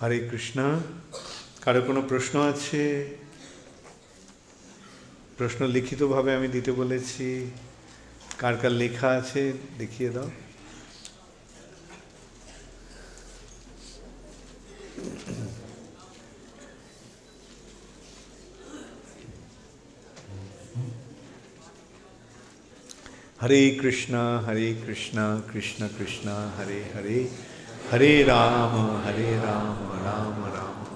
[0.00, 0.80] হরে কৃষ্ণ,
[1.60, 2.82] কারও কোনো প্রশ্ন আছে?
[5.40, 7.28] প্রশ্ন লিখিতভাবে আমি দিতে বলেছি।
[8.38, 9.42] কার কার লেখা আছে
[9.78, 10.28] দেখিয়ে দাও।
[23.42, 24.14] হরে কৃষ্ণ
[24.46, 26.26] হরে কৃষ্ণ কৃষ্ণ কৃষ্ণ,
[26.56, 27.18] হরে হরে
[27.90, 28.72] হরে রাম
[29.04, 30.89] হরে রাম রাম রাম।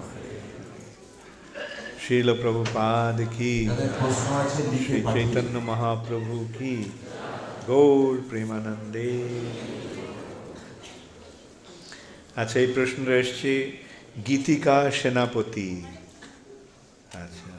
[2.04, 3.54] শিল প্রভুপাদ কি
[3.98, 4.30] প্রশ্ন
[4.84, 6.74] শ্রী। চৈতন্য মহাপ্রভু কি
[7.66, 9.10] গৌর প্রেমানন্দে
[12.36, 13.52] আচ্ছা এই প্রশ্নটা এসছে
[14.26, 15.68] গীতিকা সেনাপতি
[17.22, 17.54] আচ্ছা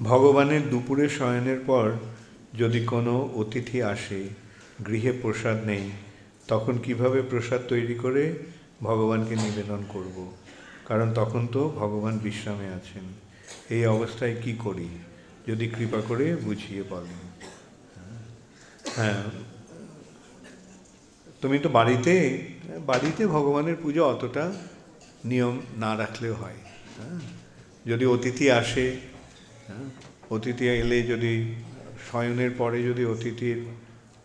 [0.00, 1.86] ভগবানের দুপুরে শয়নের পর
[2.54, 4.20] যদি কোনো অতিথি আসে
[4.86, 5.84] গৃহে প্রসাদ নেই
[6.48, 8.24] তখন কীভাবে প্রসাদ তৈরি করে
[8.82, 10.32] ভগবানকে নিবেদন করব।
[10.86, 13.02] কারণ তখন তো ভগবান বিশ্রামে আছেন।
[13.70, 14.88] এই অবস্থায় কি করি?
[15.46, 17.28] যদি কৃপা করে বুঝিয়ে বলেন।
[18.96, 19.22] হ্যাঁ।
[21.40, 22.44] তুমি তো বাড়িতে
[22.86, 24.52] বাড়িতে ভগবানের পুজো অতটা
[25.24, 26.60] নিয়ম না রাখলেও হয়।
[26.98, 27.20] হ্যাঁ।
[27.86, 28.96] যদি অতিথি আসে
[29.68, 29.86] হ্যাঁ
[30.30, 31.54] অতিথি এলে যদি
[32.12, 33.64] শয়নের পরে যদি অতিথির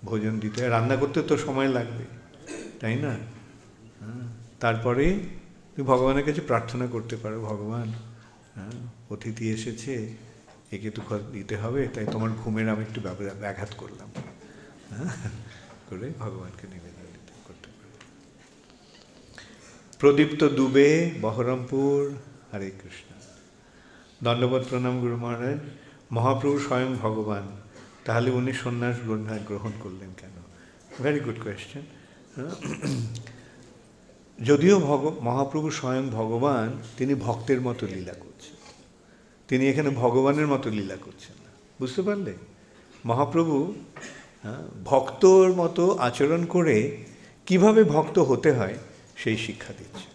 [0.05, 2.03] ভোজন দিতে রান্না করতে তো সময় লাগবে,
[2.79, 3.17] তাই না?
[4.63, 5.13] তারপরে
[5.75, 7.89] তুমি ভগবানের কাছে প্রার্থনা করতে পারো, ভগবান
[8.55, 8.71] হ্যাঁ
[9.09, 10.13] অতিথি এসেছে,
[10.71, 14.09] একে তো দিতে হবে, তাই তোমার ঘুমের আমি একটু ব্যাঘা- ব্যাঘাত করলাম।
[14.89, 15.29] হ্যাঁ
[15.89, 17.89] করে ভগবানকে নিবেদন করতে পারো।
[19.99, 22.13] প্রদীপ্ত দুবে বহরমপুর,
[22.53, 23.15] হরে কৃষ্ণ।
[24.23, 25.57] দণ্ডবোধ প্রণাম গুরু মহারাজ।
[26.11, 27.47] মহাপ্রভু স্বয়ং ভগবান।
[28.05, 28.97] তাহলে উনি সন্ন্যাস
[29.47, 30.31] গ্রহণ করলেন কেন?
[31.03, 31.81] ভেরি গুড কোয়েশ্চেন
[34.39, 36.67] যদিও ভগ মহাপ্রভু স্বয়ং ভগবান
[36.97, 38.55] তিনি ভক্তের মতো লীলা করছেন।
[39.47, 42.33] তিনি এখানে ভগবানের মতো লীলা করছেন না। বুঝতে পারলে?
[43.05, 43.73] মহাপ্রভু
[44.85, 46.77] ভক্তর মতো আচরণ করে
[47.45, 48.77] কীভাবে ভক্ত হতে হয়
[49.17, 50.07] সেই শিক্ষা দিচ্ছে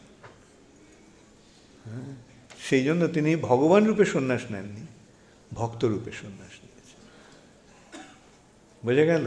[1.85, 2.13] হ্যাঁ,
[2.61, 4.85] সেই জন্য তিনি ভগবান রূপে সন্ন্যাস নেননি
[5.55, 7.01] ভক্ত রূপে সন্ন্যাস নিয়েছেন।
[8.85, 9.27] বোঝা গেল?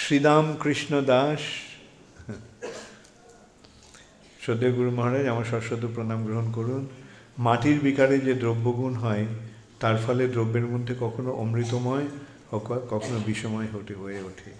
[0.00, 1.40] শ্রীদাম কৃষ্ণ দাস
[4.42, 6.82] শ্রদ্ধেয় গুরু মহারাজ, আমার সশ্রদ্ধ প্রণাম গ্রহণ করুন।
[7.46, 9.24] মাটির বিকারে যে দ্রব্যগুণ হয়,
[9.80, 12.06] তার ফলে দ্রব্যের মধ্যে কখনো অমৃতময়
[12.92, 14.50] কখনো বিষময় হতে হয়ে ওঠে।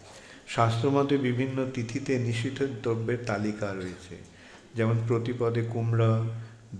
[0.55, 4.15] শাস্ত্রমতে বিভিন্ন তিথিতে নিষিদ্ধ দ্রব্যের তালিকা রয়েছে।
[4.77, 6.13] যেমন প্রতিপদে কুমড়া,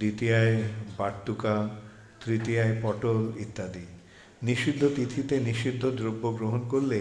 [0.01, 0.57] দ্বিতীয়ায়
[0.99, 1.57] বার্তুকা,
[2.25, 3.87] তৃতীয়ায় পটল ইত্যাদি।
[4.49, 7.01] নিষিদ্ধ তিথিতে নিষিদ্ধ দ্রব্য গ্রহণ করলে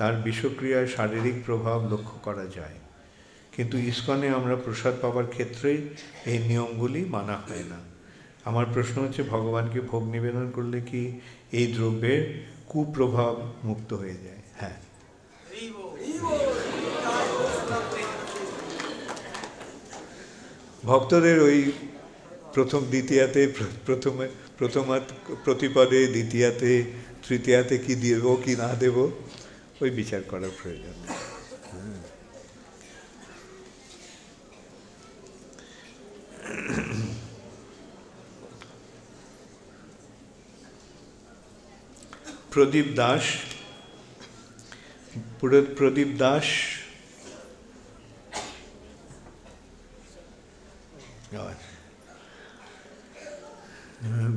[0.00, 2.76] তার বিষক্রিয়ায় শারীরিক প্রভাব লক্ষ্য করা যায়।
[3.56, 5.70] কিন্তু ইস্কনে আমরা প্রসাদ পাওয়ার ক্ষেত্রে
[6.26, 7.78] এই নিয়মগুলি মানা হয় না।
[8.44, 11.02] আমার প্রশ্ন হচ্ছে, ভগবানকে ভোগ নিবেদন করলে কি
[11.52, 12.22] এই দ্রব্যের
[12.68, 13.34] কুপ্রভাব
[13.64, 14.42] মুক্ত হয়ে যায়?
[14.60, 14.76] হ্যাঁ।
[20.84, 21.58] ভক্তদের ওই
[22.54, 23.40] প্রথম দ্বিতীয়াতে,
[23.86, 24.26] প্রথমে,
[24.58, 25.02] প্রথমাত
[25.44, 26.72] প্রতিপদে, দ্বিতীয়াতে,
[27.28, 28.96] তৃতীয়াতে কি দেব, কি না দেব
[29.82, 30.96] ওই বিচার করার প্রয়োজন।
[42.52, 43.24] প্রদীপ দাস
[45.78, 46.46] প্রদীপ দাস।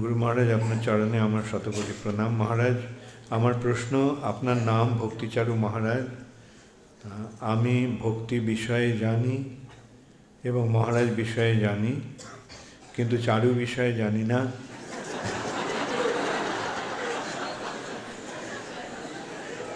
[0.02, 2.78] গুরু মহারাজ, আপনার চরণে আমার শতকোটি প্রণাম। মহারাজ
[3.38, 3.94] আমার প্রশ্ন,
[4.32, 6.06] আপনার নাম ভক্তিচারু মহারাজ?
[7.54, 9.36] আমি ভক্তি বিষয়ে জানি
[10.50, 11.94] এবং মহারাজ বিষয়ে জানি,
[12.96, 14.40] কিন্তু চারু বিষয়ে জানি না।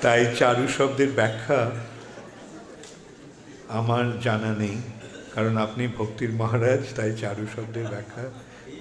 [0.04, 1.60] তাই চারু শব্দের ব্যাখ্যা
[3.80, 4.78] আমার জানা নেই,
[5.36, 8.26] কারণ আপনি ভক্তির মহারাজ, তাই চারু শব্দের ব্যাখ্যা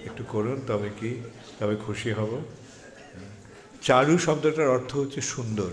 [0.09, 1.11] একটু করুন, তবে কি,
[1.59, 2.33] তবে খুশি হব।
[3.83, 5.71] চারু শব্দটার অর্থ হচ্ছে সুন্দর।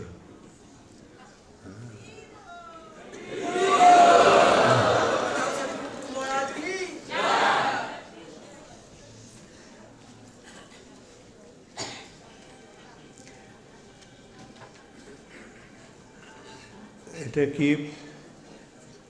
[17.26, 17.76] এটা কি?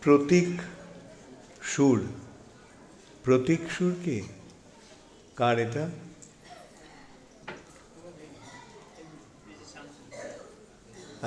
[0.02, 0.50] প্রতীক
[1.64, 2.08] সুর।
[3.24, 4.22] প্রতীক সুর কি?
[5.36, 6.03] কার এটা?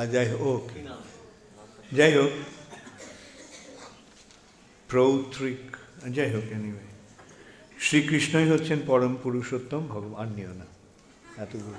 [0.05, 0.69] যাই হোক
[1.97, 2.31] যাই হোক।
[4.89, 5.77] প্রৌত্রিক
[6.11, 6.81] যাই হোক এনিওয়ে
[7.81, 10.65] শ্রীকৃষ্ণই হচ্ছেন পরম পুরুষোত্তম, ভগবান নিও না।
[11.43, 11.75] এতগুলো।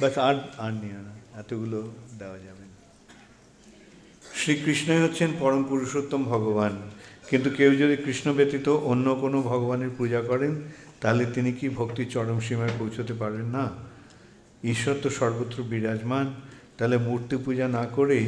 [0.00, 3.14] বাস আর আর নিও না। এতগুলো দেওয়া যাবে না।
[4.34, 6.90] শ্রীকৃষ্ণই হচ্ছেন পরম পুরুষোত্তম, ভগবান।
[7.30, 10.62] কিন্তু কেউ যদি কৃষ্ণ ব্যতীত অন্য কোনো ভগবানের পূজা করেন,
[11.00, 13.70] তাহলে তিনি কি ভক্তির চরম সীমায় পৌঁছতে পারেন না?
[14.64, 16.49] ঈশ্বর তো সর্বত্র বিরাজমান।
[16.80, 18.18] তাহলে মূর্তি পূজা না করে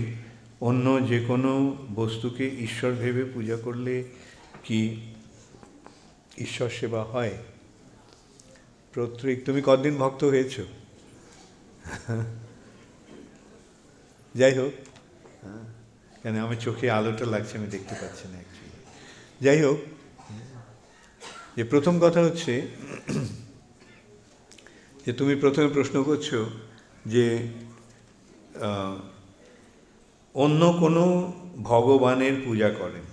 [0.61, 1.53] অন্য যে কোনো
[1.95, 3.95] বস্তুকে ঈশ্বর ভেবে পূজা করলে
[4.65, 4.81] কি
[6.39, 7.35] ঈশ্বর সেবা হয়?
[8.93, 10.55] প্রত্যেক, তুমি কদিন ভক্ত হয়েছ?
[14.35, 14.73] যাই হোক,
[16.23, 18.79] কেন আমার চোখে আলোটা লাগছে, আমি দেখতে পাচ্ছি না অ্যাকচুয়ালি
[19.45, 19.79] যাই হোক,
[21.57, 22.53] যে প্রথম কথা হচ্ছে
[25.07, 26.29] যে তুমি প্রথমে প্রশ্ন করছ
[27.07, 27.27] যে
[30.35, 33.05] অন্য কোনো ভগবানের পূজা করেন।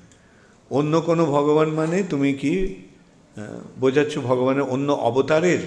[0.72, 2.54] অন্য কোনো ভগবান মানে তুমি কি
[3.78, 5.60] বোঝাচ্ছ ভগবানের অন্য অবতারের?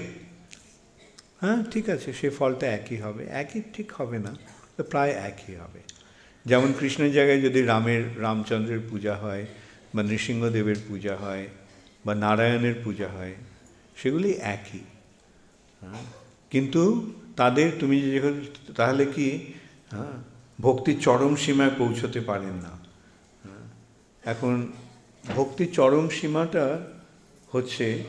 [1.40, 4.36] হ্যাঁ ঠিক আছে, সে ফলটা একই হবে। একই ঠিক হবে না
[4.90, 5.80] প্রায় একই হবে।
[6.46, 9.46] যেমন কৃষ্ণের জায়গায় যদি রামের, রামচন্দ্রের পূজা হয়,
[9.94, 11.46] বা নৃসিংহদেবের পূজা হয়,
[12.06, 13.34] বা নারায়ণের পূজা হয়,
[13.96, 14.80] সেগুলি একই।
[15.80, 16.02] হ্যাঁ
[16.50, 18.44] কিন্তু তাদের তুমি যখন
[18.76, 19.52] তাহলে কি
[19.92, 20.18] হ্যাঁ
[20.60, 22.72] ভক্তির চরম সীমায় পৌঁছতে পারেন না।
[24.24, 24.72] এখন
[25.36, 26.64] ভক্তির চরম সীমাটা
[27.52, 28.04] হচ্ছে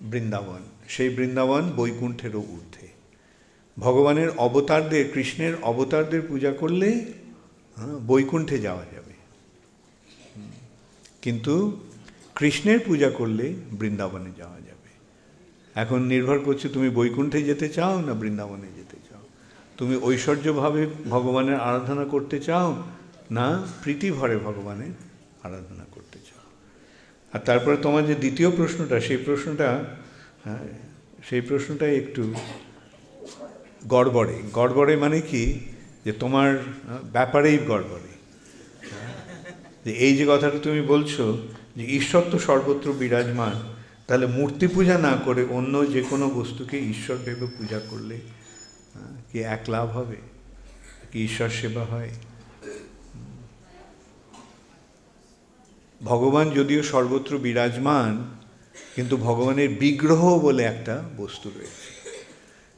[0.00, 0.58] বৃন্দাবন।
[0.88, 2.88] সেই বৃন্দাবন বৈকুণ্ঠেরও ঊর্ধ্বে।
[3.78, 7.04] ভগবানের অবতারদের, কৃষ্ণের অবতারদের পূজা করলে
[8.06, 9.14] বৈকুণ্ঠে যাওয়া যাবে।
[11.22, 11.80] কিন্তু
[12.34, 14.90] কৃষ্ণের পূজা করলে বৃন্দাবনে যাওয়া যাবে।
[15.74, 18.83] এখন নির্ভর করছে তুমি বৈকুণ্ঠে যেতে চাও না বৃন্দাবনে যেতে
[19.76, 22.82] তুমি ঐশ্বর্যভাবে ভগবানের আরাধনা করতে চাও
[23.30, 24.90] না প্রীতি ভরে ভগবানের
[25.42, 26.42] আরাধনা করতে চাও?
[27.32, 29.84] আর তারপরে তোমার যে দ্বিতীয় প্রশ্নটা, সেই প্রশ্নটা
[30.44, 30.58] হ্যাঁ
[31.28, 32.34] সেই প্রশ্নটা একটু
[33.88, 35.60] গড়বড়ে। গড়বড়ে মানে কি?
[36.04, 36.62] যে তোমার
[37.12, 38.14] ব্যাপারেই গড়বড়ে।
[39.84, 43.52] যে এই যে কথাটা তুমি বলছো, যে ঈশ্বর তো সর্বত্র বিরাজমান,
[44.06, 48.18] তাহলে মূর্তি পূজা না করে অন্য যে কোনো বস্তুকে ঈশ্বর ভেবে পূজা করলে
[49.34, 50.16] কি এক লাভ হবে?
[51.12, 52.10] কি ঈশ্বর সেবা হয়?
[56.02, 58.24] ভগবান যদিও সর্বত্র বিরাজমান,
[58.94, 62.10] কিন্তু ভগবানের বিগ্রহ বলে একটা বস্তু রয়েছে।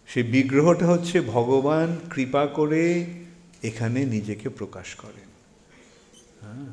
[0.06, 3.06] সেই বিগ্রহটা হচ্ছে ভগবান কৃপা করে
[3.62, 5.28] এখানে নিজেকে প্রকাশ করেন।
[6.40, 6.66] হ্যাঁ।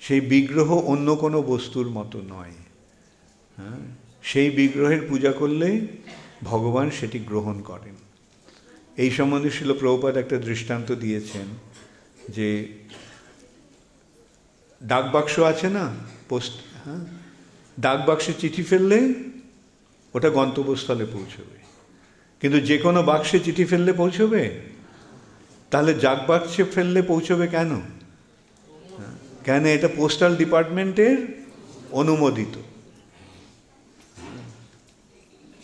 [0.00, 2.52] সেই বিগ্রহ অন্য কোনো বস্তুর মতো নয়।
[3.56, 3.78] হ্যাঁ।
[4.22, 5.86] সেই বিগ্রহের পূজা করলে
[6.42, 7.97] ভগবান সেটি গ্রহণ করেন।
[8.98, 11.46] এই সম্বন্ধে শিল প্রভুপাত একটা দৃষ্টান্ত দিয়েছেন
[12.28, 12.68] যে
[14.82, 15.94] ডাক বাক্স আছে না?
[16.28, 16.52] পোস্ট
[16.84, 17.04] হ্যাঁ?
[17.80, 19.14] ডাক বাক্সে চিঠি ফেললে
[20.14, 21.56] ওটা গন্তব্যস্থলে পৌঁছবে।
[22.40, 24.60] কিন্তু যে কোনো বাক্সে চিঠি ফেললে পৌঁছবে?
[25.70, 27.80] তাহলে ডাক বাক্সে ফেললে পৌঁছবে কেন?
[29.44, 31.16] কেন এটা পোস্টাল ডিপার্টমেন্টের
[31.90, 32.58] অনুমোদিত?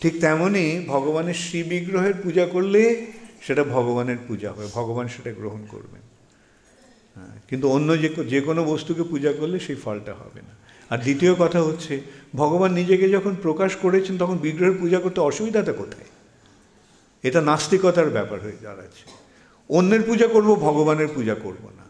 [0.01, 3.05] ঠিক তেমনই ভগবানের শ্রী বিগ্রহের পূজা করলে
[3.47, 6.01] সেটা ভগবানের পূজা হবে, ভগবান সেটা গ্রহণ করবেন।
[7.15, 11.35] হ্যাঁ কিন্তু অন্য যে যে কোনো বস্তুকে পূজা করলে সেই ফলটা হবে না। আর দ্বিতীয়
[11.35, 12.01] কথা হচ্ছে,
[12.35, 16.05] ভগবান নিজেকে যখন প্রকাশ করেছেন, তখন বিগ্রহের পূজা করতে অসুবিধাটা কোথায়?
[17.23, 19.03] এটা নাস্তিকতার ব্যাপার হয়ে দাঁড়াচ্ছে।
[19.69, 21.83] অন্যের পূজা করব, ভগবানের পূজা করব না।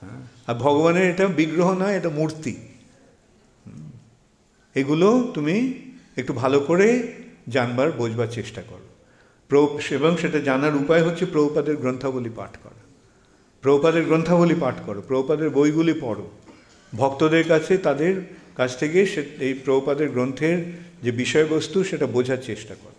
[0.00, 2.56] হ্যাঁ আর ভগবানের এটা বিগ্রহ নয় এটা মূর্তি।
[4.74, 5.82] এগুলো তুমি
[6.16, 7.12] একটু ভালো করে
[7.48, 8.83] জানবার, বোঝবার চেষ্টা করো।
[9.90, 12.82] এবং সেটা জানার উপায় হচ্ছে প্রভুপাদের গ্রন্থাবলী পাঠ করা।
[13.62, 16.30] প্রভুপাদের গ্রন্থাবলী পাঠ করো, প্রভুপাদের বইগুলি পড়ো।
[16.96, 18.14] ভক্তদের কাছে তাদের
[18.56, 20.58] কাছ থেকে সে এই প্রভুপাদের গ্রন্থের
[21.02, 22.94] যে বিষয়বস্তু, সেটা বোঝার চেষ্টা করো।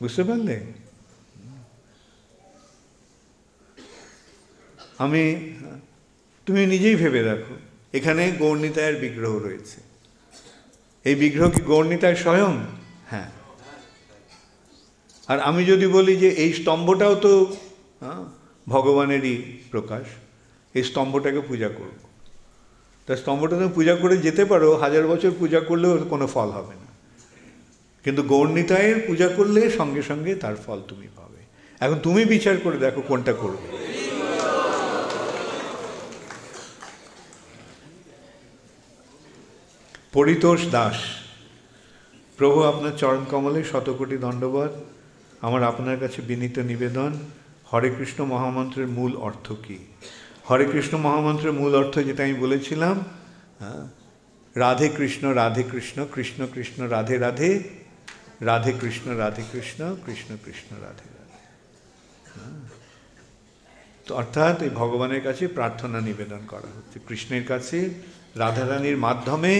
[0.00, 0.60] বুঝতে পারলে?
[4.98, 5.54] আমি,
[6.46, 7.54] তুমি নিজেই ভেবে দেখো,
[7.92, 9.80] এখানে গৌরনীতায়ের বিগ্রহ রয়েছে।
[11.04, 12.58] এই বিগ্রহ কি গৌরনীতায় স্বয়ং?
[13.10, 13.30] হ্যাঁ।
[15.28, 17.56] আর আমি যদি বলি যে এই স্তম্ভটাও তো
[18.68, 20.02] ভগবানেরই প্রকাশ,
[20.74, 21.98] এই স্তম্ভটাকে পূজা করব।
[23.06, 26.84] তা স্তম্ভটা তুমি পূজা করে যেতে পারো, হাজার বছর পূজা করলেও কোনো ফল হবে না।
[28.04, 31.40] কিন্তু গৌরনীতায়ের পূজা করলে সঙ্গে সঙ্গে তার ফল তুমি পাবে।
[31.80, 33.68] এখন তুমি বিচার করে দেখো কোনটা করবে।
[40.12, 41.23] পরিতোষ দাস
[42.38, 44.72] প্রভু, আপনার চরণ কমলে শতকোটি দণ্ডবাদ
[45.46, 47.12] আমার আপনার কাছে বিনীত নিবেদন,
[47.70, 49.78] হরে কৃষ্ণ মহামন্ত্রের মূল অর্থ কী?
[50.48, 52.96] হরে কৃষ্ণ মহামন্ত্রের মূল অর্থ যেটা আমি বলেছিলাম
[54.56, 57.50] রাধে কৃষ্ণ রাধে কৃষ্ণ কৃষ্ণ কৃষ্ণ, রাধে রাধে
[58.48, 61.38] রাধে কৃষ্ণ রাধে কৃষ্ণ কৃষ্ণ কৃষ্ণ, রাধে রাধে।
[64.06, 67.78] তো অর্থাৎ এই ভগবানের কাছে প্রার্থনা নিবেদন করা হচ্ছে। কৃষ্ণের কাছে
[68.42, 69.52] রাধারানীর মাধ্যমে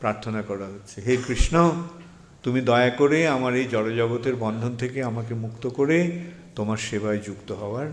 [0.00, 1.56] প্রার্থনা করা হচ্ছে। হে কৃষ্ণ
[2.44, 5.98] তুমি দয়া করে আমার এই জড়জগতের বন্ধন থেকে আমাকে মুক্ত করে
[6.56, 7.88] তোমার সেবায় যুক্ত হওয়ার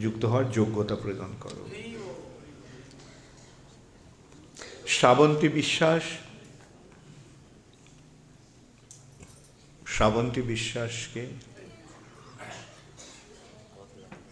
[0.00, 1.62] যুক্ত হওয়ার যোগ্যতা প্রদান করো।
[4.86, 6.04] শ্রাবন্তী বিশ্বাস,
[9.86, 11.26] শ্রাবন্তী বিশ্বাসকে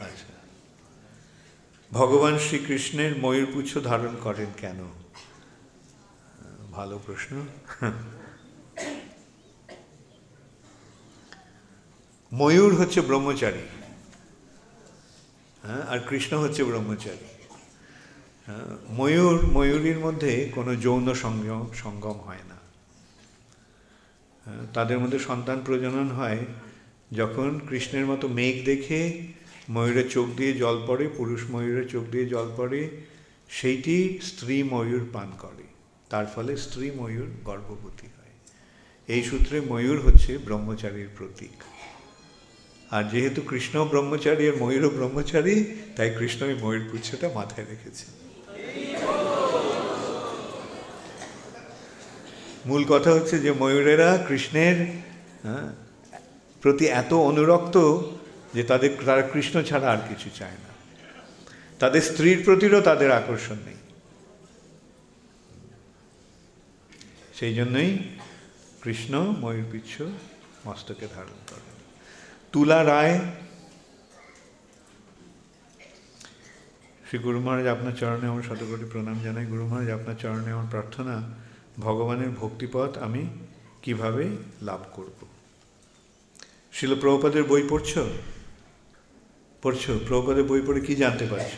[0.01, 0.33] আচ্ছা
[1.91, 4.81] ভগবান শ্রীকৃষ্ণের ময়ূরপুচ্ছ ধারণ করেন কেন?
[6.77, 7.33] ভালো প্রশ্ন।
[12.33, 13.65] ময়ূর হচ্ছে ব্রহ্মচারী।
[15.65, 17.29] হ্যাঁ আর কৃষ্ণ হচ্ছে ব্রহ্মচারী।
[18.47, 22.59] হ্যাঁ ময়ূর, ময়ূরীর মধ্যে কোনো যৌন সংযম, সঙ্গম হয় না।
[24.75, 26.41] তাদের মধ্যে সন্তান প্রজনন হয়
[27.13, 29.01] যখন কৃষ্ণের মতো মেঘ দেখে
[29.71, 32.81] ময়ূরের চোখ দিয়ে জল পড়ে, পুরুষ ময়ূরের চোখ দিয়ে জল পড়ে,
[33.51, 35.76] সেইটি স্ত্রী ময়ূর পান করে।
[36.11, 38.35] তার ফলে স্ত্রী ময়ূর গর্ভবতী হয়।
[39.09, 41.63] এই সূত্রে ময়ূর হচ্ছে ব্রহ্মচারীর প্রতীক।
[42.91, 45.65] আর যেহেতু কৃষ্ণ ব্রহ্মচারী আর ময়ূরও ব্রহ্মচারী,
[45.97, 48.07] তাই কৃষ্ণ এই ময়ূর পুচ্ছটা মাথায় রেখেছে।
[52.67, 54.77] মূল কথা হচ্ছে যে ময়ূরেরা কৃষ্ণের
[56.63, 57.77] প্রতি এত অনুরক্ত
[58.55, 60.71] যে তাদের, তারা কৃষ্ণ ছাড়া আর কিছু চায় না।
[61.79, 63.76] তাদের স্ত্রীর প্রতিরও তাদের আকর্ষণ নেই।
[67.37, 67.99] সেই জন্যই
[68.83, 70.03] কৃষ্ণ ময়ূর পিচ্ছ
[70.67, 71.75] মস্তকে ধারণ করেন।
[72.53, 73.19] তুলা রায়,
[77.07, 81.23] শ্রী গুরু মহারাজ আপনার চরণে আমার শতকোটি প্রণাম জানাই। গুরু মহারাজ, আপনার চরণে আমার প্রার্থনা,
[81.79, 83.27] ভগবানের ভক্তিপথ আমি
[83.83, 84.25] কীভাবে
[84.63, 85.19] লাভ করব?
[86.73, 88.03] শিল প্রভুপাদের বই পড়ছো?
[89.63, 90.01] পড়ছো?
[90.09, 91.53] প্রভুপাদের বই পড়ে কি জানতে পারছ?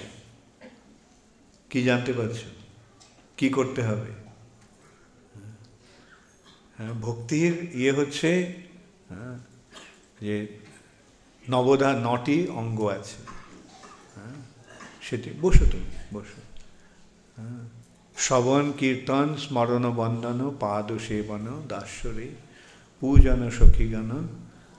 [1.71, 2.39] কি জানতে পারছ?
[3.37, 4.18] কি করতে হবে?
[6.79, 8.31] ভক্তির ইয়ে হচ্ছে
[9.11, 9.39] হ্যাঁ,
[10.21, 10.47] যে
[11.51, 13.21] নবদা নটি অঙ্গ আছে।
[14.15, 14.37] হ্যাঁ
[15.03, 16.41] সেটি বসো তুমি বসো।
[17.37, 17.63] হ্যাঁ
[18.17, 22.29] শ্রবণ কীর্তন স্মরণ বন্দন পাদ সেবন দাস্যরে
[23.01, 24.11] পূজন সখীগণ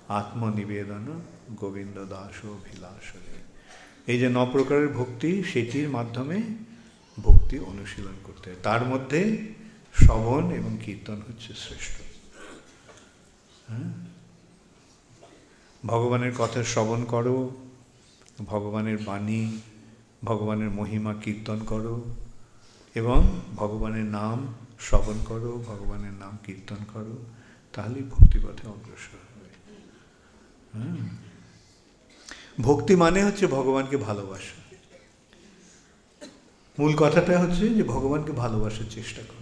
[0.09, 1.21] আত্মনিবেদন
[1.55, 3.35] গোবিন্দ দাস অভিলাষরে।
[4.07, 6.37] এই যে ন প্রকারের ভক্তি সেটির মাধ্যমে
[7.17, 9.21] ভক্তি অনুশীলন করতে হয়। তার মধ্যে
[9.93, 12.01] শ্রবণ এবং কীর্তন হচ্ছে শ্রেষ্ঠ।
[13.69, 13.93] হ্যাঁ?
[15.85, 17.51] ভগবানের কথা শ্রবণ করো,
[18.45, 19.59] ভগবানের বাণী,
[20.23, 22.03] ভগবানের মহিমা কীর্তন করো
[22.95, 27.25] এবং ভগবানের নাম শ্রবণ করো, ভগবানের নাম কীর্তন করো,
[27.73, 29.49] তাহলেই ভক্তিপথে অগ্রসর হবে।
[30.75, 31.07] হুম।
[32.61, 34.75] ভক্তি মানে হচ্ছে ভগবানকে ভালোবাসা।
[36.79, 39.38] মূল কথাটা হচ্ছে যে ভগবানকে ভালোবাসার চেষ্টা করো।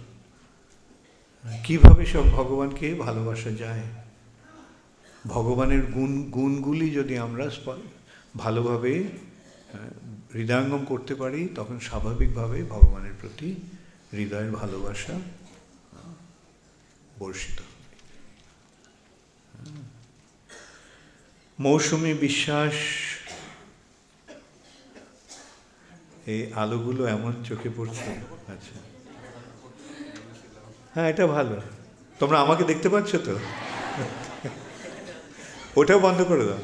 [1.64, 3.82] কীভাবে সব ভগবানকে ভালোবাসা যায়?
[5.26, 7.50] ভগবানের গুণ, গুণগুলি যদি আমরা
[8.36, 9.04] ভালোভাবে
[10.34, 13.54] হৃদয়ঙ্গম করতে পারি, তখন স্বাভাবিকভাবে ভগবানের প্রতি
[14.12, 15.20] হৃদয়ের ভালোবাসা
[17.18, 17.60] বর্ষিত।
[21.60, 22.74] মৌসুমী বিশ্বাস,
[26.26, 28.10] এই আলোগুলো এমন চোখে পড়ছে।
[28.52, 28.87] আচ্ছা।
[30.98, 31.56] হ্যাঁ এটা ভালো।
[32.20, 33.34] তোমরা আমাকে দেখতে পাচ্ছ তো?
[35.78, 36.60] ওটাও বন্ধ করে দাও।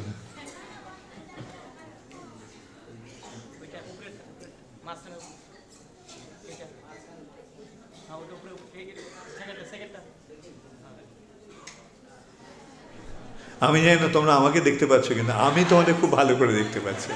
[13.67, 17.09] আমি জানি না তোমরা আমাকে দেখতে পাচ্ছ কিন্তু আমি তোমাদের খুব ভালো করে দেখতে পাচ্ছি।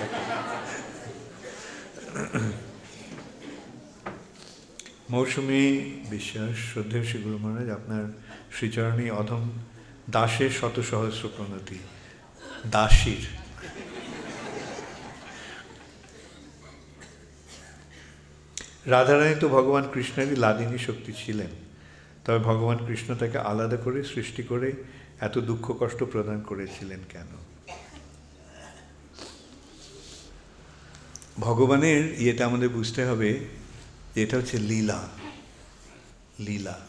[5.14, 5.62] মৌসুমী
[6.12, 8.04] বিশ্বাস শ্রদ্ধেয় শ্রী গুরু মহারাজ, আপনার
[8.56, 9.44] শ্রীচরণী অধম
[10.14, 11.78] দাসের শত সহস্র প্রণতি,
[12.74, 13.22] দাসীর।
[18.94, 21.52] রাধারানী তো ভগবান কৃষ্ণেরই লাদিনী শক্তি ছিলেন,
[22.24, 24.68] তবে ভগবান কৃষ্ণ তাকে আলাদা করে সৃষ্টি করে
[25.26, 27.30] এত দুঃখ কষ্ট প্রদান করেছিলেন কেন?
[31.46, 33.30] ভগবানের ইয়েটা আমাদের বুঝতে হবে
[34.14, 35.08] এটা হচ্ছে লীলা।
[36.40, 36.80] লীলা।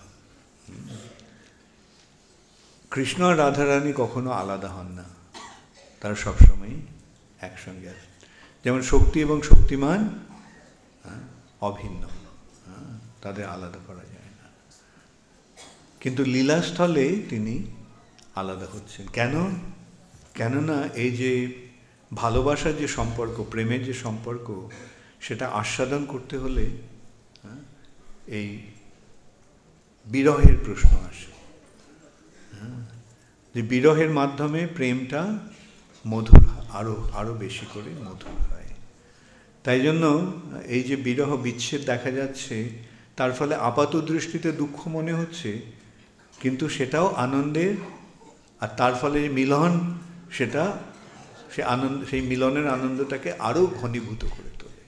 [2.91, 5.03] কৃষ্ণ আর রাধারানী কখনো আলাদা হন না।
[6.01, 6.69] তারা সবসময়
[7.39, 8.27] একসঙ্গে আছে
[8.63, 10.19] যেমন শক্তি এবং শক্তিমান
[11.03, 11.21] হ্যাঁ,
[11.61, 14.49] অভিন্ন। হ্যাঁ, তাদের আলাদা করা যায় না।
[15.99, 17.63] কিন্তু লীলাস্থলে তিনি
[18.35, 19.55] আলাদা হচ্ছেন। কেন?
[20.33, 21.67] কেননা এই যে
[22.15, 24.69] ভালোবাসার যে সম্পর্ক প্রেমের যে সম্পর্ক
[25.21, 26.69] সেটা আস্বাদন করতে হলে
[28.29, 28.59] এই
[30.07, 31.31] বিরহের প্রশ্ন আসে।
[32.53, 32.85] হ্যাঁ,
[33.55, 35.39] যে বিরহের মাধ্যমে প্রেমটা
[36.07, 38.69] মধুর হয়, আরও আরও বেশি করে মধুর হয়।
[39.63, 40.33] তাই জন্য
[40.67, 42.69] এই যে বিরহ বিচ্ছেদ দেখা যাচ্ছে
[43.15, 45.61] তার ফলে আপাত দৃষ্টিতে দুঃখ মনে হচ্ছে
[46.39, 47.75] কিন্তু সেটাও আনন্দের
[48.61, 49.95] আর তার ফলে মিলন
[50.31, 50.77] সেটা
[51.55, 54.83] সে আনন্দ সেই মিলনের আনন্দটাকে আরও ঘনীভূত করে তোলে।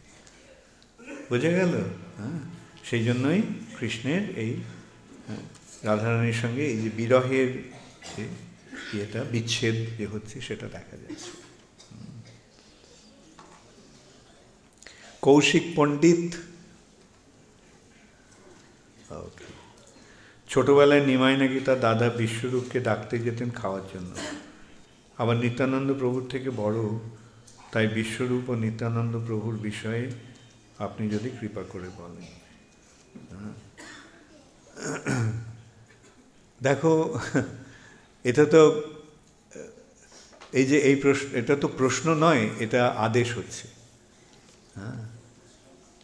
[1.30, 1.74] বোঝা গেল?
[2.18, 2.51] হ্যাঁ?
[2.92, 3.42] সেই জন্যই
[3.78, 4.52] কৃষ্ণের এই
[5.28, 5.44] হ্যাঁ,
[5.84, 7.50] রাধারানীর সঙ্গে এই যে বিরহের
[8.12, 8.24] যে
[8.94, 11.32] ইয়েটা বিচ্ছেদ যে হচ্ছে সেটা দেখা যাচ্ছে।
[15.22, 16.26] কৌশিক পণ্ডিত
[20.50, 24.12] ছোটবেলায় নিমাই নাকি তার দাদা বিশ্বরূপকে ডাকতে যেতেন খাওয়ার জন্য।
[25.18, 26.80] আবার নিত্যানন্দ প্রভুর থেকে বড়
[27.72, 30.04] তাই বিশ্বরূপ ও নিত্যানন্দ প্রভুর বিষয়ে
[30.86, 32.41] আপনি যদি কৃপা করে বলেন।
[36.64, 37.20] দেখো,
[38.24, 38.82] এটা তো,
[40.53, 43.68] এই যে এই প্রশ্ন, এটা তো প্রশ্ন নয়, এটা আদেশ হচ্ছে।
[44.76, 45.06] হ্যাঁ?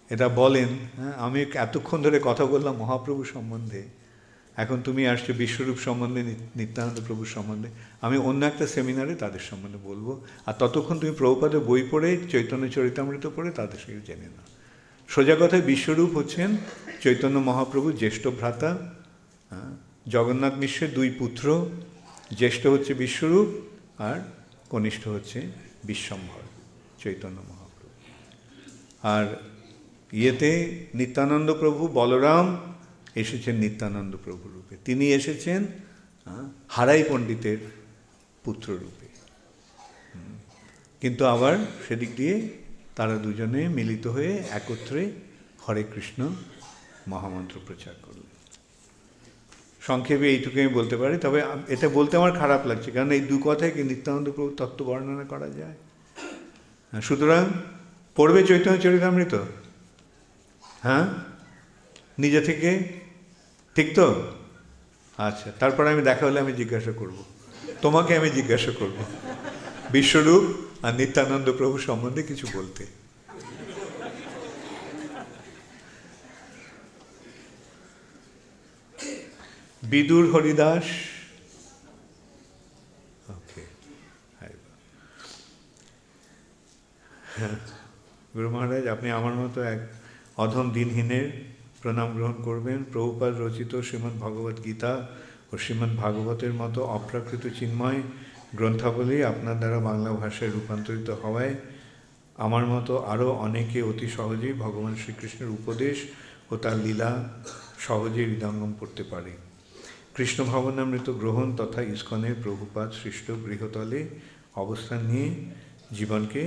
[0.10, 0.68] এটা বলেন
[0.98, 1.14] হ্যাঁ?
[1.14, 3.84] আমি এতক্ষণ ধরে কথা বললাম মহাপ্রভু সম্বন্ধে।
[4.58, 6.24] এখন তুমি আসছো বিশ্বরূপ সম্বন্ধে
[6.56, 7.70] নিত্যানন্দ প্রভুর সম্বন্ধে।
[8.02, 13.30] আমি অন্য একটা সেমিনারে তাদের সম্বন্ধে বলব। আর ততক্ষণ তুমি প্রভুপাদের বই পড়ে, চৈতন্য চরিতামৃত
[13.36, 14.57] পড়ে, তাদের সঙ্গে জেনে নাও।
[15.10, 16.58] সোজা কথায় বিশ্বরূপ হচ্ছেন
[17.04, 18.72] চৈতন্য মহাপ্রভু জ্যেষ্ঠ ভ্রাতা
[19.52, 19.72] হ্যাঁ,
[20.08, 21.70] জগন্নাথ মিশ্রের দুই পুত্র
[22.38, 23.48] জ্যেষ্ঠ হচ্ছে বিশ্বরূপ
[24.02, 24.20] আর
[24.70, 25.42] কনিষ্ঠ হচ্ছে
[25.84, 26.42] বিশ্বম্ভর
[27.04, 27.96] চৈতন্য মহাপ্রভু।
[29.04, 29.26] আর
[30.14, 30.52] ইয়েতে
[30.96, 32.46] নিত্যানন্দ প্রভু বলরাম
[33.16, 35.66] এসেছেন নিত্যানন্দ প্রভু রূপে। তিনি এসেছেন
[36.70, 37.58] হারাই পণ্ডিতের
[38.44, 39.08] পুত্র রূপে।
[41.02, 41.58] কিন্তু আবার
[41.88, 42.50] সেদিক দিয়ে
[42.98, 45.12] তারা দুজনে মিলিত হয়ে একত্রে
[45.68, 46.30] হরে কৃষ্ণ
[47.08, 48.38] মহামন্ত্র প্রচার করলেন
[49.82, 53.72] সংক্ষেপে এইটুকু আমি বলতে পারি তবে এটা বলতে আমার খারাপ লাগছে কারণ এই দু কথায়
[53.72, 55.76] কি নিত্যানন্দ প্রভু তত্ত্ব বর্ণনা করা যায়?
[56.92, 57.46] হ্যাঁ, সুতরাং
[58.16, 59.34] পড়বে চৈতন্য চরিতামৃত?
[60.84, 61.06] হ্যাঁ?
[62.20, 62.84] নিজে থেকে?
[63.76, 64.28] ঠিক তো?
[65.18, 67.24] আচ্ছা তারপরে আমি দেখা হলে আমি জিজ্ঞাসা করব।
[67.82, 68.96] তোমাকে আমি জিজ্ঞাসা করব।
[69.92, 72.84] বিশ্বরূপ আর নিত্যানন্দ প্রভু সম্বন্ধে কিছু বলতে।
[79.84, 80.86] বিদুর হরিদাস।
[83.30, 83.64] ওকে
[88.36, 89.82] গুরু মহারাজ, আপনি আমার মতো এক
[90.44, 91.28] অধম দিনহীনের
[91.82, 94.94] প্রণাম গ্রহণ করবেন। প্রভুপাদ রচিত শ্রীমদ্ ভগবত গীতা
[95.52, 98.02] ও শ্রীমদ্ ভাগবতের মতো অপ্রাকৃত চিন্ময়
[98.58, 101.54] গ্রন্থাবলী আপনার দ্বারা বাংলা ভাষায় রূপান্তরিত হওয়ায়
[102.46, 105.98] আমার মতো আরও অনেকে অতি সহজেই ভগবান শ্রীকৃষ্ণের উপদেশ
[106.52, 107.12] ও তার লীলা
[107.86, 109.32] সহজেই হৃদয়ঙ্গম করতে পারে।
[110.16, 114.00] কৃষ্ণ ভবনামৃত গ্রহণ তথা ইস্কনের প্রভুপাদ সৃষ্ট গৃহতলে
[114.64, 115.30] অবস্থান নিয়ে
[115.98, 116.42] জীবনকে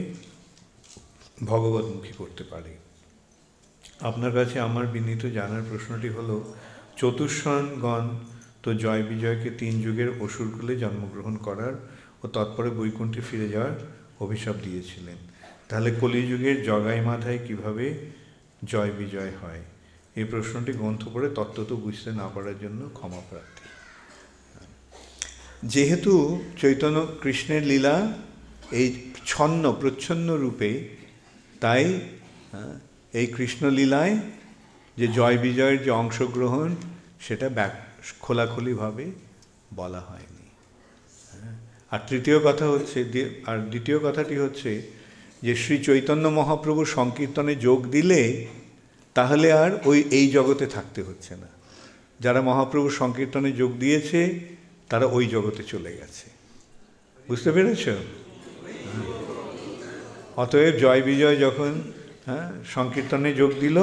[1.45, 2.73] ভগবতমুখী করতে পারে।
[4.01, 6.37] আপনার কাছে আমার বিনীত জানার প্রশ্নটি হলো,
[6.97, 8.05] চতুষ্ষণগণ
[8.63, 11.75] তো জয় বিজয়কে তিন যুগের অসুরকুলে জন্মগ্রহণ করার
[12.23, 13.75] ও তৎপরে বৈকুণ্ঠে ফিরে যাওয়ার
[14.21, 15.19] অভিশাপ দিয়েছিলেন।
[15.69, 17.87] তাহলে কলিযুগের জগাই মাথায় কীভাবে
[18.65, 19.63] জয় বিজয় হয়?
[20.17, 23.65] এই প্রশ্নটি গ্রন্থ পড়ে তত্ত্বত বুঝতে না পারার জন্য ক্ষমা প্রার্থী।
[25.63, 26.13] যেহেতু
[26.61, 27.97] চৈতন্য কৃষ্ণের লীলা
[28.73, 28.87] এই
[29.27, 30.71] ছন্ন প্রচ্ছন্ন রূপে
[31.61, 31.85] তাই
[33.13, 34.15] এই কৃষ্ণলীলায়
[34.97, 36.69] যে জয় বিজয়ের যে অংশগ্রহণ
[37.21, 37.73] সেটা ব্যাক
[38.21, 39.07] খোলাখুলিভাবে
[39.75, 40.27] বলা হ্যাঁ,
[41.91, 42.99] আর তৃতীয় কথা হচ্ছে
[43.47, 44.83] আর দ্বিতীয় কথাটি হচ্ছে
[45.43, 48.47] যে শ্রী চৈতন্য মহাপ্রভু সংকীর্তনে যোগ দিলে
[49.15, 51.47] তাহলে আর ওই এই জগতে থাকতে হচ্ছে না।
[52.21, 54.41] যারা মহাপ্রভু সংকীর্তনে যোগ দিয়েছে
[54.89, 56.31] তারা ওই জগতে চলে গেছে।
[57.29, 57.89] বুঝতে পেরেছ?
[60.37, 61.73] অতএব জয় বিজয় যখন
[62.27, 63.79] হ্যাঁ সংকীর্তনে যোগ দিল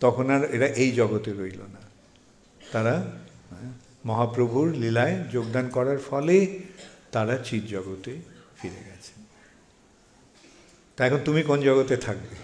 [0.00, 1.80] তখন আর এরা এই জগতে রইল না।
[2.72, 2.94] তারা
[3.50, 3.72] হ্যাঁ,
[4.06, 6.58] মহাপ্রভুর লীলায় যোগদান করার ফলে
[7.12, 8.20] তারা চিৎ জগতে
[8.56, 9.12] ফিরে গেছে।
[10.96, 12.36] তা এখন তুমি কোন জগতে থাকবে?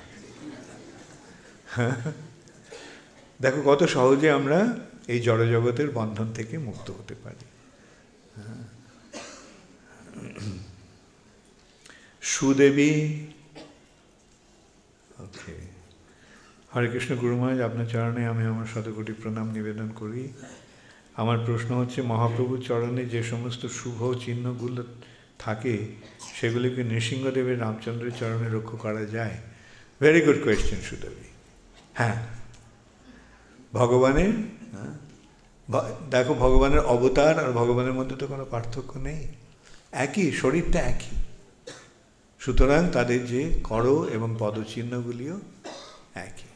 [3.42, 4.78] দেখো কত সহজে আমরা
[5.08, 7.44] এই জড়জগতের বন্ধন থেকে মুক্ত হতে পারি।
[12.22, 12.92] সুদেবী,
[15.18, 15.54] ওকে।
[16.76, 20.32] হরে কৃষ্ণ গুরু আপনার চরণে আমি আমার শতকোটি প্রণাম নিবেদন করি।
[21.18, 24.84] আমার প্রশ্ন হচ্ছে মহাপ্রভুর চরণে যে সমস্ত শুভ চিহ্নগুলো
[25.38, 25.88] থাকে
[26.40, 29.36] সেগুলিকে নৃসিংহদেবের রামচন্দ্রের চরণে রক্ষা করা যায়?
[30.00, 31.28] Very good question Sudevi.
[31.94, 32.26] হ্যাঁ।
[33.72, 34.28] ভগবানের
[34.72, 39.28] হ্যাঁ, দেখো ভগবানের অবতার আর ভগবানের মধ্যে তো কোনো পার্থক্য নেই।
[39.92, 41.16] একই শরীরটা একই।
[42.38, 45.40] সুতরাং তাদের যে কর এবং পদচিহ্নগুলিও
[46.14, 46.48] একই।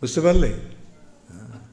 [0.00, 0.48] বুঝতে পারলে?
[1.28, 1.69] হ্যাঁ।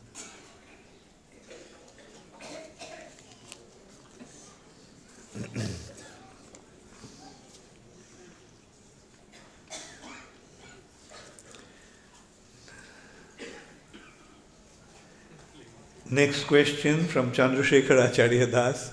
[16.10, 18.92] Next question from Chandrasekhar Acharya Das.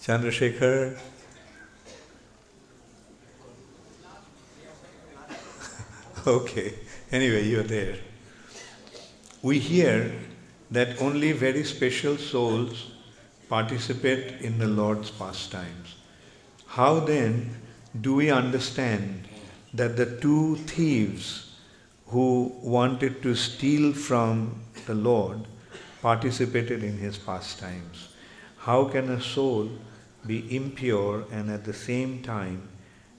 [0.00, 0.98] Chandrasekhar.
[6.26, 6.74] Okay,
[7.10, 7.96] anyway, you're there.
[9.40, 10.12] We hear
[10.70, 12.92] that only very special souls
[13.48, 15.96] participate in the Lord's pastimes.
[16.66, 17.56] How then
[18.00, 19.26] do we understand
[19.72, 21.56] that the two thieves
[22.08, 25.46] who wanted to steal from the Lord
[26.02, 28.08] participated in his pastimes?
[28.58, 29.70] How can a soul
[30.26, 32.68] be impure and at the same time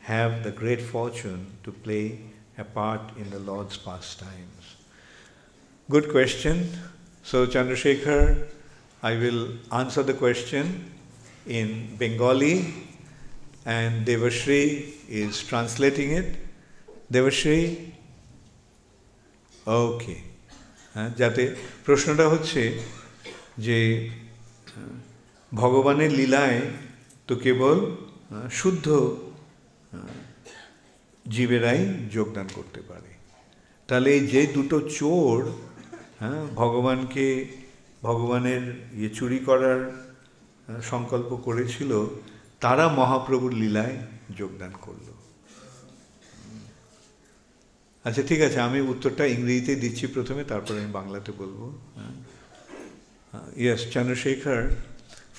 [0.01, 2.19] have the great fortune to play
[2.57, 4.75] a part in the Lord's pastimes?
[5.89, 6.69] Good question.
[7.23, 8.47] So, Chandrasekhar,
[9.03, 10.91] I will answer the question
[11.47, 12.73] in Bengali,
[13.65, 16.35] and Devashri is translating it.
[17.11, 17.61] Devashri?
[19.67, 20.15] ওকে
[20.95, 21.43] হ্যাঁ যাতে
[21.85, 22.61] প্রশ্নটা হচ্ছে
[23.57, 23.79] যে
[25.51, 26.59] ভগবানের লীলায়
[27.27, 27.77] তো কেবল
[28.51, 28.87] শুদ্ধ
[31.25, 31.81] জীবেরাই
[32.15, 33.11] যোগদান করতে পারে
[33.89, 35.37] তাহলে যে দুটো চোর
[36.21, 37.25] হ্যাঁ ভগবানকে
[38.07, 38.63] ভগবানের
[38.99, 39.79] ইয়ে চুরি করার
[40.91, 41.91] সংকল্প করেছিল,
[42.63, 43.95] তারা মহাপ্রভুর লীলায়
[44.39, 45.07] যোগদান করল
[48.05, 51.59] আচ্ছা ঠিক আছে, আমি উত্তরটা ইংরেজিতে দিচ্ছি প্রথমে, তারপরে আমি বাংলাতে বলব
[53.63, 54.61] yes Chandrashekhar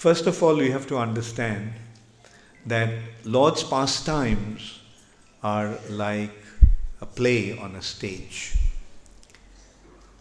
[0.03, 1.67] first of all you have to understand
[2.73, 2.93] that
[3.37, 3.63] lord's
[4.13, 4.61] pastimes
[5.43, 5.65] are
[6.03, 6.33] like
[7.01, 8.60] a play on a.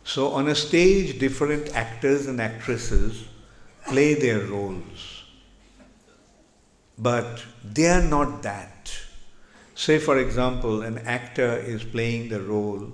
[0.09, 3.25] So, on a stage, different actors and actresses
[3.85, 5.23] play their roles.
[6.97, 8.91] But they are not that.
[9.75, 12.91] Say, for example, an actor is playing the role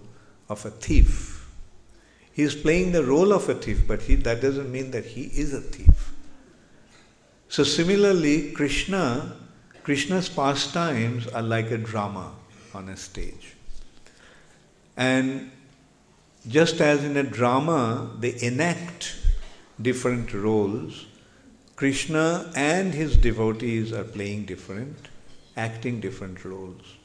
[0.50, 1.50] of a thief.
[2.34, 5.22] He is playing the role of a thief, but he, that doesn't mean that he
[5.22, 6.12] is a thief.
[7.48, 9.38] So, similarly, Krishna,
[9.84, 12.34] Krishna's pastimes are like a drama
[12.74, 13.56] on a stage.
[14.98, 15.52] And
[16.48, 19.16] just as in a drama they enact
[19.82, 21.06] different roles,
[21.76, 24.96] Krishna and his devotees are playing different,
[25.58, 26.96] acting different roles.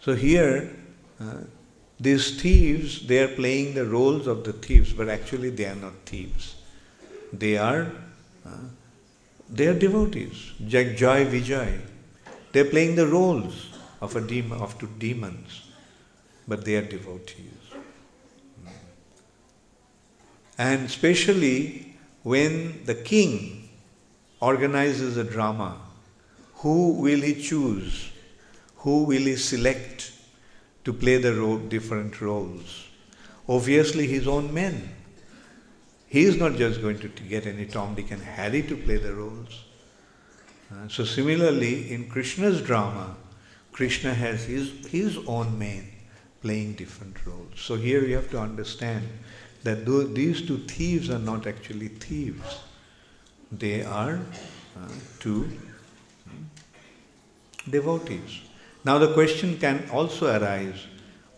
[0.00, 0.76] So here,
[1.20, 1.44] uh,
[1.98, 5.94] these thieves, they are playing the roles of the thieves, but actually they are not
[6.04, 6.56] thieves.
[7.32, 7.92] They are,
[8.44, 8.68] uh,
[9.48, 10.52] they are devotees.
[10.66, 11.80] Joy Vijay.
[12.52, 15.62] They are playing the roles of a demon, of two demons
[16.46, 17.72] but they are devotees.
[20.58, 23.68] And especially when the king
[24.40, 25.80] organizes a drama,
[26.56, 28.10] who will he choose?
[28.76, 30.12] Who will he select
[30.84, 32.86] to play the role, different roles?
[33.48, 34.94] Obviously, his own men.
[36.08, 39.14] He is not just going to get any Tom, Dick, and Harry to play the
[39.14, 39.64] roles.
[40.70, 43.16] Uh, so, similarly, in Krishna's drama,
[43.72, 45.88] Krishna has his, his own men
[46.42, 47.54] playing different roles.
[47.56, 49.08] So here you have to understand
[49.64, 52.60] that these two thieves are not actually thieves.
[53.50, 54.20] They are
[54.76, 54.88] uh,
[55.20, 55.42] two
[56.24, 56.42] hmm,
[57.70, 58.40] devotees.
[58.84, 60.86] Now the question can also arise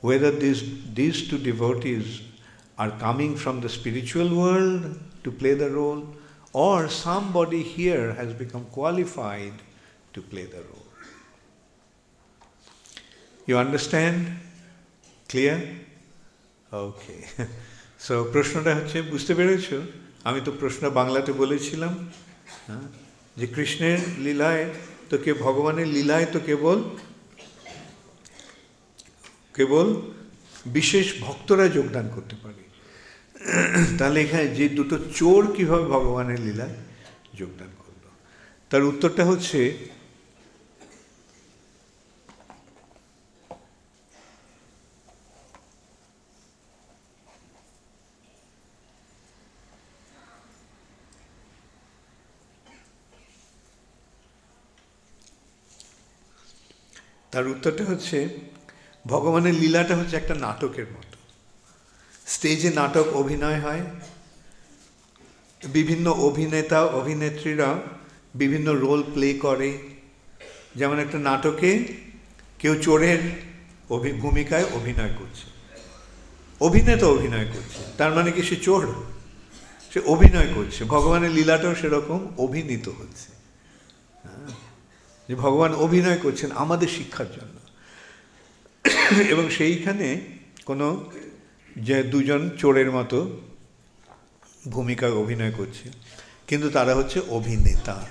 [0.00, 0.62] whether these,
[0.94, 2.22] these two devotees
[2.78, 6.06] are coming from the spiritual world to play the role
[6.52, 9.52] or somebody here has become qualified
[10.12, 10.86] to play the role.
[13.46, 14.38] You understand?
[15.28, 15.80] Clear?
[16.72, 17.26] Okay.
[18.06, 19.74] So প্রশ্নটা হচ্ছে, বুঝতে পেরেছ?
[20.24, 22.10] আমি তো প্রশ্ন বাংলাতে বলেছিলাম
[22.66, 22.80] হ্যাঁ?
[23.36, 24.64] যে কৃষ্ণের লীলায়
[25.10, 26.82] তো কে, ভগবানের লীলায় তো কেবল
[29.54, 29.86] কেবল
[30.66, 32.62] বিশেষ ভক্তরা যোগদান করতে পারে।
[33.98, 36.74] তাহলে এখানে যে দুটো চোর কীভাবে ভগবানের লীলায়
[37.34, 38.04] যোগদান করল?
[38.70, 39.78] তার উত্তরটা হচ্ছে
[57.34, 58.28] তার উত্তরটা হচ্ছে,
[59.06, 61.16] ভগবানের লীলাটা হচ্ছে একটা নাটকের মতো।
[62.26, 63.82] স্টেজে নাটক অভিনয় হয়,
[65.62, 67.68] বিভিন্ন অভিনেতা, অভিনেত্রীরা
[68.34, 69.70] বিভিন্ন রোল প্লে করে।
[70.76, 71.70] যেমন একটা নাটকে
[72.58, 73.18] কেউ চোরের
[73.90, 75.46] অভি, ভূমিকায় অভিনয় করছে,
[76.60, 78.82] অভিনেতা অভিনয় করছে, তার মানে কি সে চোর?
[79.92, 83.33] সে অভিনয় করছে। ভগবানের লীলাটাও সেরকম অভিনীত হচ্ছে।
[85.28, 87.56] যে ভগবান অভিনয় করছেন আমাদের শিক্ষার জন্য।
[89.28, 90.20] এবং সেইখানে
[90.64, 91.10] কোনো
[91.76, 93.40] যে দুজন চোরের মতো
[94.68, 95.90] ভূমিকায় অভিনয় করছে,
[96.48, 98.06] কিন্তু তারা হচ্ছে অভিনেতা।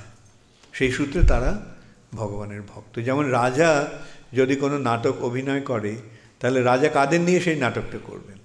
[0.73, 1.65] সেই সূত্রে তারা
[2.13, 3.99] ভগবানের ভক্ত। যেমন রাজা
[4.33, 5.95] যদি কোনো নাটক অভিনয় করে,
[6.39, 8.37] তাহলে রাজা কাদের নিয়ে সেই নাটকটা করবেন?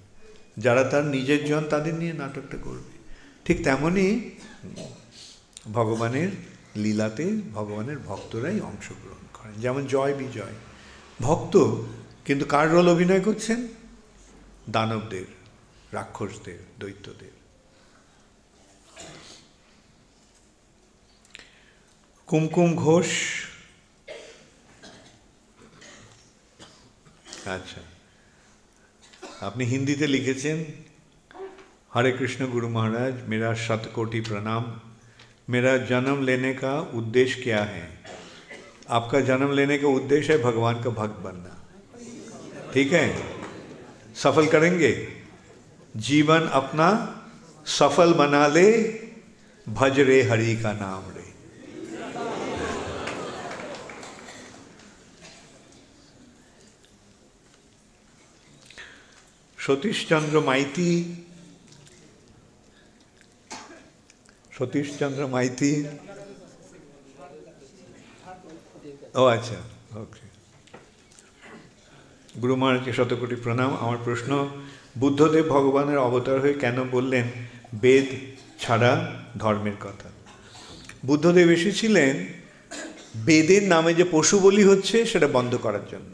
[0.59, 2.93] যারা তার নিজের জন তাদের নিয়ে নাটকটা করবে।
[3.45, 4.31] ঠিক তেমনই
[5.73, 6.29] ভগবানের
[6.79, 10.55] লীলাতে ভগবানের ভক্তরাই অংশগ্রহণ করেন। যেমন জয় বিজয়।
[11.21, 11.57] ভক্ত
[12.25, 13.69] কিন্তু কার রোল অভিনয় করছেন?
[14.71, 15.25] দানবদের,
[15.93, 17.31] রাক্ষসদের, দৈত্যদের।
[22.27, 23.07] কুমকুম ঘোষ।
[27.47, 27.81] আচ্ছা।
[29.41, 30.65] আপনি হিন্দিতে লিখেছেন,
[31.97, 34.81] হরে কৃষ্ণ গুরু মহারাজ, মেরা শতকোটি প্রণাম।
[35.51, 38.05] मेरा जन्म लेने का उद्देश्य क्या है?
[38.91, 41.67] आपका जन्म लेने का उद्देश्य है भगवान का भक्त बनना।
[42.75, 43.23] ठीक है?
[44.15, 45.09] सफल करेंगे?
[45.97, 46.89] जीवन अपना
[47.67, 49.01] सफल बना ले,
[49.69, 51.19] भज रे हरि का नाम रे
[59.67, 60.89] सतीश चंद्र माइती
[64.59, 65.73] সতীশচন্দ্র মাইতি।
[69.15, 69.59] ও আচ্ছা
[69.99, 70.25] ওকে।
[72.43, 74.31] গুরু মহারাজকে শতকোটি প্রণাম। আমার প্রশ্ন,
[74.99, 77.27] বুদ্ধদেব ভগবানের অবতার হয়ে কেন বললেন,
[77.75, 78.07] বেদ
[78.61, 78.93] ছাড়া
[79.39, 80.09] ধর্মের কথা
[81.07, 82.27] বুদ্ধদেব এসেছিলেন
[83.17, 86.13] বেদের নামে যে পশু বলি হচ্ছে, সেটা বন্ধ করার জন্য।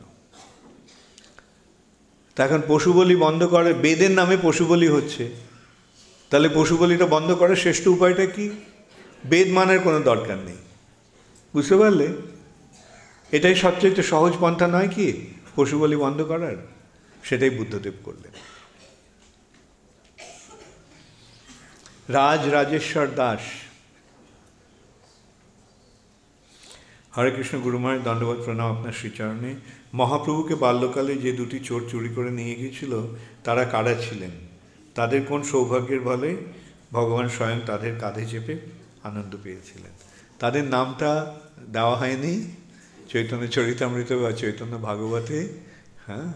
[2.37, 5.25] তা এখন পশু বলি বন্ধ করে, বেদের নামে পশু বলি হচ্ছে
[6.31, 8.51] তাহলে পশু বলিটা বন্ধ করার শ্রেষ্ঠ উপায়টা কি?
[9.27, 10.57] বেদ মানের কোনো দরকার নেই।
[11.53, 12.09] বুঝতে পারলে?
[13.33, 15.27] এটাই সবচেয়ে সহজ পন্থা নয় কি?
[15.57, 16.57] পশু বলি বন্ধ করার?
[17.25, 18.33] সেটাই বুদ্ধদেব করলেন।
[22.09, 23.41] রাজ রাজেশ্বর দাস।
[27.19, 29.55] হরে কৃষ্ণ গুরুমায় দণ্ডবাদ প্রণাম আপনার শ্রীচরণে।
[29.95, 34.54] মহাপ্রভুকে বাল্যকালে যে দুটি চোর চুরি করে নিয়ে গিয়েছিল, তারা কারা ছিলেন?
[34.95, 36.37] তাদের কোন সৌভাগ্যের বলে
[36.93, 38.57] ভগবান স্বয়ং তাদের কাঁধে চেপে
[39.03, 39.93] আনন্দ পেয়েছিলেন।
[40.39, 41.35] তাদের নামটা
[41.73, 42.53] দেওয়া হয়নি
[43.09, 45.49] চৈতন্য চরিতামৃত বা চৈতন্য ভাগবতে
[46.07, 46.33] হ্যাঁ?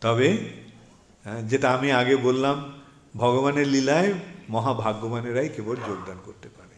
[0.00, 0.38] তবে
[1.24, 2.80] হ্যাঁ, যেটা আমি আগে বললাম
[3.16, 4.12] ভগবানের লীলায়
[4.48, 6.76] মহাভাগ্যবানেরাই কেবল যোগদান করতে পারে।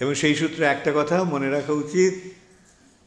[0.00, 2.14] এবং সেই সূত্রে একটা কথা মনে রাখা উচিত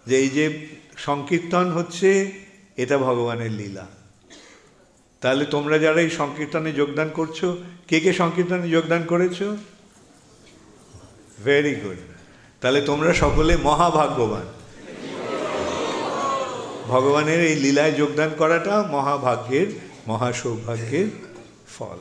[0.10, 0.68] যে এই যে
[0.98, 2.32] সংকীর্তন হচ্ছে
[2.78, 4.01] এটা ভগবানের লীলা।
[5.22, 7.39] তাহলে তোমরা যারা এই সংকীর্তনে যোগদান করছ,
[7.89, 9.38] কে কে সংকীর্তনে যোগদান করেছ?
[11.45, 11.99] ভেরি গুড
[12.61, 14.48] তাহলে তোমরা সকলে মহাভাগ্যবান।
[16.88, 19.68] ভগবানের এই লীলায় যোগদান করাটা মহাভাগ্যের,
[20.07, 21.07] মহাসৌভাগ্যের
[21.77, 21.99] ফল।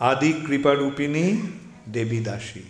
[0.00, 1.26] আদি কৃপারূপিণী
[1.92, 2.64] দেবী দাসী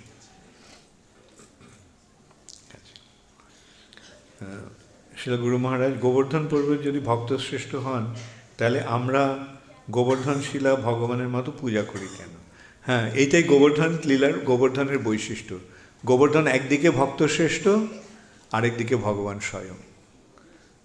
[5.25, 8.15] শিল গুরু মহারাজ, গোবর্ধন পর্বত যদি ভক্ত শ্রেষ্ঠ হন,
[8.59, 9.47] তাহলে আমরা
[9.91, 12.29] গোবর্ধন শিলা ভগবানের মতো পূজা করি কেন?
[12.87, 15.59] হ্যাঁ এইটাই গোবর্ধন লীলার, গোবর্ধনের বৈশিষ্ট্য।
[16.07, 17.69] গোবর্ধন একদিকে ভক্ত শ্রেষ্ঠ,
[18.53, 19.77] আরেকদিকে ভগবান স্বয়ং।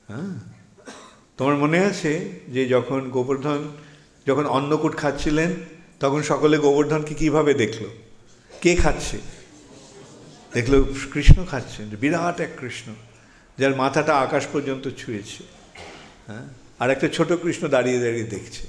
[0.10, 0.40] হ্যাঁ?
[1.38, 3.68] তোমার মনে আছে যে যখন গোবর্ধন,
[4.28, 5.54] যখন অন্নকূট খাচ্ছিলেন,
[6.00, 7.86] তখন সকলে গোবর্ধনকে কীভাবে দেখল?
[8.62, 9.18] কে খাচ্ছে?
[10.54, 10.84] দেখল
[11.14, 12.94] কৃষ্ণ খাচ্ছেন, বিরাট এক কৃষ্ণ।
[13.60, 15.44] যার মাথাটা আকাশ পর্যন্ত ছুঁয়েছে
[16.28, 16.46] হ্যাঁ?
[16.80, 18.64] আর একটা ছোট কৃষ্ণ দাঁড়িয়ে দাঁড়িয়ে দেখছে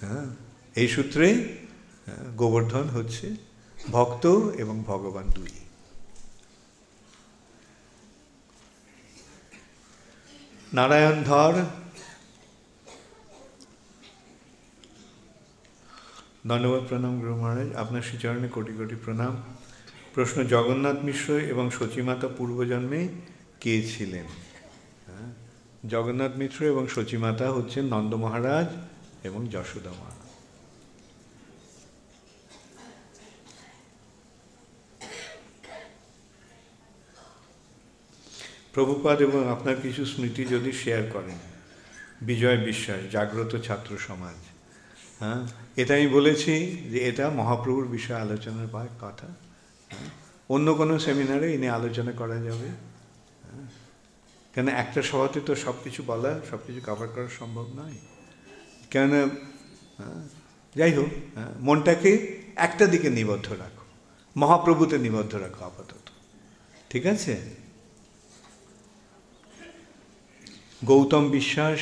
[0.00, 0.26] হ্যাঁ?
[0.74, 1.26] এই সূত্রে
[2.06, 3.26] হ্যাঁ, গোবর্ধন হচ্ছে
[3.90, 4.24] ভক্ত
[4.56, 5.52] এবং ভগবান দুই।
[10.72, 11.54] নারায়ণ ধর
[16.48, 19.32] ধন্যবাদ প্রণাম গুরু মহারাজ। আপনার শ্রীচরণে কোটি কোটি প্রণাম।
[20.14, 23.02] প্রশ্ন জগন্নাথ মিশ্র এবং সচিমাতা পূর্বজন্মে
[23.60, 24.24] কে ছিলেন?
[25.06, 25.32] হ্যাঁ,
[25.88, 28.66] জগন্নাথ মিত্র এবং সচিমাতা হচ্ছেন নন্দ মহারাজ
[29.26, 30.10] এবং যশোদা মা
[38.74, 41.38] প্রভুপাদ এবং আপনার কিছু স্মৃতি যদি শেয়ার করেন।
[42.22, 44.34] বিজয় বিশ্বাস জাগ্রত ছাত্র সমাজ।
[45.20, 45.46] হ্যাঁ?
[45.76, 46.52] এটা আমি বলেছি
[46.90, 48.68] যে এটা মহাপ্রভুর বিষয়ে আলোচনার
[49.00, 49.26] কথা।
[49.88, 50.10] হ্যাঁ,
[50.48, 52.95] অন্য কোনো সেমিনারে এনে আলোচনা করা যাবে।
[54.56, 57.96] কেন একটা সভাতে তো সব কিছু বলা সব কিছু কভার করা সম্ভব নয়?
[58.90, 59.12] কেন
[59.98, 60.28] হ্যাঁ,
[60.76, 61.10] যাই হোক
[61.60, 62.10] মনটাকে
[62.56, 63.84] একটা দিকে নিবদ্ধ রাখো
[64.36, 66.04] মহাপ্রভুতে নিবদ্ধ রাখো আপাতত।
[66.90, 67.34] ঠিক আছে?
[70.84, 71.80] গৌতম বিশ্বাস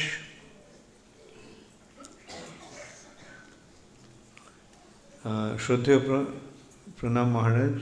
[5.58, 6.30] শ্রদ্ধেয় প্র-
[7.00, 7.74] প্রণাম মহারাজ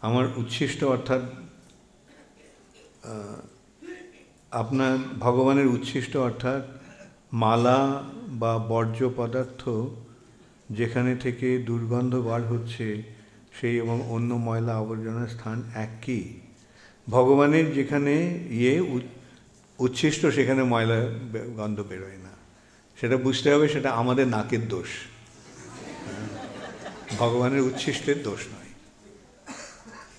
[0.00, 1.22] আমার উচ্ছিষ্ট অর্থাৎ
[4.52, 6.62] আপনার ভগবানের উচ্ছিষ্ট অর্থাৎ
[7.32, 7.80] মালা
[8.28, 9.62] বা বর্জ্য পদার্থ
[10.70, 13.02] যেখানে থেকে দুর্গন্ধ বার হচ্ছে,
[13.60, 16.24] সেই এবং অন্য ময়লা আবর্জনার স্থান একই।
[17.10, 18.14] ভগবানের যেখানে
[18.50, 18.74] ইয়ে
[19.78, 20.98] উচ্ছিষ্ট, সেখানে ময়লা
[21.56, 22.34] গন্ধ বেরোয় না।
[22.98, 24.90] সেটা বুঝতে হবে, সেটা আমাদের নাকের দোষ।
[27.18, 28.70] ভগবানের উচ্ছিষ্টের দোষ নয়।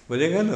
[0.10, 0.50] বোঝা গেল?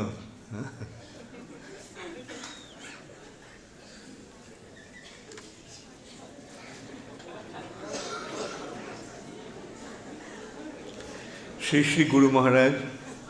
[11.66, 12.74] শ্রী শ্রী গুরু মহারাজ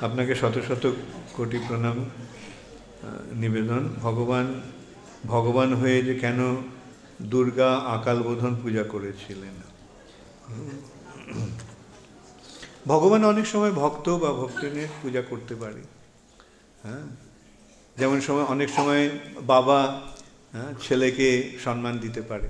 [0.01, 0.91] আপনাকে শত শত
[1.33, 2.05] কোটি প্রণাম
[3.33, 4.61] নিবেদন। ভগবান
[5.25, 6.63] ভগবান হয়ে যে কেন
[7.21, 9.55] দুর্গা আকাল বোধন পূজা করেছিলেন।
[12.87, 15.81] ভগবান অনেক সময় ভক্ত বা ভক্তিনের পূজা করতে পারে।
[16.83, 17.03] হ্যাঁ?
[17.97, 19.09] যেমন সময় অনেক সময়
[19.41, 20.01] বাবা
[20.53, 22.47] হ্যাঁ, ছেলেকে সম্মান দিতে পারে।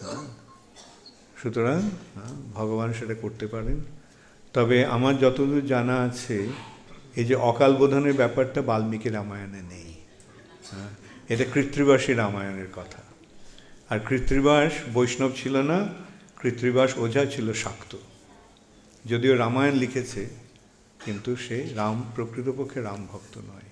[0.00, 0.22] হ্যাঁ,
[1.36, 1.80] সুতরাং
[2.14, 4.01] হ্যাঁ, ভগবান সেটা করতে পারেন।
[4.52, 6.48] তবে আমার যতদূর জানা আছে
[7.16, 9.94] এই যে অকাল বোধনের ব্যাপারটা বাল্মীকি রামায়ণে নেই।
[10.70, 10.88] হ্যাঁ,
[11.28, 13.02] এটা কৃত্রিবাসী রামায়ণের কথা।
[13.90, 15.88] আর কৃত্রিবাস বৈষ্ণব ছিল না
[16.40, 17.96] কৃত্রিবাস ওঝা ছিল শাক্ত।
[19.04, 20.26] যদিও রামায়ণ লিখেছে
[21.04, 23.68] কিন্তু সে রাম প্রকৃতপক্ষে রাম ভক্ত নয়।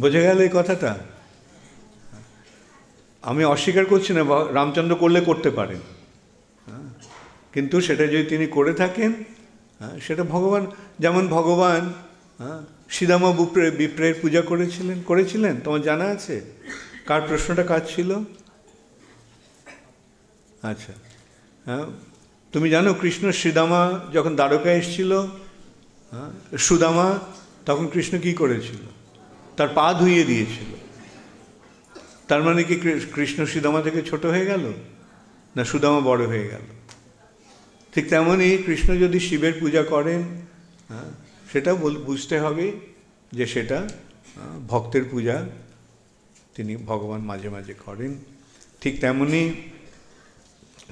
[0.00, 0.98] বোঝা গেল এই কথাটা?
[3.24, 4.22] আমি অস্বীকার করছি না
[4.54, 5.80] রামচন্দ্র করলে করতে পারেন
[6.66, 6.88] হ্যাঁ,
[7.52, 9.10] কিন্তু সেটা যদি তিনি করে থাকেন
[9.80, 10.66] হ্যাঁ, সেটা ভগবান
[10.98, 11.82] যেমন ভগবান
[12.38, 12.60] হ্যাঁ,
[12.90, 16.36] শ্রীদামা বিপ্রে বিপ্রের পূজা করেছিলেন করেছিলেন তোমার জানা আছে?
[17.06, 18.10] কার প্রশ্নটা কাজ ছিল?
[20.62, 20.92] আচ্ছা
[21.64, 21.86] হ্যাঁ
[22.52, 23.82] তুমি জানো কৃষ্ণ শ্রীদামা
[24.12, 25.12] যখন দ্বারকা এসেছিল
[26.58, 27.08] সুদামা
[27.66, 28.80] তখন কৃষ্ণ কি করেছিল?
[29.56, 30.70] তার পা ধুইয়ে দিয়েছিল।
[32.30, 32.76] তার মানে কি
[33.14, 34.72] কৃষ্ণ সুদামা থেকে ছোট হয়ে গেল?
[35.56, 36.64] না সুদামা বড় হয়ে গেল?
[37.94, 40.22] ঠিক তেমনই কৃষ্ণ যদি শিবের পূজা করেন
[40.88, 41.10] হ্যাঁ,
[41.52, 42.72] সেটা বুঝতে হবে
[43.32, 43.88] যে সেটা
[44.68, 45.46] ভক্তের পূজা
[46.54, 48.14] তিনি ভগবান মাঝে মাঝে করেন।
[48.80, 49.54] ঠিক তেমনই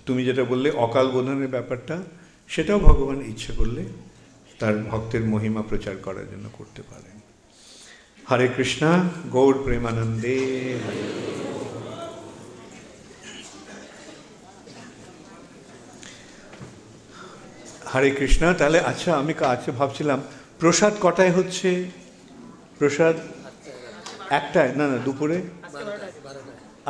[0.06, 2.02] তুমি যেটা বললে অকাল বোধনের ব্যাপারটা
[2.48, 3.84] সেটাও ভগবান ইচ্ছে করলে
[4.58, 7.17] তার ভক্তের মহিমা প্রচার করার জন্য করতে পারেন।
[8.30, 8.90] হরে কৃষ্ণা
[9.34, 10.38] গৌর প্রেমানন্দে
[17.92, 20.18] হরে। কৃষ্ণা তাহলে আচ্ছা আমি আজকে ভাবছিলাম,
[20.60, 21.70] প্রসাদ কটায় হচ্ছে?
[22.78, 23.16] প্রসাদ
[24.38, 24.70] একটায়?
[24.78, 25.38] না না, দুপুরে?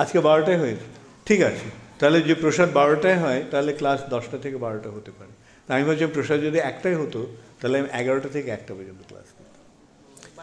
[0.01, 0.87] আজকে বারোটায় হয়েছে।
[1.27, 1.67] ঠিক আছে,
[1.99, 5.33] তাহলে যে প্রসাদ বারোটায় হয়, তাহলে ক্লাস দশটা থেকে বারোটা হতে পারে।
[5.75, 7.21] আমি ভাবছিলাম প্রসাদ যদি একটাই হতো,
[7.59, 9.28] তাহলে আমি এগারোটা থেকে একটা পর্যন্ত ক্লাস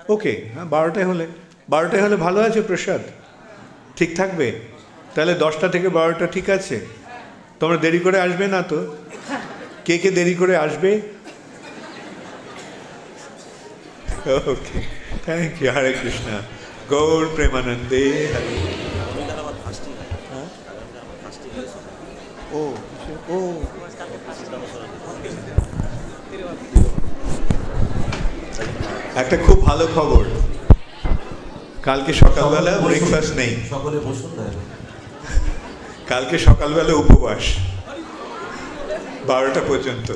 [0.10, 1.26] ওকে হ্যাঁ বারোটায় হলে
[1.70, 3.02] বারোটায় হলে ভালো আছে প্রসাদ?
[3.98, 4.48] ঠিক থাকবে?
[5.16, 6.78] তাহলে দশটা থেকে বারোটা ঠিক আছে?
[7.60, 8.80] তোমরা দেরি করে আসবে না তো?
[9.86, 10.92] কে কে দেরি করে আসবে?
[14.52, 14.80] Okay
[15.26, 16.28] thank you Hare Krishna
[16.90, 18.56] Gaura প্রেমানন্দে হরে
[22.54, 22.62] ও
[23.30, 23.38] ও
[29.16, 30.24] একটা খুব ভালো খবর।
[31.84, 34.32] কালকে সকালবেলা ব্রেকফাস্ট নেই। সকলে বসুন
[36.08, 37.44] কালকে সকালবেলা উপবাস।
[39.28, 40.12] বারোটা পর্যন্ত।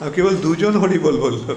[0.00, 1.54] আর কেবল দুজন হরিবল বলল।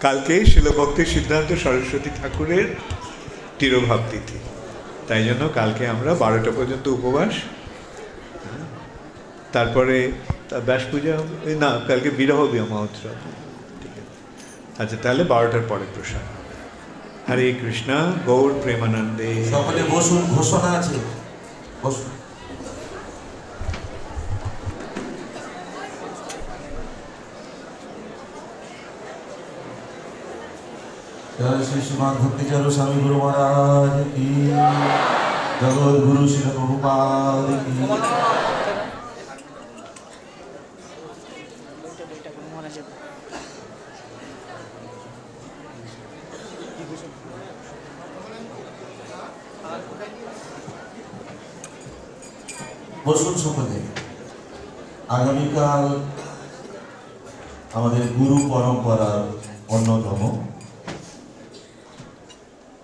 [0.00, 2.64] কালকে শিলভক্তি সিদ্ধান্ত সরস্বতী ঠাকুরের
[3.58, 4.38] তিরোভাব তিথি।
[5.08, 7.34] তাই জন্য কালকে আমরা বারোটা পর্যন্ত উপবাস।
[9.54, 9.96] তারপরে
[10.68, 12.38] ব্যাস পূজা হবে না, কালকে বিরহ
[12.72, 13.16] মহোৎসব
[13.80, 14.14] ঠিক আছে।
[14.80, 16.26] আচ্ছা তাহলে বারোটার পরে প্রসাদ
[17.28, 17.98] হরে কৃষ্ণা,
[18.28, 20.96] গৌর প্রেমানন্দে। সকলে বসুন, ঘোষণা আছে।
[21.82, 22.10] বসুন।
[36.56, 37.72] প্রভুপাদ কি
[41.82, 42.92] বইটা বইটা কোনো মনে যাবে
[53.06, 53.78] বসুন সকলে।
[55.16, 55.82] আগামীকাল
[57.74, 59.20] আমাদের গুরু পরম্পরার
[59.74, 60.20] অন্যতম